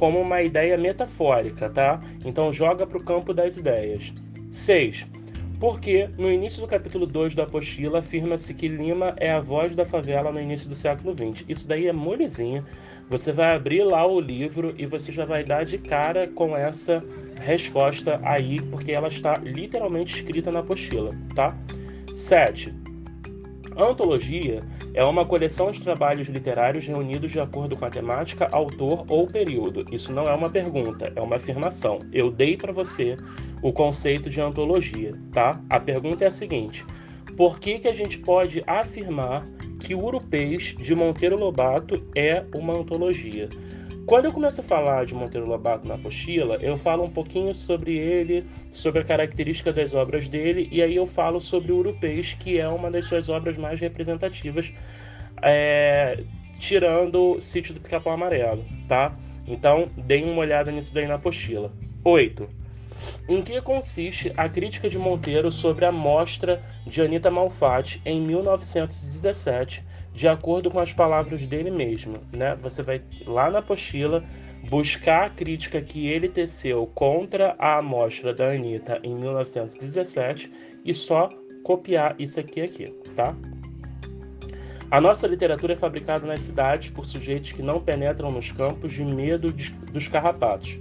como 0.01 0.19
uma 0.19 0.41
ideia 0.41 0.75
metafórica, 0.79 1.69
tá? 1.69 1.99
Então 2.25 2.51
joga 2.51 2.87
para 2.87 2.97
o 2.97 3.03
campo 3.03 3.35
das 3.35 3.55
ideias. 3.55 4.11
6. 4.49 5.05
Porque 5.59 6.09
no 6.17 6.31
início 6.31 6.59
do 6.59 6.67
capítulo 6.67 7.05
2 7.05 7.35
da 7.35 7.43
apostila 7.43 7.99
afirma-se 7.99 8.51
que 8.55 8.67
Lima 8.67 9.13
é 9.17 9.29
a 9.29 9.39
voz 9.39 9.75
da 9.75 9.85
favela 9.85 10.31
no 10.31 10.41
início 10.41 10.67
do 10.67 10.73
século 10.73 11.13
XX. 11.13 11.45
Isso 11.47 11.67
daí 11.67 11.85
é 11.85 11.93
molezinha. 11.93 12.65
Você 13.11 13.31
vai 13.31 13.55
abrir 13.55 13.83
lá 13.83 14.03
o 14.03 14.19
livro 14.19 14.73
e 14.75 14.87
você 14.87 15.11
já 15.11 15.23
vai 15.23 15.43
dar 15.43 15.65
de 15.65 15.77
cara 15.77 16.27
com 16.29 16.57
essa 16.57 16.99
resposta 17.39 18.17
aí, 18.23 18.59
porque 18.59 18.91
ela 18.93 19.07
está 19.07 19.35
literalmente 19.35 20.15
escrita 20.15 20.51
na 20.51 20.61
apostila, 20.61 21.11
tá? 21.35 21.55
7. 22.15 22.80
Antologia 23.77 24.59
é 24.93 25.03
uma 25.03 25.25
coleção 25.25 25.71
de 25.71 25.81
trabalhos 25.81 26.27
literários 26.27 26.85
reunidos 26.85 27.31
de 27.31 27.39
acordo 27.39 27.77
com 27.77 27.85
a 27.85 27.89
temática, 27.89 28.49
autor 28.51 29.05
ou 29.07 29.25
período. 29.27 29.85
Isso 29.91 30.11
não 30.11 30.25
é 30.25 30.33
uma 30.33 30.49
pergunta, 30.49 31.11
é 31.15 31.21
uma 31.21 31.37
afirmação. 31.37 31.99
Eu 32.11 32.29
dei 32.29 32.57
para 32.57 32.73
você 32.73 33.15
o 33.61 33.71
conceito 33.71 34.29
de 34.29 34.41
antologia, 34.41 35.13
tá? 35.31 35.61
A 35.69 35.79
pergunta 35.79 36.25
é 36.25 36.27
a 36.27 36.31
seguinte: 36.31 36.85
por 37.37 37.59
que, 37.59 37.79
que 37.79 37.87
a 37.87 37.93
gente 37.93 38.19
pode 38.19 38.61
afirmar 38.67 39.47
que 39.79 39.95
o 39.95 40.03
Urupês 40.03 40.75
de 40.77 40.93
Monteiro 40.93 41.37
Lobato 41.37 42.03
é 42.15 42.43
uma 42.53 42.77
antologia? 42.77 43.47
Quando 44.11 44.25
eu 44.25 44.33
começo 44.33 44.59
a 44.59 44.63
falar 44.65 45.05
de 45.05 45.15
Monteiro 45.15 45.47
Lobato 45.47 45.87
na 45.87 45.93
apostila, 45.95 46.57
eu 46.57 46.77
falo 46.77 47.05
um 47.05 47.09
pouquinho 47.09 47.55
sobre 47.55 47.97
ele, 47.97 48.45
sobre 48.69 48.99
a 48.99 49.05
característica 49.05 49.71
das 49.71 49.93
obras 49.93 50.27
dele, 50.27 50.67
e 50.69 50.83
aí 50.83 50.97
eu 50.97 51.07
falo 51.07 51.39
sobre 51.39 51.71
o 51.71 51.77
Urupês, 51.77 52.33
que 52.33 52.59
é 52.59 52.67
uma 52.67 52.91
das 52.91 53.05
suas 53.05 53.29
obras 53.29 53.57
mais 53.57 53.79
representativas, 53.79 54.73
é, 55.41 56.25
tirando 56.59 57.37
o 57.37 57.39
Sítio 57.39 57.73
do 57.73 57.79
Pica-Pau 57.79 58.11
Amarelo, 58.11 58.65
tá? 58.85 59.15
Então, 59.47 59.87
deem 59.95 60.29
uma 60.29 60.41
olhada 60.41 60.73
nisso 60.73 60.93
daí 60.93 61.07
na 61.07 61.15
apostila. 61.15 61.71
8. 62.03 62.49
Em 63.29 63.41
que 63.41 63.61
consiste 63.61 64.33
a 64.35 64.49
crítica 64.49 64.89
de 64.89 64.99
Monteiro 64.99 65.49
sobre 65.53 65.85
a 65.85 65.91
mostra 65.91 66.61
de 66.85 67.01
Anita 67.01 67.31
Malfatti 67.31 68.01
em 68.03 68.19
1917, 68.19 69.85
de 70.13 70.27
acordo 70.27 70.69
com 70.69 70.79
as 70.79 70.93
palavras 70.93 71.45
dele 71.45 71.71
mesmo, 71.71 72.17
né? 72.35 72.55
Você 72.61 72.83
vai 72.83 73.01
lá 73.25 73.49
na 73.49 73.59
apostila 73.59 74.23
buscar 74.69 75.25
a 75.25 75.29
crítica 75.29 75.81
que 75.81 76.07
ele 76.07 76.29
teceu 76.29 76.85
contra 76.93 77.55
a 77.57 77.79
amostra 77.79 78.33
da 78.33 78.51
Anitta 78.51 78.99
em 79.03 79.15
1917 79.15 80.51
e 80.85 80.93
só 80.93 81.29
copiar 81.63 82.15
isso 82.19 82.39
aqui 82.39 82.61
aqui, 82.61 82.85
tá? 83.15 83.35
A 84.89 84.99
nossa 84.99 85.25
literatura 85.25 85.73
é 85.73 85.77
fabricada 85.77 86.27
nas 86.27 86.41
cidades 86.41 86.89
por 86.89 87.05
sujeitos 87.05 87.53
que 87.53 87.61
não 87.61 87.79
penetram 87.79 88.29
nos 88.29 88.51
campos 88.51 88.91
de 88.91 89.05
medo 89.05 89.51
dos 89.51 90.07
carrapatos. 90.09 90.77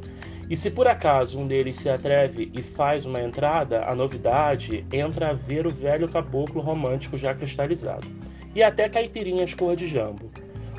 E 0.50 0.56
se 0.56 0.68
por 0.68 0.88
acaso 0.88 1.38
um 1.38 1.46
deles 1.46 1.76
se 1.76 1.88
atreve 1.88 2.50
e 2.52 2.60
faz 2.60 3.06
uma 3.06 3.22
entrada, 3.22 3.84
a 3.84 3.94
novidade 3.94 4.84
entra 4.92 5.30
a 5.30 5.32
ver 5.32 5.64
o 5.64 5.70
velho 5.70 6.08
caboclo 6.08 6.60
romântico 6.60 7.16
já 7.16 7.32
cristalizado 7.32 8.19
e 8.54 8.62
até 8.62 8.88
caipirinhas 8.88 9.54
cor 9.54 9.76
de 9.76 9.86
jambo. 9.86 10.30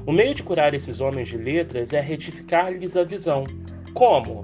O 0.06 0.12
meio 0.12 0.34
de 0.34 0.44
curar 0.44 0.74
esses 0.74 1.00
homens 1.00 1.28
de 1.28 1.38
letras 1.38 1.94
é 1.94 2.02
retificar-lhes 2.02 2.98
a 2.98 3.04
visão. 3.04 3.46
Como? 3.94 4.42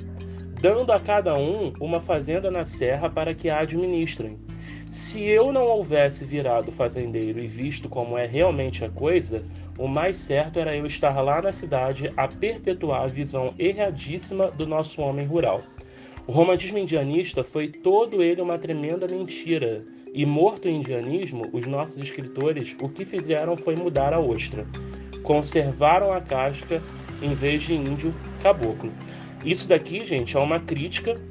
Dando 0.62 0.92
a 0.92 1.00
cada 1.00 1.36
um 1.36 1.74
uma 1.80 2.00
fazenda 2.00 2.52
na 2.52 2.64
serra 2.64 3.10
para 3.10 3.34
que 3.34 3.50
a 3.50 3.60
administrem. 3.60 4.38
Se 4.90 5.24
eu 5.24 5.52
não 5.52 5.66
houvesse 5.66 6.24
virado 6.26 6.72
fazendeiro 6.72 7.44
e 7.44 7.48
visto 7.48 7.90
como 7.90 8.18
é 8.18 8.26
realmente 8.26 8.86
a 8.86 8.90
coisa, 8.90 9.44
o 9.78 9.88
mais 9.88 10.18
certo 10.18 10.60
era 10.60 10.76
eu 10.76 10.86
estar 10.86 11.20
lá 11.22 11.42
na 11.42 11.52
cidade 11.52 12.12
a 12.16 12.28
perpetuar 12.28 13.04
a 13.04 13.08
visão 13.08 13.54
erradíssima 13.60 14.50
do 14.50 14.66
nosso 14.66 15.02
homem 15.02 15.26
rural. 15.26 15.62
O 16.26 16.32
romantismo 16.32 16.78
indianista 16.78 17.44
foi 17.44 17.68
todo 17.68 18.24
ele 18.24 18.42
uma 18.42 18.58
tremenda 18.58 19.08
mentira, 19.08 19.84
e 20.18 20.26
morto 20.26 20.68
o 20.68 20.72
indianismo, 20.72 21.48
os 21.54 21.68
nossos 21.68 22.00
escritores 22.00 22.76
o 22.82 22.90
que 22.90 23.06
fizeram 23.06 23.56
foi 23.56 23.76
mudar 23.76 24.16
a 24.16 24.20
ostra. 24.20 24.66
Conservaram 25.22 26.12
a 26.12 26.20
casca 26.20 26.82
em 27.22 27.36
vez 27.36 27.62
de 27.62 27.76
índio 27.76 28.12
caboclo. 28.42 28.92
Isso 29.46 29.70
daqui, 29.70 30.04
gente, 30.04 30.36
é 30.36 30.40
uma 30.40 30.60
crítica 30.60 31.22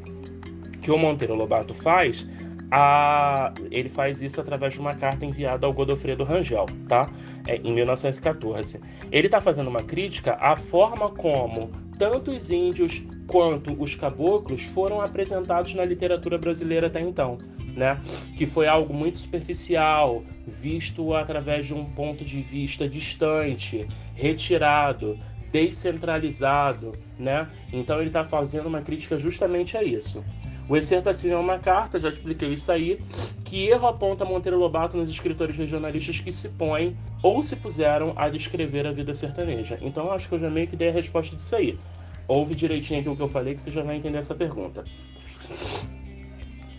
que 0.81 0.93
o 0.93 0.97
Monteiro 0.97 1.35
Lobato 1.35 1.75
faz 1.75 2.29
a... 2.71 3.53
ele 3.73 3.89
faz 3.89 4.23
isso 4.23 4.41
através 4.41 4.75
de 4.75 4.79
uma 4.79 4.95
carta 4.95 5.27
enviada 5.27 5.67
ao 5.67 5.73
Godofredo 5.73 6.23
Rangel, 6.23 6.67
tá? 6.87 7.07
É, 7.49 7.57
em 7.57 7.75
1914. 7.75 8.81
Ele 9.11 9.27
está 9.27 9.41
fazendo 9.41 9.67
uma 9.67 9.83
crítica 9.83 10.35
à 10.35 10.55
forma 10.55 11.11
como 11.11 11.73
tanto 11.99 12.31
os 12.31 12.51
índios 12.51 13.03
quanto 13.27 13.81
os 13.83 13.95
caboclos 13.95 14.65
foram 14.65 15.01
apresentados 15.01 15.75
na 15.75 15.85
literatura 15.85 16.39
brasileira 16.39 16.87
até 16.87 17.01
então, 17.01 17.39
né? 17.75 18.01
Que 18.37 18.47
foi 18.47 18.67
algo 18.67 18.95
muito 18.95 19.19
superficial, 19.19 20.23
visto 20.47 21.15
através 21.15 21.67
de 21.67 21.75
um 21.75 21.85
ponto 21.85 22.25
de 22.25 22.41
vista 22.41 22.89
distante, 22.89 23.87
retirado, 24.15 25.19
descentralizado, 25.51 26.93
né? 27.19 27.49
Então 27.73 27.99
ele 27.99 28.09
está 28.09 28.25
fazendo 28.25 28.67
uma 28.67 28.83
crítica 28.83 29.19
justamente 29.19 29.77
a 29.77 29.83
isso. 29.83 30.25
O 30.69 30.77
Excertacínio 30.77 31.37
é 31.37 31.39
uma 31.39 31.59
carta, 31.59 31.99
já 31.99 32.09
expliquei 32.09 32.53
isso 32.53 32.73
aí, 32.73 33.01
que 33.45 33.69
erro 33.69 33.87
aponta 33.87 34.25
Monteiro 34.25 34.59
Lobato 34.59 34.97
nos 34.97 35.09
escritores 35.09 35.57
regionalistas 35.57 36.19
que 36.19 36.33
se 36.33 36.49
põem 36.49 36.97
ou 37.23 37.41
se 37.41 37.55
puseram 37.55 38.13
a 38.17 38.29
descrever 38.29 38.85
a 38.85 38.91
vida 38.91 39.15
sertaneja. 39.15 39.79
Então 39.81 40.11
acho 40.11 40.29
que 40.29 40.35
eu 40.35 40.39
já 40.41 40.51
meio 40.51 40.67
que 40.67 40.75
dei 40.75 40.89
a 40.89 40.93
resposta 40.93 41.37
disso 41.37 41.55
aí. 41.55 41.79
Ouve 42.27 42.57
direitinho 42.57 42.99
aqui 42.99 43.09
o 43.09 43.15
que 43.15 43.23
eu 43.23 43.29
falei 43.29 43.55
que 43.55 43.63
você 43.63 43.71
já 43.71 43.83
vai 43.83 43.97
entender 43.97 44.19
essa 44.19 44.35
pergunta. 44.35 44.85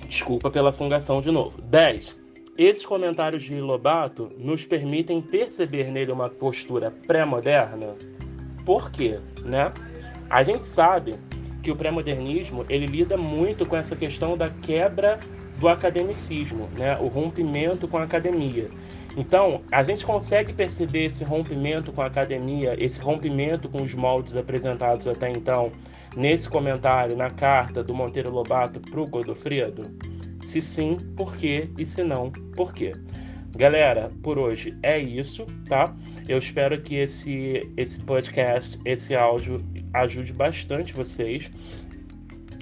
Desculpa 0.05 0.51
pela 0.51 0.73
fungação 0.73 1.21
de 1.21 1.31
novo. 1.31 1.61
10. 1.61 2.15
Esses 2.57 2.85
comentários 2.85 3.43
de 3.43 3.61
Lobato 3.61 4.27
nos 4.37 4.65
permitem 4.65 5.21
perceber 5.21 5.91
nele 5.91 6.11
uma 6.11 6.29
postura 6.29 6.91
pré-moderna? 7.05 7.95
Por 8.65 8.91
quê? 8.91 9.19
Né? 9.45 9.71
A 10.29 10.43
gente 10.43 10.65
sabe 10.65 11.15
que 11.67 11.71
o 11.71 11.75
pré-modernismo 11.75 12.65
ele 12.69 12.85
lida 12.85 13.17
muito 13.17 13.65
com 13.65 13.75
essa 13.75 13.93
questão 13.93 14.37
da 14.37 14.49
quebra 14.49 15.19
do 15.59 15.67
academicismo, 15.67 16.69
né? 16.79 16.97
o 16.97 17.07
rompimento 17.07 17.89
com 17.89 17.97
a 17.97 18.03
academia. 18.03 18.69
Então, 19.17 19.63
a 19.69 19.83
gente 19.83 20.05
consegue 20.05 20.53
perceber 20.53 21.03
esse 21.03 21.25
rompimento 21.25 21.91
com 21.91 22.01
a 22.01 22.05
academia, 22.05 22.73
esse 22.81 23.01
rompimento 23.01 23.67
com 23.67 23.83
os 23.83 23.93
moldes 23.93 24.37
apresentados 24.37 25.07
até 25.07 25.29
então, 25.29 25.69
nesse 26.15 26.49
comentário, 26.49 27.17
na 27.17 27.29
carta 27.29 27.83
do 27.83 27.93
Monteiro 27.93 28.31
Lobato 28.31 28.79
para 28.79 29.01
o 29.01 29.05
Godofredo? 29.05 29.91
Se 30.45 30.61
sim, 30.61 30.95
por 31.17 31.35
quê? 31.35 31.69
E 31.77 31.85
se 31.85 32.01
não, 32.01 32.31
por 32.55 32.73
quê? 32.73 32.93
Galera, 33.57 34.09
por 34.23 34.37
hoje 34.37 34.77
é 34.81 34.97
isso, 34.97 35.45
tá? 35.67 35.93
Eu 36.29 36.37
espero 36.37 36.79
que 36.81 36.95
esse, 36.95 37.61
esse 37.75 37.99
podcast, 38.01 38.79
esse 38.85 39.15
áudio 39.15 39.57
ajude 40.01 40.33
bastante 40.33 40.93
vocês. 40.93 41.51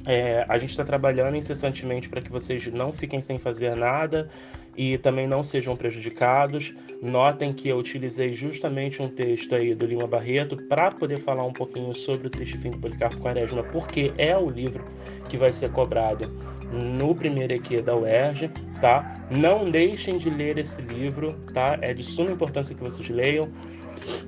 É, 0.08 0.46
a 0.48 0.58
gente 0.58 0.70
está 0.70 0.84
trabalhando 0.84 1.36
incessantemente 1.36 2.08
para 2.08 2.22
que 2.22 2.32
vocês 2.32 2.68
não 2.68 2.94
fiquem 2.94 3.22
sem 3.22 3.40
fazer 3.40 3.76
nada 3.76 4.30
e 4.78 4.98
também 5.00 5.28
não 5.28 5.44
sejam 5.44 5.76
prejudicados. 5.76 6.76
Notem 7.02 7.52
que 7.54 7.70
eu 7.70 7.78
utilizei 7.78 8.34
justamente 8.34 9.02
um 9.02 9.08
texto 9.08 9.56
aí 9.56 9.74
do 9.74 9.86
Lima 9.86 10.06
Barreto 10.06 10.58
para 10.68 10.90
poder 10.90 11.18
falar 11.18 11.44
um 11.44 11.54
pouquinho 11.54 11.94
sobre 11.94 12.28
o 12.28 12.30
Triste 12.30 12.58
Fim 12.58 12.70
do 12.70 12.78
Policarpo 12.78 13.18
Quaresma, 13.18 13.64
porque 13.64 14.14
é 14.18 14.38
o 14.38 14.50
livro 14.50 14.86
que 15.28 15.38
vai 15.38 15.52
ser 15.52 15.72
cobrado 15.72 16.32
no 16.72 17.16
primeiro 17.16 17.54
EQ 17.54 17.82
da 17.82 17.96
UERJ, 17.96 18.50
tá? 18.82 19.26
Não 19.32 19.70
deixem 19.70 20.18
de 20.18 20.30
ler 20.30 20.58
esse 20.58 20.82
livro, 20.82 21.34
tá? 21.54 21.78
É 21.82 21.94
de 21.94 22.04
suma 22.04 22.32
importância 22.32 22.76
que 22.76 22.84
vocês 22.84 23.10
leiam. 23.10 23.50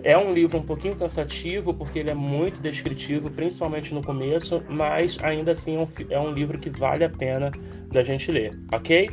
É 0.04 0.18
um 0.18 0.32
livro 0.32 0.58
um 0.58 0.64
pouquinho 0.64 0.96
cansativo, 0.96 1.74
porque 1.74 2.00
ele 2.00 2.10
é 2.10 2.14
muito 2.14 2.60
descritivo, 2.62 3.30
principalmente 3.30 3.94
no 3.94 4.02
começo, 4.02 4.64
mas 4.70 5.18
ainda 5.22 5.52
assim 5.52 5.76
é 5.76 5.80
um, 5.80 5.88
é 6.10 6.20
um 6.20 6.32
livro 6.32 6.58
que 6.58 6.70
vale 6.70 7.04
a 7.04 7.10
pena 7.10 7.52
da 7.92 8.04
gente 8.04 8.32
ler, 8.32 8.58
ok? 8.74 9.10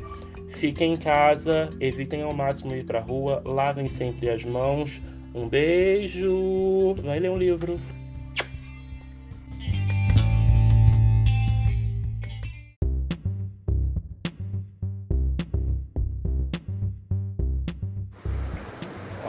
Fiquem 0.49 0.93
em 0.93 0.97
casa, 0.97 1.69
evitem 1.81 2.23
ao 2.23 2.33
máximo 2.33 2.75
ir 2.75 2.85
para 2.85 3.01
rua, 3.01 3.43
lavem 3.45 3.89
sempre 3.89 4.31
as 4.31 4.45
mãos. 4.45 5.01
Um 5.35 5.49
beijo! 5.49 6.95
Vai 7.03 7.19
ler 7.19 7.31
um 7.31 7.39
livro. 7.39 7.81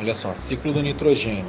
Olha 0.06 0.14
só, 0.14 0.36
ciclo 0.36 0.72
do 0.72 0.84
nitrogênio. 0.84 1.48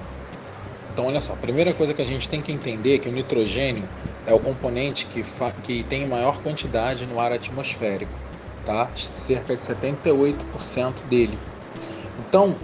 Então, 0.91 1.05
olha 1.05 1.21
só, 1.21 1.35
a 1.35 1.37
primeira 1.37 1.75
coisa 1.75 1.93
que 1.93 2.01
a 2.01 2.07
gente 2.07 2.27
tem 2.27 2.41
que 2.41 2.51
entender 2.51 2.95
é 2.95 2.99
que 2.99 3.07
o 3.07 3.13
nitrogênio 3.13 3.85
é 4.27 4.33
o 4.33 4.41
componente 4.41 5.05
que, 5.05 5.23
que 5.63 5.85
tem 5.85 6.07
maior 6.07 6.41
quantidade 6.41 7.05
no 7.05 7.21
ar 7.21 7.33
atmosférico, 7.33 8.15
tá? 8.65 8.91
Cerca 8.95 9.55
de 9.55 9.61
78% 9.61 11.05
dele. 11.07 11.39
Então, 12.19 12.57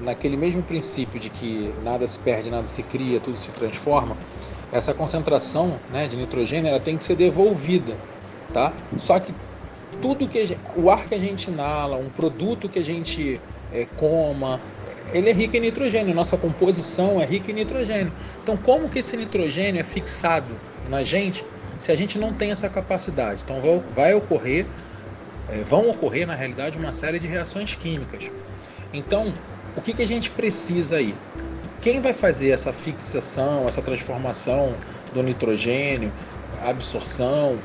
naquele 0.00 0.36
mesmo 0.36 0.64
princípio 0.64 1.20
de 1.20 1.30
que 1.30 1.72
nada 1.84 2.08
se 2.08 2.18
perde, 2.18 2.50
nada 2.50 2.66
se 2.66 2.82
cria, 2.82 3.20
tudo 3.20 3.36
se 3.36 3.52
transforma, 3.52 4.16
essa 4.72 4.92
concentração 4.92 5.78
né, 5.92 6.08
de 6.08 6.16
nitrogênio 6.16 6.70
ela 6.70 6.80
tem 6.80 6.96
que 6.96 7.04
ser 7.04 7.14
devolvida, 7.14 7.96
tá? 8.52 8.72
Só 8.98 9.20
que 9.20 9.32
tudo 10.02 10.26
que 10.26 10.44
gente, 10.44 10.60
o 10.74 10.90
ar 10.90 11.06
que 11.06 11.14
a 11.14 11.20
gente 11.20 11.52
inala, 11.52 11.96
um 11.96 12.10
produto 12.10 12.68
que 12.68 12.80
a 12.80 12.84
gente 12.84 13.40
é, 13.72 13.86
coma, 13.96 14.60
ele 15.12 15.30
é 15.30 15.32
rico 15.32 15.56
em 15.56 15.60
nitrogênio, 15.60 16.14
nossa 16.14 16.36
composição 16.36 17.20
é 17.20 17.24
rica 17.24 17.50
em 17.50 17.54
nitrogênio. 17.54 18.12
Então, 18.42 18.56
como 18.56 18.88
que 18.88 18.98
esse 18.98 19.16
nitrogênio 19.16 19.80
é 19.80 19.84
fixado 19.84 20.54
na 20.88 21.02
gente 21.02 21.44
se 21.78 21.90
a 21.90 21.96
gente 21.96 22.18
não 22.18 22.32
tem 22.32 22.50
essa 22.50 22.68
capacidade? 22.68 23.42
Então, 23.44 23.60
vai, 23.94 24.14
ocorrer, 24.14 24.66
é, 25.48 25.62
vão 25.62 25.88
ocorrer 25.88 26.26
na 26.26 26.34
realidade 26.34 26.78
uma 26.78 26.92
série 26.92 27.18
de 27.18 27.26
reações 27.26 27.74
químicas. 27.74 28.30
Então, 28.92 29.32
o 29.76 29.80
que, 29.80 29.92
que 29.92 30.02
a 30.02 30.06
gente 30.06 30.30
precisa 30.30 30.96
aí? 30.96 31.14
Quem 31.80 32.00
vai 32.00 32.12
fazer 32.12 32.50
essa 32.50 32.72
fixação, 32.72 33.66
essa 33.66 33.80
transformação 33.80 34.74
do 35.14 35.22
nitrogênio, 35.22 36.12
absorção, 36.62 37.58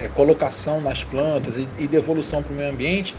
é, 0.00 0.08
colocação 0.08 0.80
nas 0.80 1.04
plantas 1.04 1.56
e, 1.56 1.68
e 1.78 1.86
devolução 1.86 2.42
para 2.42 2.52
o 2.52 2.56
meio 2.56 2.70
ambiente 2.70 3.14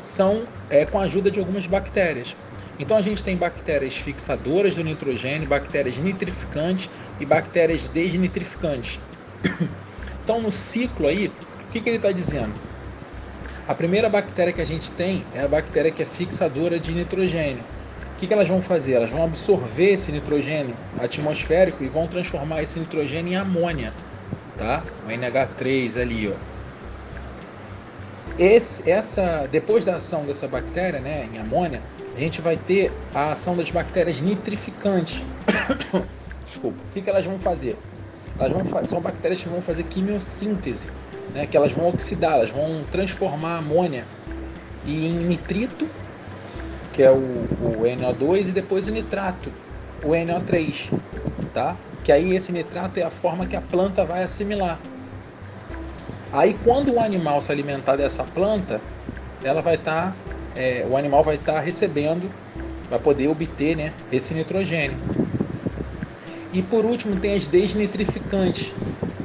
são 0.00 0.44
é, 0.70 0.84
com 0.84 0.98
a 0.98 1.02
ajuda 1.02 1.30
de 1.30 1.38
algumas 1.38 1.66
bactérias. 1.66 2.36
Então 2.78 2.96
a 2.96 3.02
gente 3.02 3.24
tem 3.24 3.36
bactérias 3.36 3.96
fixadoras 3.96 4.74
do 4.74 4.84
nitrogênio, 4.84 5.48
bactérias 5.48 5.96
nitrificantes 5.96 6.90
e 7.18 7.24
bactérias 7.24 7.88
desnitrificantes. 7.88 8.98
Então 10.26 10.42
no 10.42 10.50
ciclo 10.50 11.06
aí, 11.06 11.28
o 11.28 11.70
que, 11.70 11.80
que 11.80 11.88
ele 11.88 11.98
está 11.98 12.10
dizendo? 12.10 12.52
A 13.68 13.72
primeira 13.76 14.08
bactéria 14.08 14.52
que 14.52 14.60
a 14.60 14.64
gente 14.64 14.90
tem 14.90 15.24
é 15.32 15.42
a 15.42 15.46
bactéria 15.46 15.92
que 15.92 16.02
é 16.02 16.04
fixadora 16.04 16.80
de 16.80 16.92
nitrogênio. 16.92 17.62
O 18.16 18.18
que, 18.18 18.26
que 18.26 18.32
elas 18.32 18.48
vão 18.48 18.60
fazer? 18.60 18.94
Elas 18.94 19.10
vão 19.10 19.22
absorver 19.22 19.92
esse 19.92 20.10
nitrogênio 20.10 20.74
atmosférico 20.98 21.84
e 21.84 21.88
vão 21.88 22.08
transformar 22.08 22.62
esse 22.62 22.80
nitrogênio 22.80 23.34
em 23.34 23.36
amônia, 23.36 23.92
tá? 24.58 24.82
O 25.06 25.10
NH3 25.10 26.00
ali, 26.00 26.28
ó. 26.28 26.56
Esse, 28.38 28.90
essa, 28.90 29.48
depois 29.50 29.84
da 29.84 29.96
ação 29.96 30.24
dessa 30.24 30.48
bactéria, 30.48 30.98
né, 30.98 31.28
em 31.32 31.38
amônia, 31.38 31.82
a 32.16 32.18
gente 32.18 32.40
vai 32.40 32.56
ter 32.56 32.90
a 33.14 33.32
ação 33.32 33.54
das 33.54 33.70
bactérias 33.70 34.20
nitrificantes. 34.22 35.22
Desculpa. 36.44 36.82
O 36.82 36.92
que, 36.92 37.02
que 37.02 37.10
elas 37.10 37.26
vão 37.26 37.38
fazer? 37.38 37.76
Elas 38.38 38.52
vão 38.52 38.86
são 38.86 39.02
bactérias 39.02 39.42
que 39.42 39.48
vão 39.48 39.60
fazer 39.60 39.82
quimiossíntese, 39.82 40.88
né? 41.34 41.46
que 41.46 41.56
elas 41.56 41.72
vão 41.72 41.88
oxidar, 41.88 42.34
elas 42.34 42.50
vão 42.50 42.84
transformar 42.90 43.56
a 43.56 43.58
amônia 43.58 44.06
em 44.86 45.12
nitrito, 45.12 45.86
que 46.94 47.02
é 47.02 47.10
o, 47.10 47.16
o 47.16 47.82
NO2, 47.82 48.48
e 48.48 48.52
depois 48.52 48.86
o 48.86 48.90
nitrato, 48.90 49.52
o 50.02 50.10
NO3, 50.10 50.88
tá? 51.52 51.76
Que 52.02 52.12
aí 52.12 52.34
esse 52.34 52.52
nitrato 52.52 52.98
é 52.98 53.02
a 53.02 53.10
forma 53.10 53.46
que 53.46 53.56
a 53.56 53.60
planta 53.60 54.04
vai 54.04 54.22
assimilar. 54.22 54.78
Aí 56.32 56.56
quando 56.64 56.94
o 56.94 57.00
animal 57.00 57.42
se 57.42 57.52
alimentar 57.52 57.96
dessa 57.96 58.24
planta, 58.24 58.80
ela 59.42 59.60
vai 59.60 59.74
estar 59.74 60.12
tá 60.12 60.16
é, 60.56 60.86
o 60.88 60.96
animal 60.96 61.22
vai 61.22 61.36
estar 61.36 61.54
tá 61.54 61.60
recebendo, 61.60 62.30
vai 62.88 62.98
poder 62.98 63.28
obter 63.28 63.76
né, 63.76 63.92
esse 64.10 64.34
nitrogênio. 64.34 64.96
E 66.52 66.62
por 66.62 66.84
último 66.84 67.16
tem 67.16 67.34
as 67.34 67.46
desnitrificantes, 67.46 68.72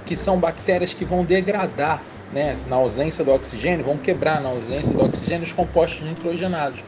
que 0.05 0.15
são 0.15 0.37
bactérias 0.37 0.93
que 0.93 1.05
vão 1.05 1.23
degradar, 1.23 2.03
né, 2.33 2.55
na 2.67 2.75
ausência 2.75 3.23
do 3.23 3.31
oxigênio, 3.31 3.85
vão 3.85 3.97
quebrar 3.97 4.41
na 4.41 4.49
ausência 4.49 4.93
do 4.93 5.03
oxigênio 5.03 5.43
os 5.43 5.53
compostos 5.53 6.05
nitrogenados, 6.05 6.83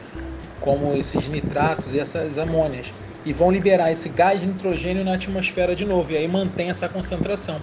como 0.60 0.94
esses 0.94 1.26
nitratos 1.28 1.94
e 1.94 2.00
essas 2.00 2.38
amônias, 2.38 2.92
e 3.24 3.32
vão 3.32 3.50
liberar 3.50 3.90
esse 3.90 4.08
gás 4.08 4.42
nitrogênio 4.42 5.04
na 5.04 5.14
atmosfera 5.14 5.74
de 5.74 5.84
novo, 5.84 6.12
e 6.12 6.16
aí 6.16 6.28
mantém 6.28 6.70
essa 6.70 6.88
concentração. 6.88 7.60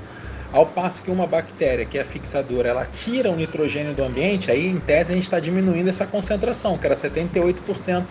Ao 0.54 0.66
passo 0.66 1.02
que 1.02 1.10
uma 1.10 1.26
bactéria 1.26 1.86
que 1.86 1.98
é 1.98 2.04
fixadora, 2.04 2.68
ela 2.68 2.86
tira 2.86 3.32
o 3.32 3.36
nitrogênio 3.36 3.94
do 3.94 4.04
ambiente, 4.04 4.52
aí 4.52 4.68
em 4.68 4.80
tese 4.80 5.14
a 5.14 5.16
gente 5.16 5.24
está 5.24 5.40
diminuindo 5.40 5.88
essa 5.88 6.06
concentração, 6.06 6.78
que 6.78 6.86
era 6.86 6.94
78% 6.94 8.04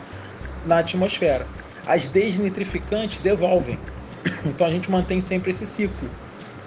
na 0.64 0.78
atmosfera. 0.78 1.46
As 1.86 2.08
desnitrificantes 2.08 3.18
devolvem. 3.18 3.78
Então 4.44 4.66
a 4.66 4.70
gente 4.70 4.90
mantém 4.90 5.20
sempre 5.20 5.50
esse 5.50 5.66
ciclo, 5.66 6.08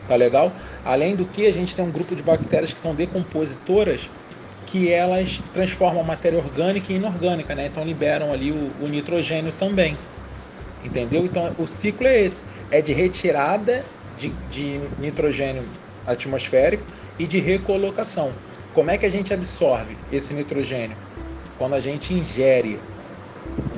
tá 0.07 0.15
legal? 0.15 0.51
Além 0.86 1.15
do 1.15 1.26
que 1.26 1.47
a 1.47 1.51
gente 1.51 1.76
tem 1.76 1.84
um 1.84 1.91
grupo 1.91 2.15
de 2.15 2.21
bactérias 2.21 2.71
que 2.71 2.80
são 2.80 2.93
decompositoras 2.93 4.09
que 4.65 4.91
elas 4.91 5.41
transformam 5.53 6.03
matéria 6.03 6.38
orgânica 6.38 6.91
em 6.93 6.97
inorgânica, 6.97 7.55
né? 7.55 7.65
Então 7.65 7.84
liberam 7.84 8.32
ali 8.32 8.51
o, 8.51 8.71
o 8.80 8.88
nitrogênio 8.88 9.51
também, 9.57 9.97
entendeu? 10.84 11.26
Então 11.26 11.53
o 11.57 11.67
ciclo 11.67 12.07
é 12.07 12.21
esse, 12.21 12.45
é 12.71 12.82
de 12.82 12.93
retirada 12.93 13.84
de, 14.18 14.30
de 14.49 14.80
nitrogênio 14.99 15.64
atmosférico 16.05 16.84
e 17.18 17.26
de 17.26 17.39
recolocação. 17.39 18.32
Como 18.74 18.89
é 18.89 18.97
que 18.97 19.05
a 19.05 19.09
gente 19.09 19.34
absorve 19.34 19.95
esse 20.11 20.34
nitrogênio? 20.34 20.97
Quando 21.57 21.76
a 21.76 21.80
gente 21.80 22.14
ingere 22.14 22.80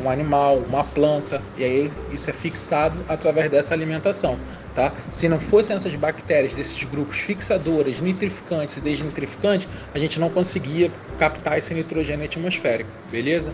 um 0.01 0.09
animal, 0.09 0.57
uma 0.57 0.83
planta, 0.83 1.41
e 1.57 1.63
aí 1.63 1.91
isso 2.11 2.29
é 2.29 2.33
fixado 2.33 2.97
através 3.07 3.49
dessa 3.49 3.73
alimentação. 3.73 4.37
Tá? 4.73 4.91
Se 5.09 5.29
não 5.29 5.39
fossem 5.39 5.75
essas 5.75 5.95
bactérias 5.95 6.53
desses 6.53 6.83
grupos 6.83 7.17
fixadoras, 7.17 8.01
nitrificantes 8.01 8.75
e 8.77 8.81
desnitrificantes, 8.81 9.67
a 9.93 9.99
gente 9.99 10.19
não 10.19 10.29
conseguia 10.29 10.91
captar 11.17 11.57
esse 11.57 11.73
nitrogênio 11.73 12.25
atmosférico, 12.25 12.89
beleza? 13.09 13.53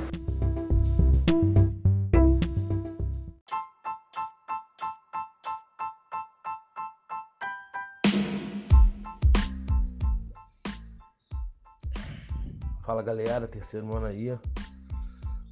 Fala 12.84 13.04
galera, 13.04 13.48
terceiro 13.48 13.94
ano 13.96 14.08
aí. 14.08 14.38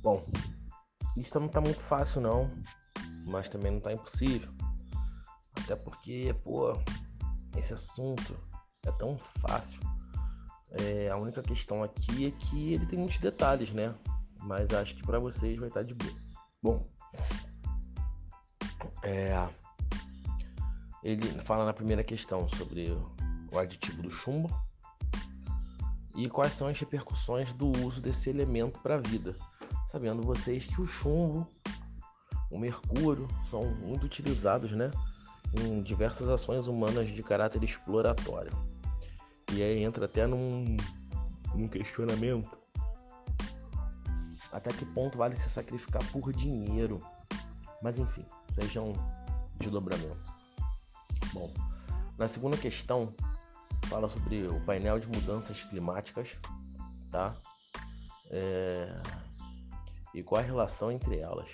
Bom, 0.01 0.25
isso 1.15 1.39
não 1.39 1.47
tá 1.47 1.61
muito 1.61 1.79
fácil 1.79 2.21
não, 2.21 2.49
mas 3.25 3.49
também 3.49 3.71
não 3.71 3.79
tá 3.79 3.93
impossível. 3.93 4.51
Até 5.55 5.75
porque, 5.75 6.35
pô, 6.43 6.75
esse 7.55 7.73
assunto 7.73 8.35
é 8.83 8.91
tão 8.93 9.15
fácil. 9.15 9.79
É, 10.71 11.09
a 11.09 11.17
única 11.17 11.43
questão 11.43 11.83
aqui 11.83 12.27
é 12.27 12.31
que 12.31 12.73
ele 12.73 12.87
tem 12.87 12.97
muitos 12.97 13.19
detalhes, 13.19 13.71
né? 13.71 13.93
Mas 14.41 14.73
acho 14.73 14.95
que 14.95 15.03
para 15.03 15.19
vocês 15.19 15.57
vai 15.57 15.67
estar 15.67 15.81
tá 15.81 15.85
de 15.85 15.93
boa. 15.93 16.15
Bom, 16.63 16.89
é, 19.03 19.47
ele 21.03 21.27
fala 21.43 21.63
na 21.63 21.73
primeira 21.73 22.03
questão 22.03 22.49
sobre 22.49 22.89
o 23.51 23.59
aditivo 23.59 24.01
do 24.01 24.09
chumbo 24.09 24.49
e 26.15 26.29
quais 26.29 26.53
são 26.53 26.67
as 26.67 26.79
repercussões 26.79 27.53
do 27.53 27.67
uso 27.85 28.01
desse 28.01 28.29
elemento 28.29 28.79
para 28.79 28.95
a 28.95 28.99
vida. 28.99 29.35
Sabendo 29.87 30.21
vocês 30.21 30.65
que 30.65 30.81
o 30.81 30.85
chumbo, 30.85 31.47
o 32.51 32.57
mercúrio 32.57 33.27
são 33.43 33.65
muito 33.65 34.05
utilizados, 34.05 34.71
né, 34.71 34.91
em 35.53 35.81
diversas 35.81 36.29
ações 36.29 36.67
humanas 36.67 37.09
de 37.09 37.23
caráter 37.23 37.63
exploratório. 37.63 38.51
E 39.51 39.63
aí 39.63 39.83
entra 39.83 40.05
até 40.05 40.27
num, 40.27 40.77
num 41.55 41.67
questionamento 41.67 42.59
até 44.51 44.71
que 44.71 44.85
ponto 44.85 45.17
vale 45.17 45.35
se 45.35 45.49
sacrificar 45.49 46.03
por 46.11 46.33
dinheiro. 46.33 46.99
Mas 47.81 47.99
enfim, 47.99 48.25
seja 48.53 48.81
um 48.81 48.93
desdobramento. 49.57 50.23
Bom, 51.33 51.53
na 52.17 52.27
segunda 52.27 52.57
questão, 52.57 53.13
fala 53.89 54.07
sobre 54.07 54.47
o 54.47 54.59
painel 54.61 54.99
de 54.99 55.07
mudanças 55.07 55.63
climáticas, 55.63 56.37
tá? 57.11 57.35
É... 58.29 58.87
E 60.13 60.21
qual 60.21 60.39
a 60.39 60.43
relação 60.43 60.91
entre 60.91 61.17
elas? 61.17 61.49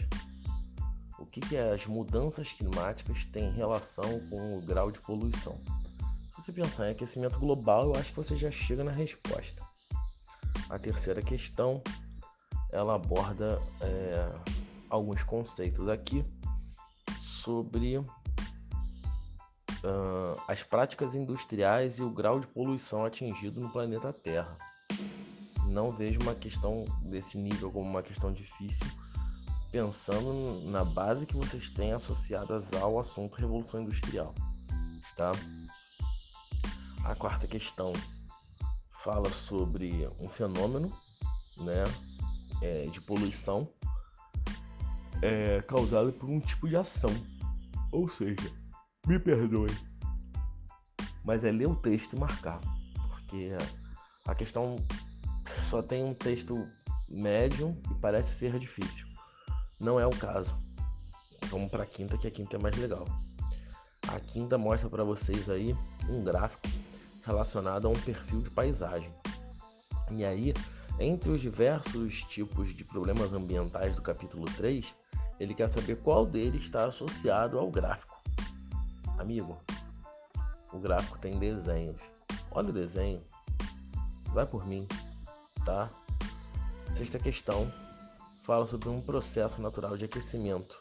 O 1.18 1.26
que, 1.26 1.40
que 1.40 1.58
as 1.58 1.86
mudanças 1.86 2.52
climáticas 2.52 3.26
têm 3.26 3.52
relação 3.52 4.20
com 4.30 4.58
o 4.58 4.62
grau 4.62 4.92
de 4.92 5.00
poluição? 5.00 5.58
Se 6.36 6.42
você 6.42 6.52
pensar 6.52 6.90
em 6.90 6.92
aquecimento 6.92 7.40
global, 7.40 7.86
eu 7.86 7.96
acho 7.96 8.10
que 8.10 8.18
você 8.18 8.36
já 8.36 8.52
chega 8.52 8.84
na 8.84 8.92
resposta. 8.92 9.62
A 10.70 10.78
terceira 10.78 11.22
questão, 11.22 11.82
ela 12.70 12.96
aborda 12.96 13.62
é, 13.80 14.32
alguns 14.90 15.24
conceitos 15.24 15.88
aqui 15.88 16.26
sobre 17.22 18.04
uh, 19.84 20.42
as 20.48 20.64
práticas 20.64 21.16
industriais 21.16 22.00
e 22.00 22.04
o 22.04 22.10
grau 22.10 22.40
de 22.40 22.48
poluição 22.48 23.06
atingido 23.06 23.60
no 23.60 23.72
planeta 23.72 24.14
Terra. 24.14 24.58
Não 25.68 25.90
vejo 25.92 26.20
uma 26.22 26.36
questão 26.36 26.86
desse 27.02 27.38
nível 27.38 27.72
como 27.72 27.90
uma 27.90 28.04
questão 28.04 28.32
difícil, 28.32 28.86
pensando 29.72 30.62
na 30.70 30.86
base 30.86 31.26
que 31.26 31.36
vocês 31.36 31.70
têm 31.70 31.92
associadas 31.92 32.72
ao 32.74 33.00
assunto 33.00 33.36
Revolução 33.36 33.82
Industrial. 33.82 34.34
Tá? 35.18 35.32
A 37.04 37.16
quarta 37.16 37.48
questão 37.48 37.94
fala 39.04 39.30
sobre 39.30 40.08
um 40.20 40.30
fenômeno 40.30 40.92
né, 41.58 41.84
é, 42.62 42.86
de 42.88 43.00
poluição 43.02 43.70
é, 45.22 45.62
causado 45.62 46.12
por 46.14 46.30
um 46.30 46.40
tipo 46.40 46.68
de 46.68 46.76
ação. 46.76 47.12
Ou 47.92 48.08
seja, 48.08 48.52
me 49.08 49.20
perdoe. 49.20 49.76
Mas 51.24 51.44
é 51.44 51.52
ler 51.52 51.68
o 51.68 51.76
texto 51.76 52.14
e 52.14 52.20
marcar. 52.20 52.60
Porque 53.10 53.52
a 54.26 54.36
questão 54.36 54.78
só 55.70 55.82
tem 55.82 56.04
um 56.04 56.14
texto 56.14 56.68
médio 57.10 57.76
e 57.92 57.96
parece 57.96 58.36
ser 58.36 58.60
difícil. 58.60 59.08
Não 59.80 60.00
é 60.00 60.06
o 60.06 60.12
caso. 60.12 60.56
Vamos 61.50 61.70
para 61.70 61.84
a 61.84 61.86
quinta, 61.86 62.18
que 62.18 62.28
a 62.28 62.32
quinta 62.32 62.56
é 62.56 62.60
mais 62.60 62.76
legal. 62.76 63.06
A 64.08 64.20
quinta 64.20 64.58
mostra 64.58 64.90
para 64.90 65.04
vocês 65.04 65.50
aí 65.50 65.76
um 66.10 66.24
gráfico 66.24 66.68
relacionado 67.24 67.88
a 67.88 67.90
um 67.90 68.00
perfil 68.00 68.42
de 68.42 68.50
paisagem. 68.50 69.10
E 70.12 70.24
aí, 70.24 70.54
entre 71.00 71.32
os 71.32 71.42
diversos 71.42 72.22
tipos 72.24 72.74
de 72.74 72.84
problemas 72.84 73.34
ambientais 73.34 73.96
do 73.96 74.02
capítulo 74.02 74.46
3, 74.56 74.96
ele 75.40 75.54
quer 75.54 75.68
saber 75.68 75.98
qual 75.98 76.26
deles 76.26 76.64
está 76.64 76.86
associado 76.86 77.60
ao 77.60 77.70
gráfico. 77.70 78.15
Amigo, 79.18 79.58
o 80.74 80.78
gráfico 80.78 81.18
tem 81.18 81.40
desenhos. 81.40 82.02
Olha 82.52 82.70
o 82.70 82.74
desenho. 82.74 83.24
Vai 84.34 84.46
por 84.46 84.68
mim, 84.68 84.86
tá? 85.64 85.90
Sexta 86.94 87.18
questão 87.18 87.72
fala 88.44 88.68
sobre 88.68 88.90
um 88.90 89.02
processo 89.02 89.62
natural 89.62 89.98
de 89.98 90.06
aquecimento 90.06 90.78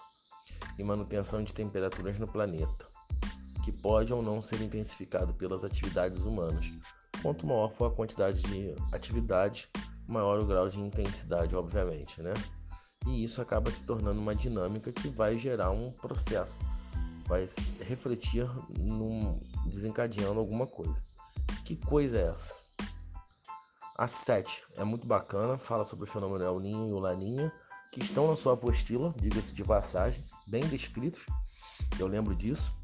e 0.77 0.83
manutenção 0.83 1.45
de 1.45 1.55
temperaturas 1.55 2.19
no 2.19 2.27
planeta, 2.27 2.87
que 3.65 3.71
pode 3.71 4.13
ou 4.13 4.21
não 4.21 4.43
ser 4.43 4.61
intensificado 4.61 5.33
pelas 5.35 5.63
atividades 5.63 6.25
humanas. 6.25 6.73
Quanto 7.23 7.47
maior 7.47 7.71
for 7.71 7.87
a 7.87 7.95
quantidade 7.95 8.43
de 8.43 8.75
atividade, 8.93 9.69
maior 10.09 10.41
o 10.41 10.47
grau 10.47 10.69
de 10.69 10.81
intensidade, 10.81 11.55
obviamente, 11.55 12.21
né? 12.21 12.35
E 13.07 13.23
isso 13.23 13.41
acaba 13.41 13.71
se 13.71 13.87
tornando 13.87 14.21
uma 14.21 14.35
dinâmica 14.35 14.93
que 14.93 15.09
vai 15.09 15.39
gerar 15.39 15.71
um 15.71 15.93
processo 15.93 16.57
vai 17.27 17.45
refletir 17.81 18.49
num, 18.79 19.39
desencadeando 19.67 20.39
alguma 20.39 20.67
coisa. 20.67 21.03
Que 21.65 21.77
coisa 21.77 22.19
é 22.19 22.29
essa? 22.29 22.55
A 23.97 24.09
7 24.09 24.65
é 24.77 24.85
muito 24.85 25.07
bacana, 25.07 25.57
fala 25.57 25.85
sobre 25.85 26.09
o 26.09 26.13
fenômeno 26.13 26.45
El 26.45 26.61
Ninho 26.61 26.89
e 26.89 26.93
o 26.93 26.99
Laninha, 26.99 27.53
que 27.93 28.01
estão 28.01 28.29
na 28.29 28.37
sua 28.37 28.55
apostila, 28.55 29.15
diga-se 29.17 29.55
de 29.55 29.63
passagem, 29.63 30.25
bem 30.49 30.67
descritos. 30.67 31.27
Eu 31.99 32.07
lembro 32.07 32.35
disso. 32.35 32.75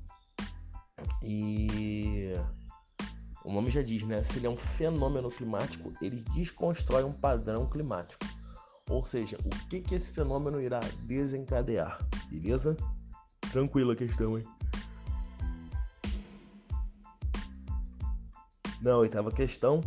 E 1.23 2.35
o 3.45 3.53
nome 3.53 3.71
já 3.71 3.83
diz, 3.83 4.03
né? 4.05 4.23
Se 4.23 4.39
ele 4.39 4.47
é 4.47 4.51
um 4.51 4.57
fenômeno 4.57 5.31
climático, 5.31 5.93
ele 6.01 6.25
desconstrói 6.35 7.03
um 7.03 7.13
padrão 7.13 7.69
climático. 7.69 8.25
Ou 8.89 9.05
seja, 9.05 9.37
o 9.45 9.69
que, 9.69 9.81
que 9.81 9.95
esse 9.95 10.13
fenômeno 10.13 10.61
irá 10.61 10.81
desencadear, 11.03 11.99
beleza? 12.29 12.77
Tranquila 13.53 13.95
a 13.95 13.97
questão, 13.97 14.39
hein? 14.39 14.45
Na 18.81 18.97
oitava 18.97 19.31
questão, 19.31 19.83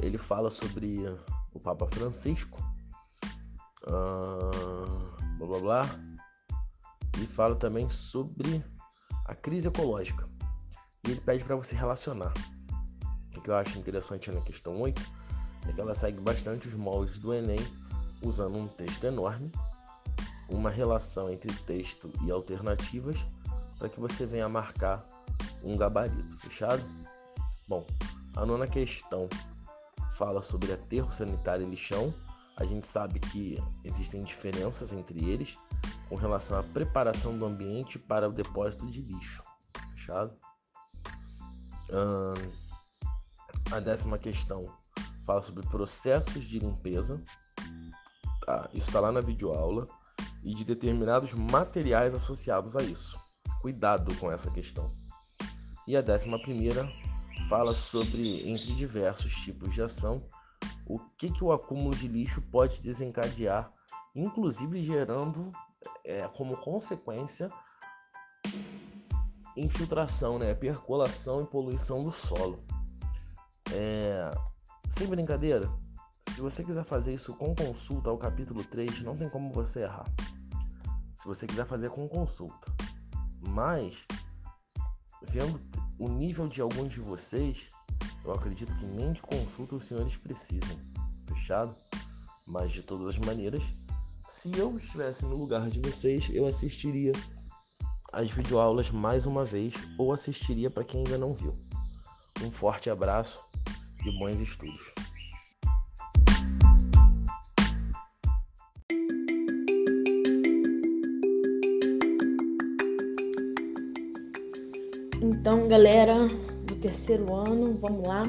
ele 0.00 0.16
fala 0.16 0.50
sobre 0.50 1.00
o 1.52 1.60
Papa 1.60 1.86
Francisco, 1.86 2.58
uh, 3.86 5.36
blá 5.36 5.46
blá 5.46 5.58
blá, 5.58 6.00
e 7.18 7.26
fala 7.26 7.54
também 7.56 7.90
sobre 7.90 8.64
a 9.24 9.34
crise 9.34 9.68
ecológica. 9.68 10.26
E 11.06 11.10
ele 11.10 11.20
pede 11.20 11.44
para 11.44 11.56
você 11.56 11.74
relacionar. 11.74 12.32
O 13.36 13.40
que 13.40 13.50
eu 13.50 13.54
acho 13.54 13.78
interessante 13.78 14.30
na 14.30 14.40
questão 14.40 14.80
8 14.80 15.02
é 15.68 15.72
que 15.72 15.80
ela 15.80 15.94
segue 15.94 16.20
bastante 16.20 16.68
os 16.68 16.74
moldes 16.74 17.18
do 17.18 17.34
Enem, 17.34 17.60
usando 18.22 18.56
um 18.56 18.66
texto 18.66 19.04
enorme 19.04 19.52
uma 20.48 20.70
relação 20.70 21.30
entre 21.30 21.52
texto 21.52 22.10
e 22.22 22.30
alternativas 22.30 23.18
para 23.78 23.88
que 23.88 24.00
você 24.00 24.24
venha 24.24 24.48
marcar 24.48 25.06
um 25.62 25.76
gabarito, 25.76 26.36
fechado? 26.38 26.82
Bom, 27.68 27.84
a 28.34 28.46
nona 28.46 28.66
questão 28.66 29.28
fala 30.16 30.40
sobre 30.40 30.72
aterro 30.72 31.10
sanitário 31.10 31.66
e 31.66 31.70
lixão. 31.70 32.14
A 32.56 32.64
gente 32.64 32.86
sabe 32.86 33.20
que 33.20 33.62
existem 33.84 34.22
diferenças 34.22 34.92
entre 34.92 35.28
eles, 35.28 35.58
com 36.08 36.16
relação 36.16 36.58
à 36.58 36.62
preparação 36.62 37.36
do 37.36 37.44
ambiente 37.44 37.98
para 37.98 38.28
o 38.28 38.32
depósito 38.32 38.86
de 38.86 39.02
lixo. 39.02 39.42
Fechado? 39.92 40.34
Hum, 41.90 42.34
a 43.72 43.80
décima 43.80 44.18
questão 44.18 44.64
fala 45.24 45.42
sobre 45.42 45.66
processos 45.66 46.44
de 46.44 46.58
limpeza. 46.58 47.22
Tá, 48.44 48.70
isso 48.72 48.86
está 48.86 49.00
lá 49.00 49.10
na 49.10 49.20
videoaula. 49.20 49.86
E 50.42 50.54
de 50.54 50.64
determinados 50.64 51.32
materiais 51.32 52.14
associados 52.14 52.76
a 52.76 52.82
isso. 52.82 53.20
Cuidado 53.60 54.14
com 54.16 54.30
essa 54.30 54.50
questão. 54.50 54.94
E 55.86 55.96
a 55.96 56.00
décima 56.00 56.40
primeira 56.40 56.88
fala 57.48 57.74
sobre, 57.74 58.48
entre 58.48 58.74
diversos 58.74 59.32
tipos 59.32 59.72
de 59.74 59.82
ação, 59.82 60.28
o 60.86 60.98
que, 61.18 61.30
que 61.30 61.44
o 61.44 61.52
acúmulo 61.52 61.94
de 61.94 62.08
lixo 62.08 62.40
pode 62.42 62.82
desencadear, 62.82 63.72
inclusive 64.14 64.82
gerando 64.82 65.52
é, 66.04 66.26
como 66.28 66.56
consequência 66.56 67.50
infiltração, 69.56 70.38
né, 70.38 70.54
percolação 70.54 71.42
e 71.42 71.46
poluição 71.46 72.04
do 72.04 72.12
solo. 72.12 72.62
É, 73.72 74.30
sem 74.88 75.06
brincadeira, 75.06 75.70
se 76.30 76.40
você 76.40 76.62
quiser 76.62 76.84
fazer 76.84 77.14
isso 77.14 77.34
com 77.34 77.54
consulta 77.54 78.10
ao 78.10 78.18
capítulo 78.18 78.62
3, 78.64 79.02
não 79.02 79.16
tem 79.16 79.28
como 79.28 79.52
você 79.52 79.82
errar. 79.82 80.06
Se 81.14 81.26
você 81.26 81.46
quiser 81.46 81.66
fazer 81.66 81.90
com 81.90 82.06
consulta. 82.08 82.70
Mas, 83.40 84.04
vendo 85.22 85.60
o 85.98 86.08
nível 86.08 86.48
de 86.48 86.60
alguns 86.60 86.92
de 86.92 87.00
vocês, 87.00 87.70
eu 88.24 88.32
acredito 88.32 88.76
que 88.76 88.84
nem 88.84 89.12
de 89.12 89.22
consulta 89.22 89.76
os 89.76 89.84
senhores 89.84 90.16
precisam. 90.16 90.76
Fechado? 91.26 91.74
Mas, 92.44 92.72
de 92.72 92.82
todas 92.82 93.08
as 93.08 93.18
maneiras, 93.18 93.62
se 94.28 94.56
eu 94.58 94.76
estivesse 94.76 95.24
no 95.24 95.36
lugar 95.36 95.70
de 95.70 95.80
vocês, 95.80 96.28
eu 96.30 96.46
assistiria 96.46 97.12
as 98.12 98.30
videoaulas 98.30 98.90
mais 98.90 99.26
uma 99.26 99.44
vez 99.44 99.74
ou 99.98 100.12
assistiria 100.12 100.70
para 100.70 100.84
quem 100.84 101.04
ainda 101.04 101.18
não 101.18 101.32
viu. 101.32 101.54
Um 102.42 102.50
forte 102.50 102.90
abraço 102.90 103.42
e 104.04 104.18
bons 104.18 104.40
estudos. 104.40 104.92
Então, 115.46 115.68
galera 115.68 116.26
do 116.64 116.74
terceiro 116.74 117.32
ano, 117.32 117.74
vamos 117.74 118.04
lá. 118.08 118.24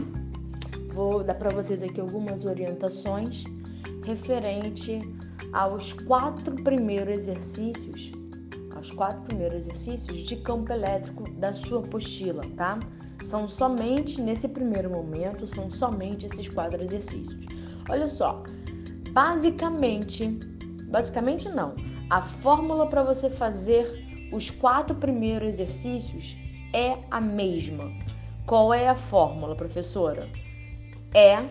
Vou 0.93 1.23
dar 1.23 1.33
para 1.33 1.49
vocês 1.49 1.81
aqui 1.81 1.99
algumas 1.99 2.45
orientações 2.45 3.43
referente 4.05 5.01
aos 5.51 5.93
quatro 5.93 6.53
primeiros 6.57 7.27
exercícios, 7.27 8.11
aos 8.75 8.91
quatro 8.91 9.23
primeiros 9.23 9.65
exercícios 9.65 10.27
de 10.27 10.35
campo 10.35 10.71
elétrico 10.71 11.27
da 11.39 11.51
sua 11.51 11.79
apostila, 11.79 12.43
tá? 12.55 12.77
São 13.23 13.49
somente 13.49 14.21
nesse 14.21 14.49
primeiro 14.49 14.91
momento, 14.91 15.47
são 15.47 15.71
somente 15.71 16.27
esses 16.27 16.47
quatro 16.47 16.83
exercícios. 16.83 17.47
Olha 17.89 18.07
só, 18.07 18.43
basicamente, 19.11 20.27
basicamente 20.91 21.49
não. 21.49 21.73
A 22.11 22.21
fórmula 22.21 22.85
para 22.85 23.01
você 23.01 23.27
fazer 23.27 24.05
os 24.31 24.51
quatro 24.51 24.95
primeiros 24.95 25.55
exercícios 25.55 26.37
é 26.77 26.95
a 27.09 27.19
mesma. 27.19 27.91
Qual 28.45 28.71
é 28.71 28.87
a 28.87 28.95
fórmula, 28.95 29.55
professora? 29.55 30.29
É 31.15 31.43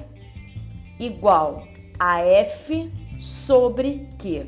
igual 1.01 1.67
a 1.99 2.21
F 2.21 2.93
sobre 3.19 4.09
Q. 4.19 4.47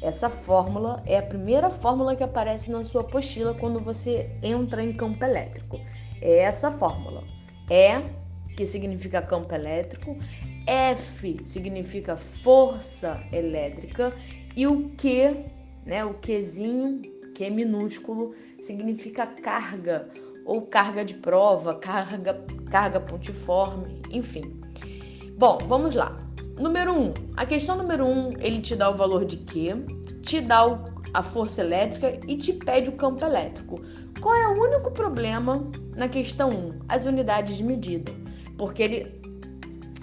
Essa 0.00 0.30
fórmula 0.30 1.02
é 1.04 1.18
a 1.18 1.22
primeira 1.22 1.68
fórmula 1.68 2.16
que 2.16 2.22
aparece 2.22 2.70
na 2.70 2.82
sua 2.84 3.02
apostila 3.02 3.52
quando 3.52 3.80
você 3.80 4.30
entra 4.42 4.82
em 4.82 4.94
campo 4.94 5.22
elétrico. 5.22 5.78
É 6.22 6.38
essa 6.38 6.70
fórmula. 6.70 7.22
E, 7.70 8.54
que 8.54 8.64
significa 8.64 9.20
campo 9.20 9.54
elétrico, 9.54 10.16
F 10.66 11.38
significa 11.44 12.16
força 12.16 13.22
elétrica 13.30 14.14
e 14.56 14.66
o 14.66 14.88
Q, 14.96 15.44
né, 15.84 16.04
o 16.04 16.14
Qzinho, 16.14 17.02
que 17.38 17.44
é 17.44 17.50
minúsculo, 17.50 18.34
significa 18.60 19.24
carga 19.24 20.08
ou 20.44 20.62
carga 20.62 21.04
de 21.04 21.14
prova, 21.14 21.72
carga, 21.76 22.44
carga 22.68 22.98
pontiforme, 22.98 24.02
enfim. 24.10 24.60
Bom, 25.38 25.58
vamos 25.68 25.94
lá. 25.94 26.16
Número 26.58 26.92
1. 26.92 27.00
Um, 27.00 27.14
a 27.36 27.46
questão 27.46 27.76
número 27.76 28.04
1, 28.04 28.08
um, 28.08 28.30
ele 28.40 28.60
te 28.60 28.74
dá 28.74 28.90
o 28.90 28.94
valor 28.94 29.24
de 29.24 29.36
Q, 29.36 29.86
te 30.20 30.40
dá 30.40 30.66
o, 30.66 30.84
a 31.14 31.22
força 31.22 31.60
elétrica 31.60 32.18
e 32.26 32.36
te 32.36 32.52
pede 32.54 32.88
o 32.88 32.96
campo 32.96 33.24
elétrico. 33.24 33.80
Qual 34.20 34.34
é 34.34 34.48
o 34.48 34.60
único 34.60 34.90
problema 34.90 35.64
na 35.94 36.08
questão 36.08 36.50
1? 36.50 36.80
As 36.88 37.04
unidades 37.04 37.56
de 37.56 37.62
medida. 37.62 38.10
Porque 38.56 38.82
ele, 38.82 39.20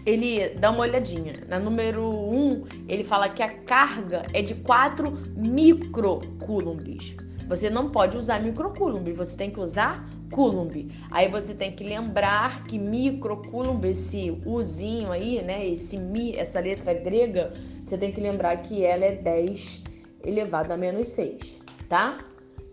ele 0.05 0.51
dá 0.51 0.71
uma 0.71 0.83
olhadinha. 0.83 1.33
Na 1.49 1.59
número 1.59 2.01
1, 2.01 2.63
ele 2.87 3.03
fala 3.03 3.27
que 3.27 3.43
a 3.43 3.49
carga 3.49 4.23
é 4.31 4.41
de 4.41 4.55
4 4.55 5.11
microcoulombs. 5.35 7.24
Você 7.47 7.69
não 7.69 7.89
pode 7.89 8.17
usar 8.17 8.41
microcoulomb, 8.41 9.11
você 9.13 9.35
tem 9.35 9.51
que 9.51 9.59
usar 9.59 10.07
coulomb. 10.31 10.91
Aí 11.11 11.29
você 11.29 11.53
tem 11.53 11.71
que 11.71 11.83
lembrar 11.83 12.63
que 12.63 12.77
microcoulomb, 12.77 13.85
esse 13.85 14.37
uzinho 14.45 15.11
aí, 15.11 15.41
né, 15.43 15.65
esse 15.67 15.97
mi, 15.97 16.35
essa 16.35 16.59
letra 16.59 16.93
grega, 16.93 17.53
você 17.83 17.97
tem 17.97 18.11
que 18.11 18.19
lembrar 18.19 18.57
que 18.57 18.83
ela 18.83 19.05
é 19.05 19.15
10 19.15 19.83
elevado 20.23 20.73
a 20.73 20.77
menos 20.77 21.09
6, 21.09 21.61
tá? 21.87 22.17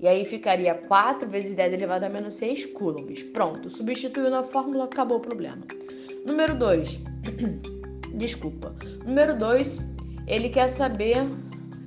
E 0.01 0.09
aí 0.09 0.25
ficaria 0.25 0.75
4 0.75 1.29
vezes 1.29 1.55
10 1.55 1.75
elevado 1.75 2.05
a 2.05 2.09
menos 2.09 2.35
6 2.35 2.67
coulombs. 2.67 3.23
Pronto, 3.23 3.71
substituiu 3.71 4.31
na 4.31 4.43
fórmula, 4.43 4.85
acabou 4.85 5.19
o 5.19 5.21
problema. 5.21 5.63
Número 6.27 6.57
2. 6.57 6.99
Desculpa. 8.15 8.75
Número 9.07 9.39
2, 9.39 9.81
ele 10.27 10.49
quer 10.49 10.69
saber 10.69 11.25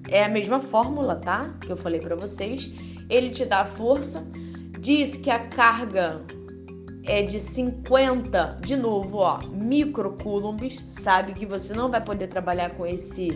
é 0.10 0.24
a 0.24 0.30
mesma 0.30 0.60
fórmula, 0.60 1.16
tá? 1.16 1.53
Que 1.62 1.72
eu 1.72 1.78
falei 1.78 1.99
para 1.99 2.16
vocês. 2.16 2.72
Ele 3.10 3.30
te 3.30 3.45
dá 3.45 3.66
força, 3.66 4.26
diz 4.80 5.16
que 5.18 5.30
a 5.30 5.47
carga 5.47 6.22
é 7.06 7.22
de 7.22 7.39
50, 7.39 8.60
de 8.62 8.76
novo, 8.76 9.18
ó, 9.18 9.39
microcoulombs, 9.47 10.84
sabe 10.84 11.34
que 11.34 11.45
você 11.45 11.74
não 11.74 11.89
vai 11.89 12.03
poder 12.03 12.28
trabalhar 12.28 12.72
com 12.72 12.86
esse 12.86 13.30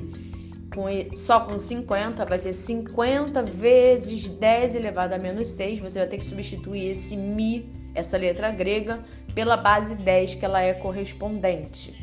com 0.74 0.86
só 1.16 1.42
com 1.42 1.58
50, 1.58 2.26
vai 2.26 2.38
ser 2.38 2.54
50 2.54 3.44
vezes 3.44 4.30
10 4.30 4.76
elevado 4.76 5.14
a 5.14 5.18
menos 5.18 5.50
6, 5.50 5.80
você 5.80 6.00
vai 6.00 6.08
ter 6.08 6.18
que 6.18 6.26
substituir 6.26 6.92
esse 6.92 7.18
mi, 7.18 7.72
essa 7.96 8.18
letra 8.18 8.52
grega, 8.52 9.04
pela 9.34 9.58
base 9.58 9.96
10 9.96 10.36
que 10.36 10.46
ela 10.46 10.62
é 10.62 10.74
correspondente. 10.74 11.99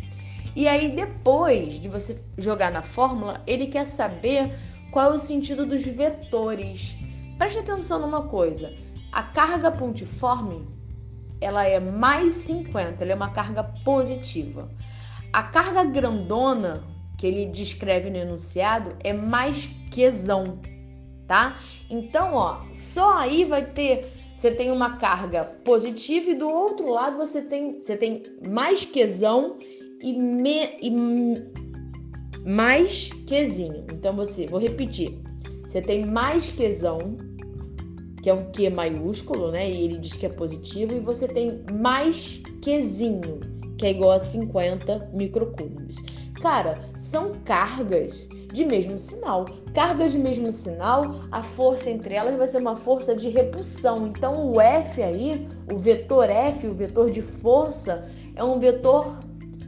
E 0.56 0.66
aí, 0.66 0.88
depois 0.88 1.74
de 1.74 1.86
você 1.86 2.18
jogar 2.38 2.72
na 2.72 2.80
fórmula, 2.80 3.42
ele 3.46 3.66
quer 3.66 3.84
saber 3.84 4.58
qual 4.90 5.12
é 5.12 5.14
o 5.14 5.18
sentido 5.18 5.66
dos 5.66 5.84
vetores. 5.84 6.96
Preste 7.36 7.58
atenção 7.58 8.00
numa 8.00 8.22
coisa: 8.22 8.74
a 9.12 9.22
carga 9.22 9.70
pontiforme 9.70 10.66
ela 11.42 11.66
é 11.66 11.78
mais 11.78 12.32
50, 12.32 13.04
ela 13.04 13.12
é 13.12 13.14
uma 13.14 13.32
carga 13.32 13.62
positiva. 13.84 14.70
A 15.30 15.42
carga 15.42 15.84
grandona, 15.84 16.82
que 17.18 17.26
ele 17.26 17.44
descreve 17.44 18.08
no 18.08 18.16
enunciado, 18.16 18.96
é 19.04 19.12
mais 19.12 19.66
quesão, 19.90 20.58
tá? 21.28 21.58
Então, 21.90 22.32
ó, 22.32 22.62
só 22.72 23.18
aí 23.18 23.44
vai 23.44 23.66
ter 23.66 24.10
você 24.34 24.50
tem 24.50 24.70
uma 24.70 24.98
carga 24.98 25.46
positiva 25.64 26.30
e 26.30 26.34
do 26.34 26.46
outro 26.46 26.90
lado 26.90 27.16
você 27.16 27.40
tem, 27.40 27.80
você 27.80 27.96
tem 27.96 28.22
mais 28.46 28.84
quesão 28.84 29.58
e, 30.06 30.12
me, 30.12 30.76
e 30.80 30.90
mais 32.48 33.10
quezinho. 33.26 33.84
Então 33.92 34.14
você, 34.14 34.46
vou 34.46 34.60
repetir. 34.60 35.18
Você 35.66 35.82
tem 35.82 36.06
mais 36.06 36.48
quesão, 36.48 37.16
que 38.22 38.30
é 38.30 38.34
um 38.34 38.44
Q 38.52 38.70
maiúsculo, 38.70 39.50
né? 39.50 39.68
E 39.68 39.82
ele 39.82 39.98
diz 39.98 40.12
que 40.12 40.26
é 40.26 40.28
positivo, 40.28 40.94
e 40.94 41.00
você 41.00 41.26
tem 41.26 41.60
mais 41.72 42.40
quezinho, 42.62 43.40
que 43.76 43.84
é 43.84 43.90
igual 43.90 44.12
a 44.12 44.20
50 44.20 45.10
microcoulombs. 45.12 45.96
Cara, 46.40 46.80
são 46.96 47.32
cargas 47.44 48.28
de 48.52 48.64
mesmo 48.64 49.00
sinal. 49.00 49.44
Cargas 49.74 50.12
de 50.12 50.20
mesmo 50.20 50.52
sinal, 50.52 51.02
a 51.32 51.42
força 51.42 51.90
entre 51.90 52.14
elas 52.14 52.36
vai 52.36 52.46
ser 52.46 52.58
uma 52.58 52.76
força 52.76 53.12
de 53.12 53.28
repulsão. 53.28 54.06
Então 54.06 54.52
o 54.52 54.60
F 54.60 55.02
aí, 55.02 55.48
o 55.72 55.76
vetor 55.76 56.30
F, 56.30 56.68
o 56.68 56.74
vetor 56.74 57.10
de 57.10 57.20
força, 57.20 58.08
é 58.36 58.44
um 58.44 58.60
vetor 58.60 59.18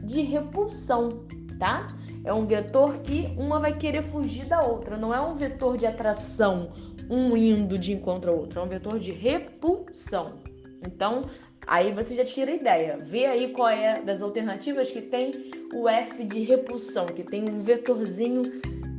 de 0.09 0.21
repulsão, 0.21 1.23
tá? 1.59 1.87
É 2.25 2.33
um 2.33 2.45
vetor 2.45 2.97
que 2.99 3.33
uma 3.37 3.59
vai 3.59 3.77
querer 3.77 4.01
fugir 4.01 4.45
da 4.45 4.61
outra, 4.61 4.97
não 4.97 5.13
é 5.13 5.21
um 5.21 5.33
vetor 5.33 5.77
de 5.77 5.85
atração, 5.85 6.71
um 7.09 7.37
indo 7.37 7.77
de 7.77 7.93
encontro 7.93 8.31
ao 8.31 8.39
outro, 8.39 8.59
é 8.59 8.63
um 8.63 8.67
vetor 8.67 8.99
de 8.99 9.11
repulsão. 9.11 10.39
Então, 10.85 11.29
aí 11.67 11.93
você 11.93 12.15
já 12.15 12.25
tira 12.25 12.51
a 12.51 12.55
ideia. 12.55 12.97
Vê 12.99 13.27
aí 13.27 13.49
qual 13.49 13.69
é 13.69 14.01
das 14.01 14.21
alternativas 14.21 14.91
que 14.91 15.01
tem 15.01 15.31
o 15.75 15.87
F 15.87 16.23
de 16.23 16.41
repulsão, 16.41 17.05
que 17.05 17.23
tem 17.23 17.47
um 17.49 17.59
vetorzinho 17.59 18.41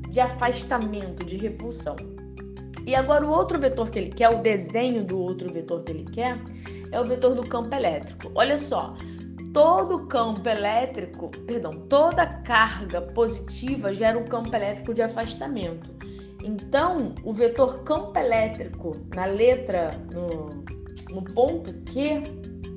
de 0.08 0.20
afastamento, 0.20 1.24
de 1.24 1.36
repulsão. 1.36 1.96
E 2.86 2.94
agora 2.94 3.26
o 3.26 3.30
outro 3.30 3.58
vetor 3.58 3.90
que 3.90 3.98
ele 3.98 4.11
quer, 4.11 4.30
o 4.30 4.42
desenho 4.42 5.04
do 5.04 5.18
outro 5.18 5.52
vetor 5.52 5.82
que 5.82 5.92
ele 5.92 6.04
quer, 6.04 6.38
é 6.92 7.00
o 7.00 7.04
vetor 7.04 7.34
do 7.34 7.42
campo 7.42 7.74
elétrico. 7.74 8.32
Olha 8.34 8.58
só, 8.58 8.96
todo 9.53 10.07
campo 10.07 10.48
elétrico, 10.48 11.30
perdão, 11.46 11.72
toda 11.88 12.26
carga 12.26 13.01
positiva 13.01 13.94
gera 13.94 14.18
um 14.18 14.24
campo 14.24 14.55
elétrico 14.55 14.94
de 14.94 15.03
afastamento. 15.03 15.90
Então, 16.42 17.14
o 17.24 17.32
vetor 17.32 17.82
campo 17.82 18.18
elétrico 18.18 18.96
na 19.14 19.26
letra, 19.26 19.90
no, 20.12 20.64
no 21.14 21.22
ponto 21.34 21.72
Q, 21.84 22.22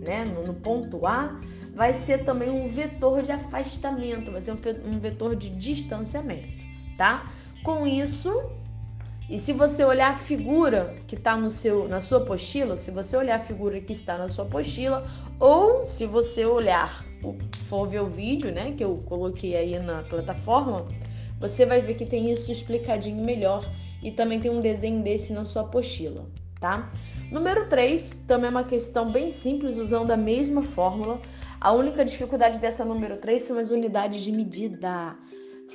né, 0.04 0.26
no, 0.26 0.48
no 0.48 0.54
ponto 0.56 1.06
A, 1.08 1.40
vai 1.74 1.94
ser 1.94 2.24
também 2.24 2.50
um 2.50 2.68
vetor 2.68 3.24
de 3.24 3.32
afastamento, 3.32 4.32
vai 4.32 4.42
ser 4.42 4.52
um, 4.52 4.96
um 4.96 5.00
vetor 5.00 5.36
de 5.36 5.50
distanciamento, 5.52 6.64
tá? 6.98 7.32
Com 7.64 7.88
isso, 7.88 8.32
e 9.30 9.40
se 9.40 9.54
você 9.54 9.86
olhar 9.86 10.12
a 10.12 10.16
figura 10.16 10.96
que 11.08 11.16
está 11.16 11.38
na 11.38 12.02
sua 12.02 12.18
apostila, 12.18 12.76
se 12.76 12.92
você 12.92 13.16
olhar 13.16 13.38
a 13.38 13.44
figura 13.44 13.80
que 13.80 13.94
está 13.94 14.18
na 14.18 14.28
sua 14.28 14.46
apostila, 14.46 15.06
ou 15.40 15.86
se 15.86 16.06
você 16.06 16.46
olhar, 16.46 17.06
for 17.68 17.88
ver 17.88 18.02
o 18.02 18.08
vídeo, 18.08 18.52
né, 18.52 18.74
que 18.78 18.84
eu 18.84 18.98
coloquei 19.06 19.56
aí 19.56 19.80
na 19.80 20.04
plataforma, 20.04 20.86
você 21.40 21.66
vai 21.66 21.82
ver 21.82 21.96
que 21.96 22.06
tem 22.06 22.32
isso 22.32 22.52
explicadinho 22.52 23.24
melhor 23.24 23.70
e 24.02 24.12
também 24.12 24.40
tem 24.40 24.52
um 24.52 24.62
desenho 24.62 25.02
desse 25.02 25.32
na 25.32 25.46
sua 25.46 25.64
apostila, 25.64 26.26
tá? 26.60 26.92
Número 27.32 27.68
3, 27.70 28.24
também 28.28 28.48
é 28.48 28.50
uma 28.50 28.64
questão 28.64 29.10
bem 29.12 29.32
simples, 29.32 29.78
usando 29.78 30.12
a 30.12 30.18
mesma 30.18 30.62
fórmula. 30.62 31.20
A 31.60 31.72
única 31.72 32.04
dificuldade 32.04 32.60
dessa 32.60 32.84
número 32.84 33.18
3 33.18 33.42
são 33.42 33.58
as 33.58 33.72
unidades 33.72 34.22
de 34.22 34.32
medida. 34.32 35.18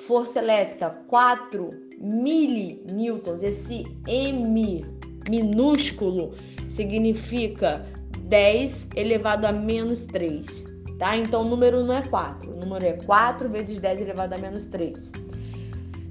Força 0.07 0.39
elétrica, 0.39 0.91
4 1.09 1.88
milinewtons. 2.01 3.43
Esse 3.43 3.85
M 4.07 4.85
minúsculo 5.29 6.33
significa 6.67 7.85
10 8.25 8.91
elevado 8.97 9.45
a 9.47 9.53
menos 9.53 10.07
3, 10.07 10.65
tá? 10.99 11.15
Então 11.17 11.43
o 11.43 11.45
número 11.45 11.85
não 11.85 11.95
é 11.95 12.03
4, 12.03 12.51
o 12.51 12.57
número 12.57 12.87
é 12.87 12.93
4 12.93 13.49
vezes 13.49 13.79
10 13.81 14.01
elevado 14.03 14.35
a 14.35 14.39
menos 14.39 14.67
3. 14.67 15.13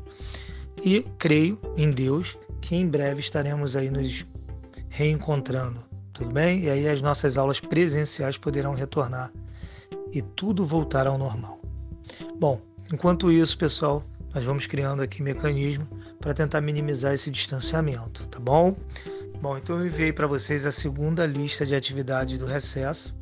E 0.81 1.01
creio 1.19 1.59
em 1.75 1.91
Deus 1.91 2.37
que 2.61 2.73
em 2.73 2.87
breve 2.87 3.19
estaremos 3.19 3.75
aí 3.75 3.89
nos 3.89 4.25
reencontrando, 4.87 5.83
tudo 6.13 6.31
bem? 6.31 6.63
E 6.63 6.69
aí 6.69 6.87
as 6.87 7.01
nossas 7.01 7.37
aulas 7.37 7.59
presenciais 7.59 8.37
poderão 8.37 8.73
retornar 8.73 9.29
e 10.09 10.21
tudo 10.21 10.63
voltar 10.63 11.05
ao 11.05 11.17
normal. 11.17 11.59
Bom, 12.39 12.61
enquanto 12.93 13.29
isso, 13.29 13.57
pessoal, 13.57 14.01
nós 14.38 14.43
vamos 14.43 14.67
criando 14.67 15.01
aqui 15.01 15.23
mecanismo 15.23 15.88
para 16.19 16.31
tentar 16.31 16.61
minimizar 16.61 17.11
esse 17.11 17.31
distanciamento, 17.31 18.27
tá 18.27 18.39
bom? 18.39 18.77
Bom, 19.41 19.57
então 19.57 19.79
eu 19.79 19.88
enviei 19.88 20.13
para 20.13 20.27
vocês 20.27 20.63
a 20.63 20.71
segunda 20.71 21.25
lista 21.25 21.65
de 21.65 21.73
atividades 21.73 22.38
do 22.38 22.45
recesso 22.45 23.15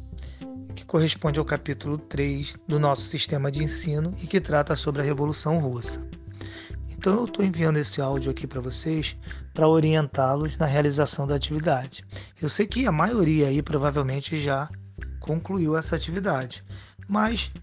que 0.75 0.83
corresponde 0.83 1.39
ao 1.39 1.45
capítulo 1.45 1.97
3 1.97 2.57
do 2.67 2.77
nosso 2.77 3.03
sistema 3.03 3.49
de 3.49 3.63
ensino 3.63 4.13
e 4.21 4.27
que 4.27 4.41
trata 4.41 4.75
sobre 4.75 5.01
a 5.01 5.05
Revolução 5.05 5.57
Russa. 5.59 6.05
Então 6.89 7.13
eu 7.15 7.23
estou 7.23 7.45
enviando 7.45 7.77
esse 7.77 8.01
áudio 8.01 8.31
aqui 8.31 8.45
para 8.45 8.59
vocês 8.59 9.15
para 9.53 9.69
orientá-los 9.69 10.57
na 10.57 10.65
realização 10.65 11.25
da 11.25 11.35
atividade. 11.35 12.03
Eu 12.41 12.49
sei 12.49 12.67
que 12.67 12.85
a 12.85 12.91
maioria 12.91 13.47
aí 13.47 13.61
provavelmente 13.61 14.35
já 14.41 14.69
concluiu 15.21 15.77
essa 15.77 15.95
atividade, 15.95 16.61
mas 17.07 17.53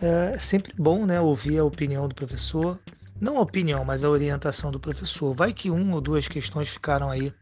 é 0.00 0.36
sempre 0.38 0.72
bom 0.76 1.06
né, 1.06 1.20
ouvir 1.20 1.58
a 1.58 1.64
opinião 1.64 2.08
do 2.08 2.14
professor, 2.14 2.78
não 3.20 3.38
a 3.38 3.42
opinião, 3.42 3.84
mas 3.84 4.04
a 4.04 4.10
orientação 4.10 4.70
do 4.70 4.80
professor. 4.80 5.34
Vai 5.34 5.52
que 5.52 5.70
uma 5.70 5.94
ou 5.94 6.00
duas 6.00 6.28
questões 6.28 6.68
ficaram 6.68 7.10
aí 7.10 7.32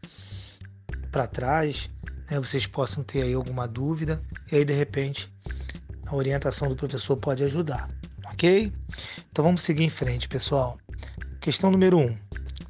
para 1.11 1.27
trás 1.27 1.89
né, 2.29 2.39
vocês 2.39 2.65
possam 2.65 3.03
ter 3.03 3.21
aí 3.21 3.33
alguma 3.33 3.67
dúvida 3.67 4.21
e 4.51 4.55
aí 4.55 4.65
de 4.65 4.73
repente 4.73 5.31
a 6.05 6.15
orientação 6.15 6.67
do 6.67 6.75
professor 6.75 7.15
pode 7.17 7.43
ajudar, 7.43 7.89
ok? 8.25 8.71
Então 9.31 9.45
vamos 9.45 9.61
seguir 9.61 9.83
em 9.83 9.89
frente, 9.89 10.27
pessoal. 10.27 10.77
Questão 11.39 11.71
número 11.71 11.97
1: 11.97 12.01
um, 12.01 12.17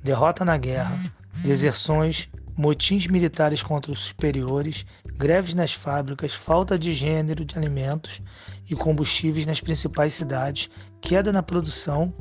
derrota 0.04 0.44
na 0.46 0.58
guerra, 0.58 0.98
deserções, 1.36 2.30
motins 2.58 3.08
militares 3.08 3.64
contra 3.64 3.92
os 3.92 4.00
superiores, 4.00 4.86
greves 5.18 5.56
nas 5.56 5.74
fábricas, 5.74 6.34
falta 6.34 6.78
de 6.78 6.94
gênero 6.94 7.44
de 7.46 7.58
alimentos 7.58 8.22
e 8.70 8.76
combustíveis 8.76 9.46
nas 9.46 9.62
principais 9.62 10.14
cidades, 10.14 10.70
queda 11.02 11.32
na 11.32 11.42
produção, 11.42 12.14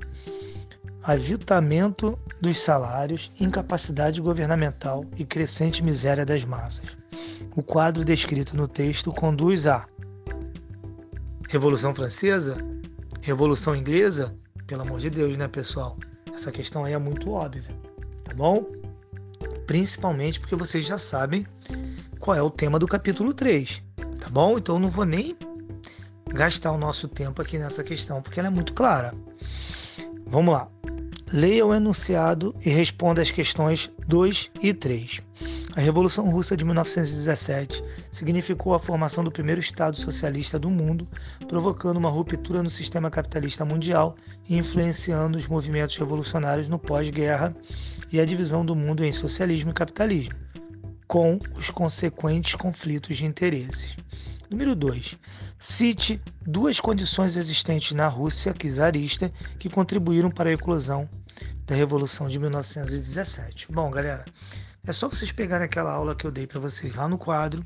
aviltamento 1.03 2.19
dos 2.41 2.59
salários, 2.59 3.33
incapacidade 3.41 4.21
governamental 4.21 5.05
e 5.17 5.25
crescente 5.25 5.83
miséria 5.83 6.25
das 6.25 6.45
massas. 6.45 6.87
O 7.57 7.63
quadro 7.63 8.05
descrito 8.05 8.57
no 8.57 8.69
texto 8.69 9.13
conduz 9.13 9.67
à 9.67 9.87
Revolução 11.49 11.95
Francesa, 11.95 12.57
Revolução 13.21 13.75
Inglesa, 13.75 14.35
pelo 14.67 14.83
amor 14.83 15.01
de 15.01 15.11
Deus, 15.11 15.37
né, 15.37 15.49
pessoal? 15.49 15.99
Essa 16.33 16.51
questão 16.51 16.85
aí 16.85 16.93
é 16.93 16.99
muito 16.99 17.31
óbvia, 17.31 17.77
tá 18.25 18.33
bom? 18.33 18.65
Principalmente 19.67 20.41
porque 20.41 20.57
vocês 20.57 20.87
já 20.87 20.97
sabem 20.97 21.47
qual 22.19 22.37
é 22.37 22.43
o 22.43 22.51
tema 22.51 22.79
do 22.79 22.87
capítulo 22.87 23.35
3, 23.35 23.83
tá 24.21 24.31
bom? 24.31 24.57
Então 24.57 24.77
eu 24.77 24.81
não 24.81 24.89
vou 24.89 25.05
nem 25.05 25.37
gastar 26.33 26.73
o 26.73 26.79
nosso 26.79 27.09
tempo 27.09 27.43
aqui 27.43 27.59
nessa 27.59 27.83
questão, 27.83 28.23
porque 28.23 28.39
ela 28.39 28.49
é 28.49 28.51
muito 28.51 28.73
clara. 28.73 29.15
Vamos 30.27 30.55
lá. 30.55 30.69
Leia 31.33 31.65
o 31.65 31.73
enunciado 31.73 32.55
e 32.61 32.69
responda 32.69 33.23
as 33.23 33.31
questões 33.31 33.91
2 34.07 34.51
e 34.61 34.75
3. 34.75 35.23
A 35.75 35.81
Revolução 35.81 36.29
Russa 36.29 36.55
de 36.55 36.63
1917 36.63 37.83
significou 38.11 38.75
a 38.75 38.79
formação 38.79 39.25
do 39.25 39.33
primeiro 39.33 39.59
Estado 39.59 39.97
socialista 39.97 40.59
do 40.59 40.69
mundo, 40.69 41.09
provocando 41.49 41.97
uma 41.97 42.11
ruptura 42.11 42.63
no 42.63 42.69
sistema 42.69 43.11
capitalista 43.11 43.65
mundial 43.65 44.15
e 44.47 44.59
influenciando 44.59 45.39
os 45.39 45.49
movimentos 45.49 45.97
revolucionários 45.97 46.69
no 46.69 46.79
pós-guerra 46.79 47.57
e 48.13 48.21
a 48.21 48.27
divisão 48.27 48.63
do 48.63 48.77
mundo 48.77 49.03
em 49.03 49.11
socialismo 49.11 49.71
e 49.71 49.75
capitalismo. 49.75 50.35
com 51.09 51.39
os 51.55 51.69
consequentes 51.71 52.55
conflitos 52.55 53.19
de 53.19 53.27
interesses. 53.27 53.97
Número 54.51 54.75
2. 54.75 55.19
Cite 55.59 56.21
duas 56.47 56.81
condições 56.81 57.37
existentes 57.37 57.93
na 57.93 58.09
Rússia 58.09 58.55
czarista 58.55 59.31
que 59.59 59.71
contribuíram 59.71 60.31
para 60.31 60.51
a 60.51 60.53
eclosão 60.53 61.09
da 61.73 61.77
Revolução 61.77 62.29
de 62.29 62.39
1917. 62.39 63.73
Bom, 63.73 63.91
galera, 63.91 64.27
é 64.87 64.93
só 64.93 65.09
vocês 65.09 65.33
pegarem 65.33 65.65
aquela 65.65 65.91
aula 65.91 66.15
que 66.15 66.27
eu 66.27 66.31
dei 66.31 66.47
para 66.47 66.61
vocês 66.61 66.95
lá 66.95 67.09
no 67.09 67.17
quadro 67.17 67.65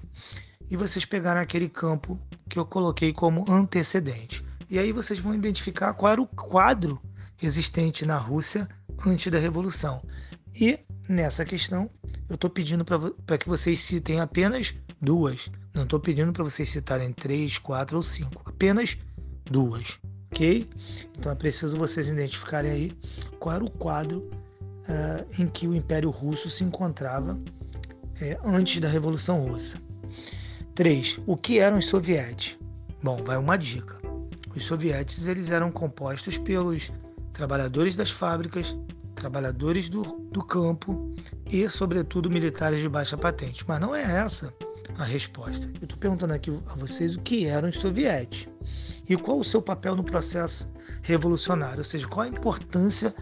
e 0.70 0.76
vocês 0.76 1.04
pegarem 1.04 1.42
aquele 1.42 1.68
campo 1.68 2.16
que 2.48 2.56
eu 2.56 2.64
coloquei 2.64 3.12
como 3.12 3.50
antecedente. 3.50 4.44
E 4.70 4.78
aí 4.78 4.92
vocês 4.92 5.18
vão 5.18 5.34
identificar 5.34 5.92
qual 5.94 6.12
era 6.12 6.22
o 6.22 6.26
quadro 6.26 7.02
existente 7.42 8.06
na 8.06 8.16
Rússia 8.16 8.68
antes 9.04 9.30
da 9.30 9.40
Revolução. 9.40 10.00
E 10.54 10.78
nessa 11.08 11.44
questão, 11.44 11.90
eu 12.28 12.36
estou 12.36 12.48
pedindo 12.48 12.84
para 12.84 13.38
que 13.38 13.48
vocês 13.48 13.80
citem 13.80 14.20
apenas 14.20 14.72
duas. 15.02 15.50
Não 15.74 15.82
estou 15.82 15.98
pedindo 15.98 16.32
para 16.32 16.44
vocês 16.44 16.70
citarem 16.70 17.12
três, 17.12 17.58
quatro 17.58 17.96
ou 17.96 18.02
cinco. 18.04 18.40
Apenas 18.46 18.98
duas. 19.50 19.98
Ok? 20.36 20.68
Então 21.18 21.32
é 21.32 21.34
preciso 21.34 21.78
vocês 21.78 22.08
identificarem 22.08 22.70
aí 22.70 22.92
qual 23.38 23.56
era 23.56 23.64
o 23.64 23.70
quadro 23.70 24.18
uh, 24.18 25.42
em 25.42 25.48
que 25.48 25.66
o 25.66 25.74
Império 25.74 26.10
Russo 26.10 26.50
se 26.50 26.62
encontrava 26.62 27.40
é, 28.20 28.38
antes 28.44 28.78
da 28.78 28.86
Revolução 28.86 29.48
Russa. 29.48 29.80
3. 30.74 31.20
O 31.26 31.38
que 31.38 31.58
eram 31.58 31.78
os 31.78 31.86
sovietes? 31.86 32.58
Bom, 33.02 33.16
vai 33.24 33.38
uma 33.38 33.56
dica. 33.56 33.96
Os 34.54 34.64
sovietes 34.64 35.26
eles 35.26 35.50
eram 35.50 35.72
compostos 35.72 36.36
pelos 36.36 36.92
trabalhadores 37.32 37.96
das 37.96 38.10
fábricas, 38.10 38.76
trabalhadores 39.14 39.88
do, 39.88 40.02
do 40.30 40.44
campo 40.44 41.14
e, 41.50 41.66
sobretudo, 41.70 42.30
militares 42.30 42.82
de 42.82 42.90
baixa 42.90 43.16
patente. 43.16 43.64
Mas 43.66 43.80
não 43.80 43.94
é 43.94 44.02
essa 44.02 44.52
a 44.98 45.04
resposta. 45.04 45.66
Eu 45.80 45.84
estou 45.84 45.98
perguntando 45.98 46.34
aqui 46.34 46.50
a 46.66 46.74
vocês 46.74 47.16
o 47.16 47.20
que 47.20 47.46
eram 47.46 47.70
os 47.70 47.76
sovietes 47.76 48.46
e 49.08 49.16
qual 49.16 49.38
o 49.38 49.44
seu 49.44 49.62
papel 49.62 49.94
no 49.94 50.04
processo 50.04 50.70
revolucionário, 51.02 51.78
ou 51.78 51.84
seja, 51.84 52.08
qual 52.08 52.22
a 52.22 52.28
importância 52.28 53.14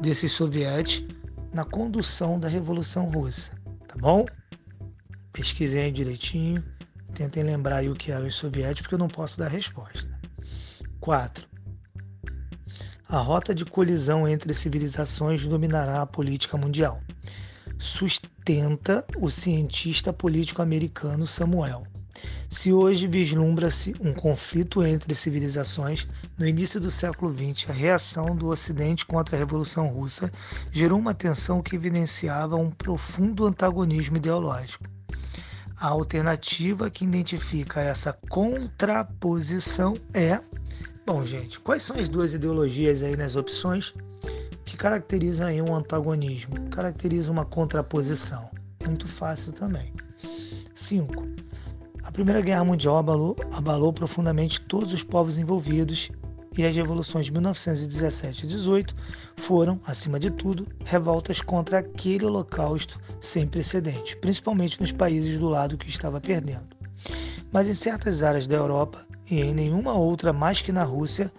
desses 0.00 0.32
sovietes 0.32 1.04
na 1.52 1.64
condução 1.64 2.38
da 2.38 2.48
Revolução 2.48 3.10
Russa, 3.10 3.52
tá 3.88 3.96
bom? 3.98 4.26
Pesquisem 5.32 5.82
aí 5.82 5.90
direitinho, 5.90 6.62
tentem 7.14 7.42
lembrar 7.42 7.76
aí 7.76 7.88
o 7.88 7.94
que 7.94 8.12
eram 8.12 8.26
os 8.26 8.34
sovietes, 8.34 8.82
porque 8.82 8.94
eu 8.94 8.98
não 8.98 9.08
posso 9.08 9.38
dar 9.38 9.48
resposta. 9.48 10.14
4. 11.00 11.46
A 13.08 13.18
rota 13.18 13.54
de 13.54 13.64
colisão 13.64 14.26
entre 14.26 14.52
civilizações 14.52 15.46
dominará 15.46 16.02
a 16.02 16.06
política 16.06 16.56
mundial. 16.56 17.00
Sustenta 17.78 19.04
o 19.18 19.30
cientista 19.30 20.12
político 20.12 20.60
americano 20.60 21.26
Samuel. 21.26 21.86
Se 22.48 22.72
hoje 22.72 23.06
vislumbra-se 23.06 23.94
um 24.00 24.12
conflito 24.12 24.82
entre 24.84 25.14
civilizações, 25.14 26.06
no 26.38 26.46
início 26.46 26.80
do 26.80 26.90
século 26.90 27.34
XX, 27.34 27.70
a 27.70 27.72
reação 27.72 28.36
do 28.36 28.48
Ocidente 28.48 29.04
contra 29.04 29.36
a 29.36 29.38
Revolução 29.38 29.88
Russa 29.88 30.30
gerou 30.70 30.98
uma 30.98 31.12
tensão 31.12 31.60
que 31.60 31.74
evidenciava 31.74 32.56
um 32.56 32.70
profundo 32.70 33.46
antagonismo 33.46 34.16
ideológico. 34.16 34.84
A 35.76 35.88
alternativa 35.88 36.88
que 36.88 37.04
identifica 37.04 37.80
essa 37.80 38.12
contraposição 38.30 39.94
é. 40.14 40.40
Bom, 41.04 41.24
gente, 41.24 41.60
quais 41.60 41.82
são 41.82 41.98
as 41.98 42.08
duas 42.08 42.32
ideologias 42.32 43.02
aí 43.02 43.16
nas 43.16 43.36
opções 43.36 43.92
que 44.64 44.76
caracterizam 44.76 45.48
aí 45.48 45.60
um 45.60 45.74
antagonismo, 45.74 46.68
caracterizam 46.70 47.32
uma 47.32 47.44
contraposição? 47.44 48.50
Muito 48.86 49.06
fácil 49.06 49.52
também. 49.52 49.92
5. 50.74 51.45
Primeira 52.16 52.40
Guerra 52.40 52.64
Mundial 52.64 52.96
abalou, 52.96 53.36
abalou 53.52 53.92
profundamente 53.92 54.58
todos 54.62 54.94
os 54.94 55.02
povos 55.02 55.36
envolvidos 55.36 56.10
e 56.56 56.64
as 56.64 56.74
revoluções 56.74 57.26
de 57.26 57.32
1917 57.32 58.46
e 58.46 58.48
18 58.48 58.96
foram, 59.36 59.78
acima 59.86 60.18
de 60.18 60.30
tudo, 60.30 60.66
revoltas 60.82 61.42
contra 61.42 61.80
aquele 61.80 62.24
holocausto 62.24 62.98
sem 63.20 63.46
precedentes, 63.46 64.14
principalmente 64.14 64.80
nos 64.80 64.92
países 64.92 65.38
do 65.38 65.46
lado 65.50 65.76
que 65.76 65.90
estava 65.90 66.18
perdendo. 66.18 66.74
Mas 67.52 67.68
em 67.68 67.74
certas 67.74 68.22
áreas 68.22 68.46
da 68.46 68.56
Europa 68.56 69.06
e 69.30 69.42
em 69.42 69.52
nenhuma 69.52 69.92
outra 69.92 70.32
mais 70.32 70.62
que 70.62 70.72
na 70.72 70.84
Rússia 70.84 71.30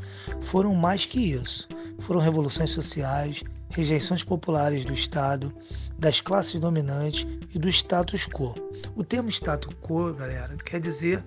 foram 0.41 0.75
mais 0.75 1.07
que 1.07 1.19
isso. 1.19 1.67
Foram 1.97 2.19
revoluções 2.19 2.69
sociais, 2.69 3.43
rejeições 3.69 4.23
populares 4.23 4.85
do 4.85 4.93
Estado, 4.93 5.53
das 5.97 6.21
classes 6.21 6.59
dominantes 6.59 7.27
e 7.53 7.59
do 7.59 7.67
status 7.69 8.27
quo. 8.27 8.53
O 8.95 9.03
termo 9.03 9.29
status 9.29 9.73
quo, 9.81 10.13
galera, 10.13 10.55
quer 10.57 10.79
dizer 10.79 11.23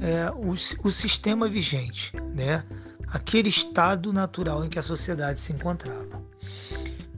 é, 0.00 0.30
o, 0.30 0.50
o 0.50 0.90
sistema 0.90 1.48
vigente, 1.48 2.12
né? 2.34 2.64
aquele 3.12 3.50
estado 3.50 4.12
natural 4.12 4.64
em 4.64 4.68
que 4.68 4.78
a 4.78 4.82
sociedade 4.82 5.38
se 5.38 5.52
encontrava. 5.52 6.22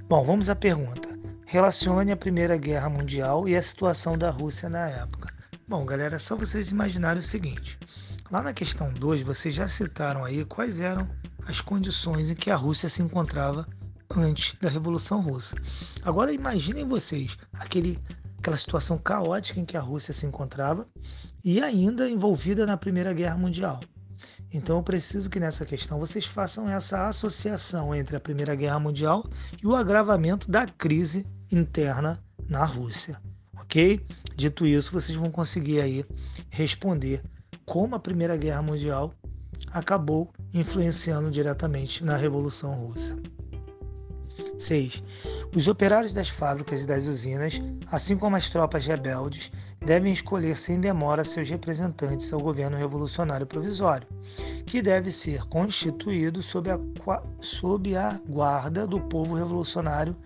Bom, 0.09 0.25
vamos 0.25 0.51
à 0.51 0.57
pergunta. 0.57 1.09
Relacione 1.47 2.11
a 2.11 2.17
Primeira 2.17 2.57
Guerra 2.57 2.89
Mundial 2.89 3.49
e 3.49 3.55
a 3.55 3.63
situação 3.63 4.19
da 4.19 4.29
Rússia 4.31 4.69
na 4.69 4.89
época. 4.89 5.33
Bom, 5.69 5.85
galera, 5.85 6.17
é 6.17 6.19
só 6.19 6.37
vocês 6.37 6.71
imaginarem 6.71 7.21
o 7.21 7.23
seguinte: 7.23 7.79
lá 8.31 8.43
na 8.43 8.53
questão 8.53 8.93
2, 8.93 9.23
vocês 9.23 9.55
já 9.55 9.69
citaram 9.69 10.25
aí 10.25 10.45
quais 10.45 10.81
eram 10.81 11.09
as 11.47 11.61
condições 11.61 12.31
em 12.31 12.35
que 12.35 12.51
a 12.51 12.57
Rússia 12.57 12.89
se 12.89 13.03
encontrava 13.03 13.67
antes 14.11 14.57
da 14.61 14.69
Revolução 14.69 15.21
Russa. 15.21 15.57
Agora 16.03 16.33
imaginem 16.33 16.85
vocês 16.87 17.37
aquele, 17.53 17.99
aquela 18.39 18.57
situação 18.57 18.99
caótica 18.99 19.61
em 19.61 19.65
que 19.65 19.77
a 19.77 19.81
Rússia 19.81 20.15
se 20.15 20.27
encontrava 20.27 20.87
e 21.43 21.61
ainda 21.61 22.09
envolvida 22.09 22.67
na 22.67 22.77
Primeira 22.77 23.13
Guerra 23.13 23.37
Mundial. 23.37 23.81
Então 24.53 24.77
eu 24.77 24.83
preciso 24.83 25.29
que 25.29 25.41
nessa 25.41 25.67
questão 25.67 25.99
vocês 25.99 26.25
façam 26.25 26.71
essa 26.71 27.09
associação 27.09 27.95
entre 27.95 28.17
a 28.17 28.21
Primeira 28.21 28.55
Guerra 28.55 28.79
Mundial 28.79 29.29
e 29.61 29.67
o 29.67 29.75
agravamento 29.75 30.49
da 30.49 30.67
crise 30.67 31.27
interna 31.51 32.23
na 32.49 32.65
Rússia, 32.65 33.21
ok? 33.59 34.01
Dito 34.37 34.65
isso, 34.65 34.93
vocês 34.93 35.17
vão 35.19 35.31
conseguir 35.31 35.81
aí 35.81 36.05
responder 36.51 37.23
como 37.65 37.97
a 37.97 38.01
Primeira 38.01 38.37
Guerra 38.37 38.63
Mundial 38.63 39.13
acabou 39.73 40.33
influenciando 40.53 41.31
diretamente 41.31 42.05
na 42.05 42.17
Revolução 42.17 42.73
Russa. 42.75 43.17
6. 44.59 45.03
Os 45.55 45.69
operários 45.69 46.13
das 46.13 46.29
fábricas 46.29 46.83
e 46.83 46.87
das 46.87 47.07
usinas, 47.07 47.61
assim 47.91 48.17
como 48.17 48.37
as 48.37 48.51
tropas 48.51 48.87
rebeldes, 48.87 49.53
devem 49.85 50.13
escolher 50.13 50.57
sem 50.57 50.81
demora 50.81 51.25
seus 51.25 51.49
representantes 51.49 52.33
ao 52.33 52.41
governo 52.41 52.77
revolucionário 52.77 53.47
provisório, 53.47 54.07
que 54.67 54.81
deve 54.81 55.13
ser 55.13 55.45
constituído 55.45 56.43
sob 56.43 56.71
a, 56.71 56.79
sob 57.41 57.95
a 57.97 58.21
guarda 58.29 58.87
do 58.87 59.01
povo 59.01 59.35
revolucionário 59.35 60.17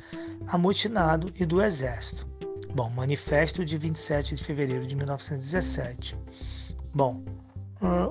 amotinado 0.47 1.33
e 1.39 1.45
do 1.45 1.61
exército. 1.61 2.26
Bom, 2.74 2.91
manifesto 2.91 3.64
de 3.64 3.76
27 3.76 4.35
de 4.35 4.45
fevereiro 4.45 4.87
de 4.87 4.95
1917. 4.95 6.16
Bom, 6.95 7.24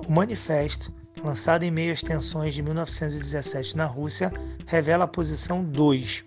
o 0.06 0.12
manifesto 0.12 0.92
lançado 1.22 1.62
em 1.62 1.70
meio 1.70 1.92
às 1.92 2.02
tensões 2.02 2.54
de 2.54 2.62
1917 2.62 3.76
na 3.76 3.84
Rússia, 3.84 4.32
revela 4.66 5.04
a 5.04 5.08
posição 5.08 5.64
2. 5.64 6.24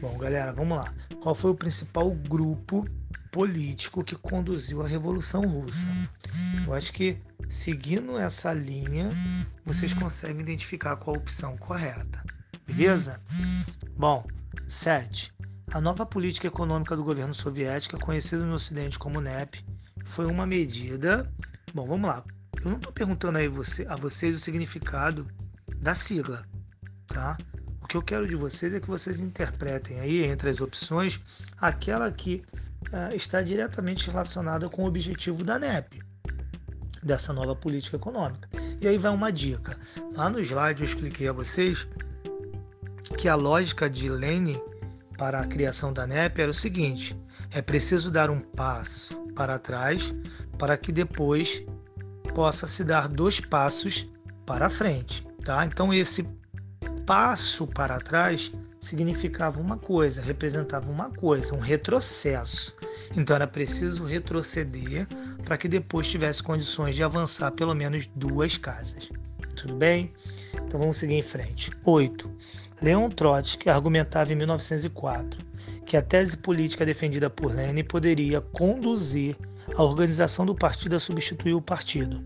Bom, 0.00 0.16
galera, 0.18 0.52
vamos 0.52 0.76
lá. 0.76 0.92
Qual 1.20 1.34
foi 1.34 1.50
o 1.50 1.54
principal 1.54 2.10
grupo 2.10 2.86
político 3.30 4.04
que 4.04 4.16
conduziu 4.16 4.82
a 4.82 4.88
Revolução 4.88 5.42
Russa? 5.46 5.86
Eu 6.66 6.72
acho 6.72 6.92
que 6.92 7.18
seguindo 7.48 8.18
essa 8.18 8.52
linha, 8.52 9.10
vocês 9.64 9.92
conseguem 9.92 10.40
identificar 10.40 10.96
qual 10.96 11.16
a 11.16 11.18
opção 11.18 11.56
correta. 11.56 12.22
Beleza? 12.66 13.20
Bom, 13.96 14.26
7. 14.68 15.32
A 15.72 15.80
nova 15.80 16.06
política 16.06 16.46
econômica 16.46 16.96
do 16.96 17.04
governo 17.04 17.34
soviético, 17.34 17.98
conhecida 17.98 18.44
no 18.44 18.54
Ocidente 18.54 18.98
como 18.98 19.20
NEP, 19.20 19.64
foi 20.04 20.26
uma 20.26 20.46
medida. 20.46 21.30
Bom, 21.74 21.86
vamos 21.86 22.08
lá. 22.08 22.24
Eu 22.64 22.70
não 22.70 22.78
estou 22.78 22.92
perguntando 22.92 23.38
aí 23.38 23.48
você, 23.48 23.86
a 23.88 23.96
vocês 23.96 24.34
o 24.34 24.38
significado 24.38 25.26
da 25.76 25.94
sigla, 25.94 26.44
tá? 27.06 27.36
O 27.82 27.86
que 27.86 27.96
eu 27.96 28.02
quero 28.02 28.26
de 28.26 28.34
vocês 28.34 28.74
é 28.74 28.80
que 28.80 28.88
vocês 28.88 29.20
interpretem 29.20 30.00
aí 30.00 30.24
entre 30.24 30.50
as 30.50 30.60
opções 30.60 31.20
aquela 31.56 32.10
que 32.10 32.42
uh, 32.92 33.14
está 33.14 33.42
diretamente 33.42 34.10
relacionada 34.10 34.68
com 34.68 34.82
o 34.82 34.88
objetivo 34.88 35.44
da 35.44 35.58
NEP, 35.58 36.02
dessa 37.02 37.32
nova 37.32 37.54
política 37.54 37.96
econômica. 37.96 38.48
E 38.80 38.88
aí 38.88 38.98
vai 38.98 39.12
uma 39.12 39.30
dica. 39.30 39.78
Lá 40.14 40.28
no 40.28 40.40
slide 40.40 40.82
eu 40.82 40.86
expliquei 40.86 41.28
a 41.28 41.32
vocês 41.32 41.86
que 43.16 43.28
a 43.28 43.36
lógica 43.36 43.88
de 43.88 44.08
Lene 44.08 44.60
para 45.16 45.40
a 45.40 45.46
criação 45.46 45.92
da 45.92 46.06
NEP 46.06 46.40
era 46.40 46.50
o 46.50 46.54
seguinte: 46.54 47.16
é 47.52 47.62
preciso 47.62 48.10
dar 48.10 48.30
um 48.30 48.40
passo 48.40 49.16
para 49.34 49.58
trás 49.58 50.14
para 50.58 50.76
que 50.76 50.90
depois 50.90 51.64
possa 52.36 52.66
se 52.68 52.84
dar 52.84 53.08
dois 53.08 53.40
passos 53.40 54.06
para 54.44 54.68
frente, 54.68 55.26
tá? 55.42 55.64
Então 55.64 55.90
esse 55.94 56.28
passo 57.06 57.66
para 57.66 57.98
trás 57.98 58.52
significava 58.78 59.58
uma 59.58 59.78
coisa, 59.78 60.20
representava 60.20 60.90
uma 60.90 61.08
coisa, 61.08 61.54
um 61.54 61.60
retrocesso. 61.60 62.76
Então 63.16 63.34
era 63.34 63.46
preciso 63.46 64.04
retroceder 64.04 65.08
para 65.46 65.56
que 65.56 65.66
depois 65.66 66.10
tivesse 66.10 66.42
condições 66.42 66.94
de 66.94 67.02
avançar 67.02 67.52
pelo 67.52 67.74
menos 67.74 68.06
duas 68.14 68.58
casas. 68.58 69.08
Tudo 69.56 69.74
bem? 69.74 70.12
Então 70.66 70.78
vamos 70.78 70.98
seguir 70.98 71.14
em 71.14 71.22
frente. 71.22 71.70
8. 71.86 72.30
Leon 72.82 73.08
Trotsky 73.08 73.70
argumentava 73.70 74.30
em 74.30 74.36
1904 74.36 75.42
que 75.86 75.96
a 75.96 76.02
tese 76.02 76.36
política 76.36 76.84
defendida 76.84 77.30
por 77.30 77.54
Lenin 77.54 77.84
poderia 77.84 78.42
conduzir 78.42 79.38
a 79.74 79.82
organização 79.82 80.46
do 80.46 80.54
partido 80.54 80.96
a 80.96 81.00
substituir 81.00 81.54
o 81.54 81.60
partido, 81.60 82.22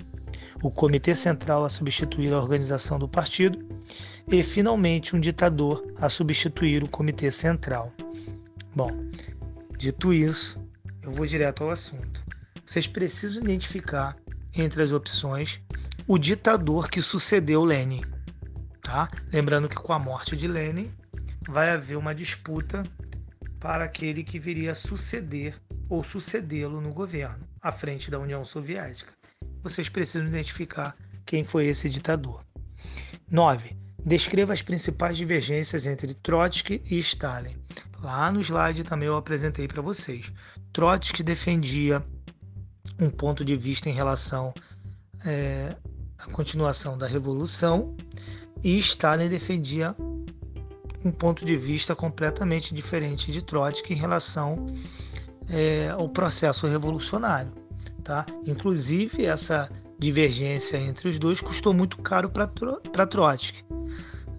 o 0.62 0.70
Comitê 0.70 1.14
Central 1.14 1.64
a 1.64 1.70
substituir 1.70 2.32
a 2.32 2.38
organização 2.38 2.99
do 2.99 3.09
partido 3.09 3.59
e, 4.28 4.43
finalmente, 4.43 5.16
um 5.16 5.20
ditador 5.20 5.84
a 5.97 6.09
substituir 6.09 6.82
o 6.84 6.88
Comitê 6.88 7.30
Central. 7.30 7.93
Bom, 8.74 8.91
dito 9.76 10.12
isso, 10.12 10.61
eu 11.03 11.11
vou 11.11 11.26
direto 11.26 11.64
ao 11.64 11.70
assunto. 11.70 12.22
Vocês 12.64 12.86
precisam 12.86 13.43
identificar 13.43 14.16
entre 14.55 14.82
as 14.82 14.93
opções 14.93 15.61
o 16.07 16.18
ditador 16.18 16.88
que 16.88 17.01
sucedeu 17.01 17.64
Lenin. 17.64 18.03
Tá? 18.82 19.09
Lembrando 19.32 19.68
que 19.68 19.76
com 19.76 19.93
a 19.93 19.99
morte 19.99 20.36
de 20.36 20.47
Lenin 20.47 20.91
vai 21.49 21.70
haver 21.70 21.97
uma 21.97 22.14
disputa 22.14 22.82
para 23.59 23.84
aquele 23.84 24.22
que 24.22 24.38
viria 24.38 24.72
a 24.72 24.74
suceder 24.74 25.55
ou 25.91 26.05
sucedê-lo 26.05 26.80
no 26.80 26.95
governo, 26.95 27.47
à 27.61 27.72
frente 27.72 28.11
da 28.11 28.18
União 28.18 28.45
Soviética. 28.45 29.12
Vocês 29.62 29.88
precisam 29.88 30.26
identificar 30.26 30.97
quem 31.26 31.43
foi 31.45 31.66
esse 31.66 31.91
ditador. 31.91 32.45
9. 33.28 33.76
Descreva 34.07 34.53
as 34.53 34.62
principais 34.62 35.16
divergências 35.16 35.84
entre 35.84 36.14
Trotsky 36.14 36.80
e 36.86 36.99
Stalin. 36.99 37.57
Lá 38.01 38.32
no 38.32 38.41
slide 38.41 38.84
também 38.84 39.09
eu 39.09 39.16
apresentei 39.16 39.68
para 39.68 39.82
vocês. 39.82 40.32
Trotsky 40.72 41.22
defendia 41.22 42.03
um 42.99 43.11
ponto 43.11 43.45
de 43.45 43.57
vista 43.57 43.91
em 43.91 43.93
relação 43.93 44.55
é, 45.24 45.76
à 46.16 46.26
continuação 46.30 46.97
da 46.97 47.07
revolução 47.07 47.95
e 48.62 48.78
Stalin 48.78 49.28
defendia 49.28 49.95
um 51.05 51.11
ponto 51.11 51.45
de 51.45 51.57
vista 51.57 51.97
completamente 51.97 52.74
diferente 52.74 53.32
de 53.32 53.43
Trotsky 53.43 53.95
em 53.95 53.97
relação 53.97 54.66
é, 55.51 55.91
ao 55.91 56.09
processo 56.09 56.67
revolucionário. 56.67 57.53
Tá? 58.03 58.25
Inclusive, 58.47 59.27
essa 59.27 59.71
divergência 59.99 60.79
entre 60.79 61.09
os 61.09 61.19
dois 61.19 61.41
custou 61.41 61.75
muito 61.75 61.99
caro 61.99 62.31
para 62.31 63.07
Trotsky, 63.07 63.65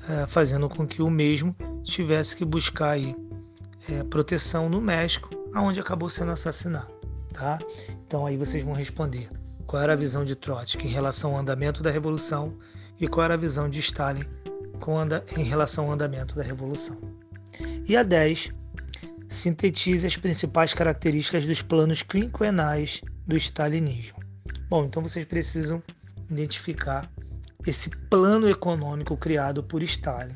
é, 0.09 0.25
fazendo 0.25 0.67
com 0.67 0.87
que 0.87 1.01
o 1.01 1.09
mesmo 1.09 1.55
tivesse 1.83 2.35
que 2.35 2.43
buscar 2.43 2.91
aí, 2.91 3.15
é, 3.89 4.03
proteção 4.03 4.69
no 4.69 4.81
México, 4.81 5.29
aonde 5.53 5.79
acabou 5.79 6.09
sendo 6.09 6.31
assassinado. 6.31 6.91
Tá? 7.33 7.59
Então 8.05 8.25
aí 8.25 8.37
vocês 8.37 8.63
vão 8.63 8.73
responder 8.73 9.29
qual 9.65 9.81
era 9.81 9.93
a 9.93 9.95
visão 9.95 10.25
de 10.25 10.35
Trotsky 10.35 10.87
em 10.87 10.91
relação 10.91 11.33
ao 11.33 11.39
andamento 11.39 11.83
da 11.83 11.91
revolução 11.91 12.57
e 12.99 13.07
qual 13.07 13.23
era 13.25 13.35
a 13.35 13.37
visão 13.37 13.69
de 13.69 13.79
Stalin 13.79 14.25
em 15.37 15.43
relação 15.43 15.85
ao 15.85 15.91
andamento 15.91 16.35
da 16.35 16.43
Revolução. 16.43 16.97
E 17.87 17.95
a 17.95 18.03
10 18.03 18.51
sintetize 19.33 20.05
as 20.05 20.17
principais 20.17 20.73
características 20.73 21.47
dos 21.47 21.61
planos 21.61 22.03
quinquenais 22.03 23.01
do 23.25 23.37
stalinismo. 23.37 24.19
Bom, 24.69 24.83
então 24.85 25.01
vocês 25.01 25.23
precisam 25.23 25.81
identificar 26.29 27.09
esse 27.65 27.89
plano 28.09 28.49
econômico 28.49 29.15
criado 29.15 29.63
por 29.63 29.81
Stalin. 29.83 30.35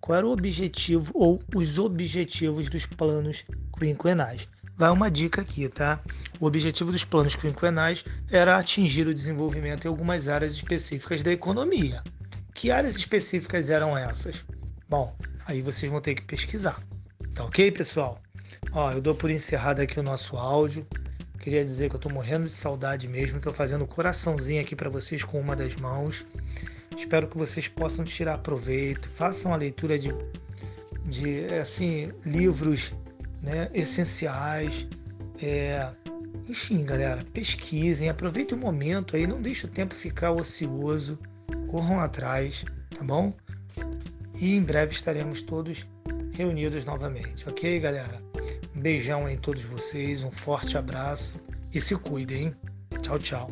Qual 0.00 0.18
era 0.18 0.26
o 0.26 0.32
objetivo 0.32 1.12
ou 1.14 1.38
os 1.54 1.78
objetivos 1.78 2.68
dos 2.68 2.84
planos 2.86 3.44
quinquenais? 3.78 4.48
Vai 4.76 4.90
uma 4.90 5.10
dica 5.10 5.42
aqui, 5.42 5.68
tá? 5.68 6.02
O 6.40 6.46
objetivo 6.46 6.90
dos 6.90 7.04
planos 7.04 7.36
quinquenais 7.36 8.04
era 8.30 8.58
atingir 8.58 9.06
o 9.06 9.14
desenvolvimento 9.14 9.84
em 9.84 9.88
algumas 9.88 10.28
áreas 10.28 10.54
específicas 10.54 11.22
da 11.22 11.30
economia. 11.30 12.02
Que 12.52 12.72
áreas 12.72 12.96
específicas 12.96 13.70
eram 13.70 13.96
essas? 13.96 14.44
Bom, 14.88 15.16
aí 15.46 15.62
vocês 15.62 15.90
vão 15.90 16.00
ter 16.00 16.16
que 16.16 16.22
pesquisar. 16.22 16.82
Tá 17.34 17.44
ok, 17.44 17.70
pessoal? 17.70 18.23
Ó, 18.74 18.90
eu 18.92 19.00
dou 19.00 19.14
por 19.14 19.30
encerrado 19.30 19.80
aqui 19.80 20.00
o 20.00 20.02
nosso 20.02 20.36
áudio. 20.36 20.86
Queria 21.38 21.64
dizer 21.64 21.88
que 21.88 21.96
eu 21.96 22.00
tô 22.00 22.08
morrendo 22.08 22.44
de 22.44 22.50
saudade 22.50 23.06
mesmo. 23.06 23.40
Tô 23.40 23.52
fazendo 23.52 23.86
coraçãozinho 23.86 24.60
aqui 24.60 24.74
para 24.74 24.90
vocês 24.90 25.22
com 25.22 25.40
uma 25.40 25.54
das 25.54 25.76
mãos. 25.76 26.26
Espero 26.96 27.28
que 27.28 27.38
vocês 27.38 27.68
possam 27.68 28.04
tirar 28.04 28.38
proveito. 28.38 29.08
Façam 29.10 29.52
a 29.52 29.56
leitura 29.56 29.98
de, 29.98 30.12
de 31.04 31.44
assim, 31.54 32.12
livros 32.26 32.92
né, 33.40 33.70
essenciais. 33.72 34.88
É, 35.40 35.88
enfim, 36.48 36.84
galera, 36.84 37.24
pesquisem, 37.32 38.08
aproveitem 38.08 38.58
o 38.58 38.60
momento 38.60 39.14
aí, 39.14 39.26
não 39.26 39.40
deixe 39.40 39.66
o 39.66 39.68
tempo 39.68 39.94
ficar 39.94 40.32
ocioso 40.32 41.18
corram 41.74 41.98
atrás, 41.98 42.64
tá 42.96 43.02
bom? 43.02 43.32
E 44.36 44.54
em 44.54 44.62
breve 44.62 44.92
estaremos 44.92 45.42
todos 45.42 45.86
reunidos 46.34 46.84
novamente, 46.84 47.48
ok, 47.48 47.78
galera? 47.80 48.20
Um 48.74 48.80
beijão 48.80 49.28
em 49.28 49.36
todos 49.36 49.64
vocês, 49.64 50.22
um 50.22 50.30
forte 50.30 50.76
abraço 50.76 51.40
e 51.72 51.80
se 51.80 51.96
cuidem? 51.96 52.54
Tchau, 53.00 53.18
tchau. 53.18 53.50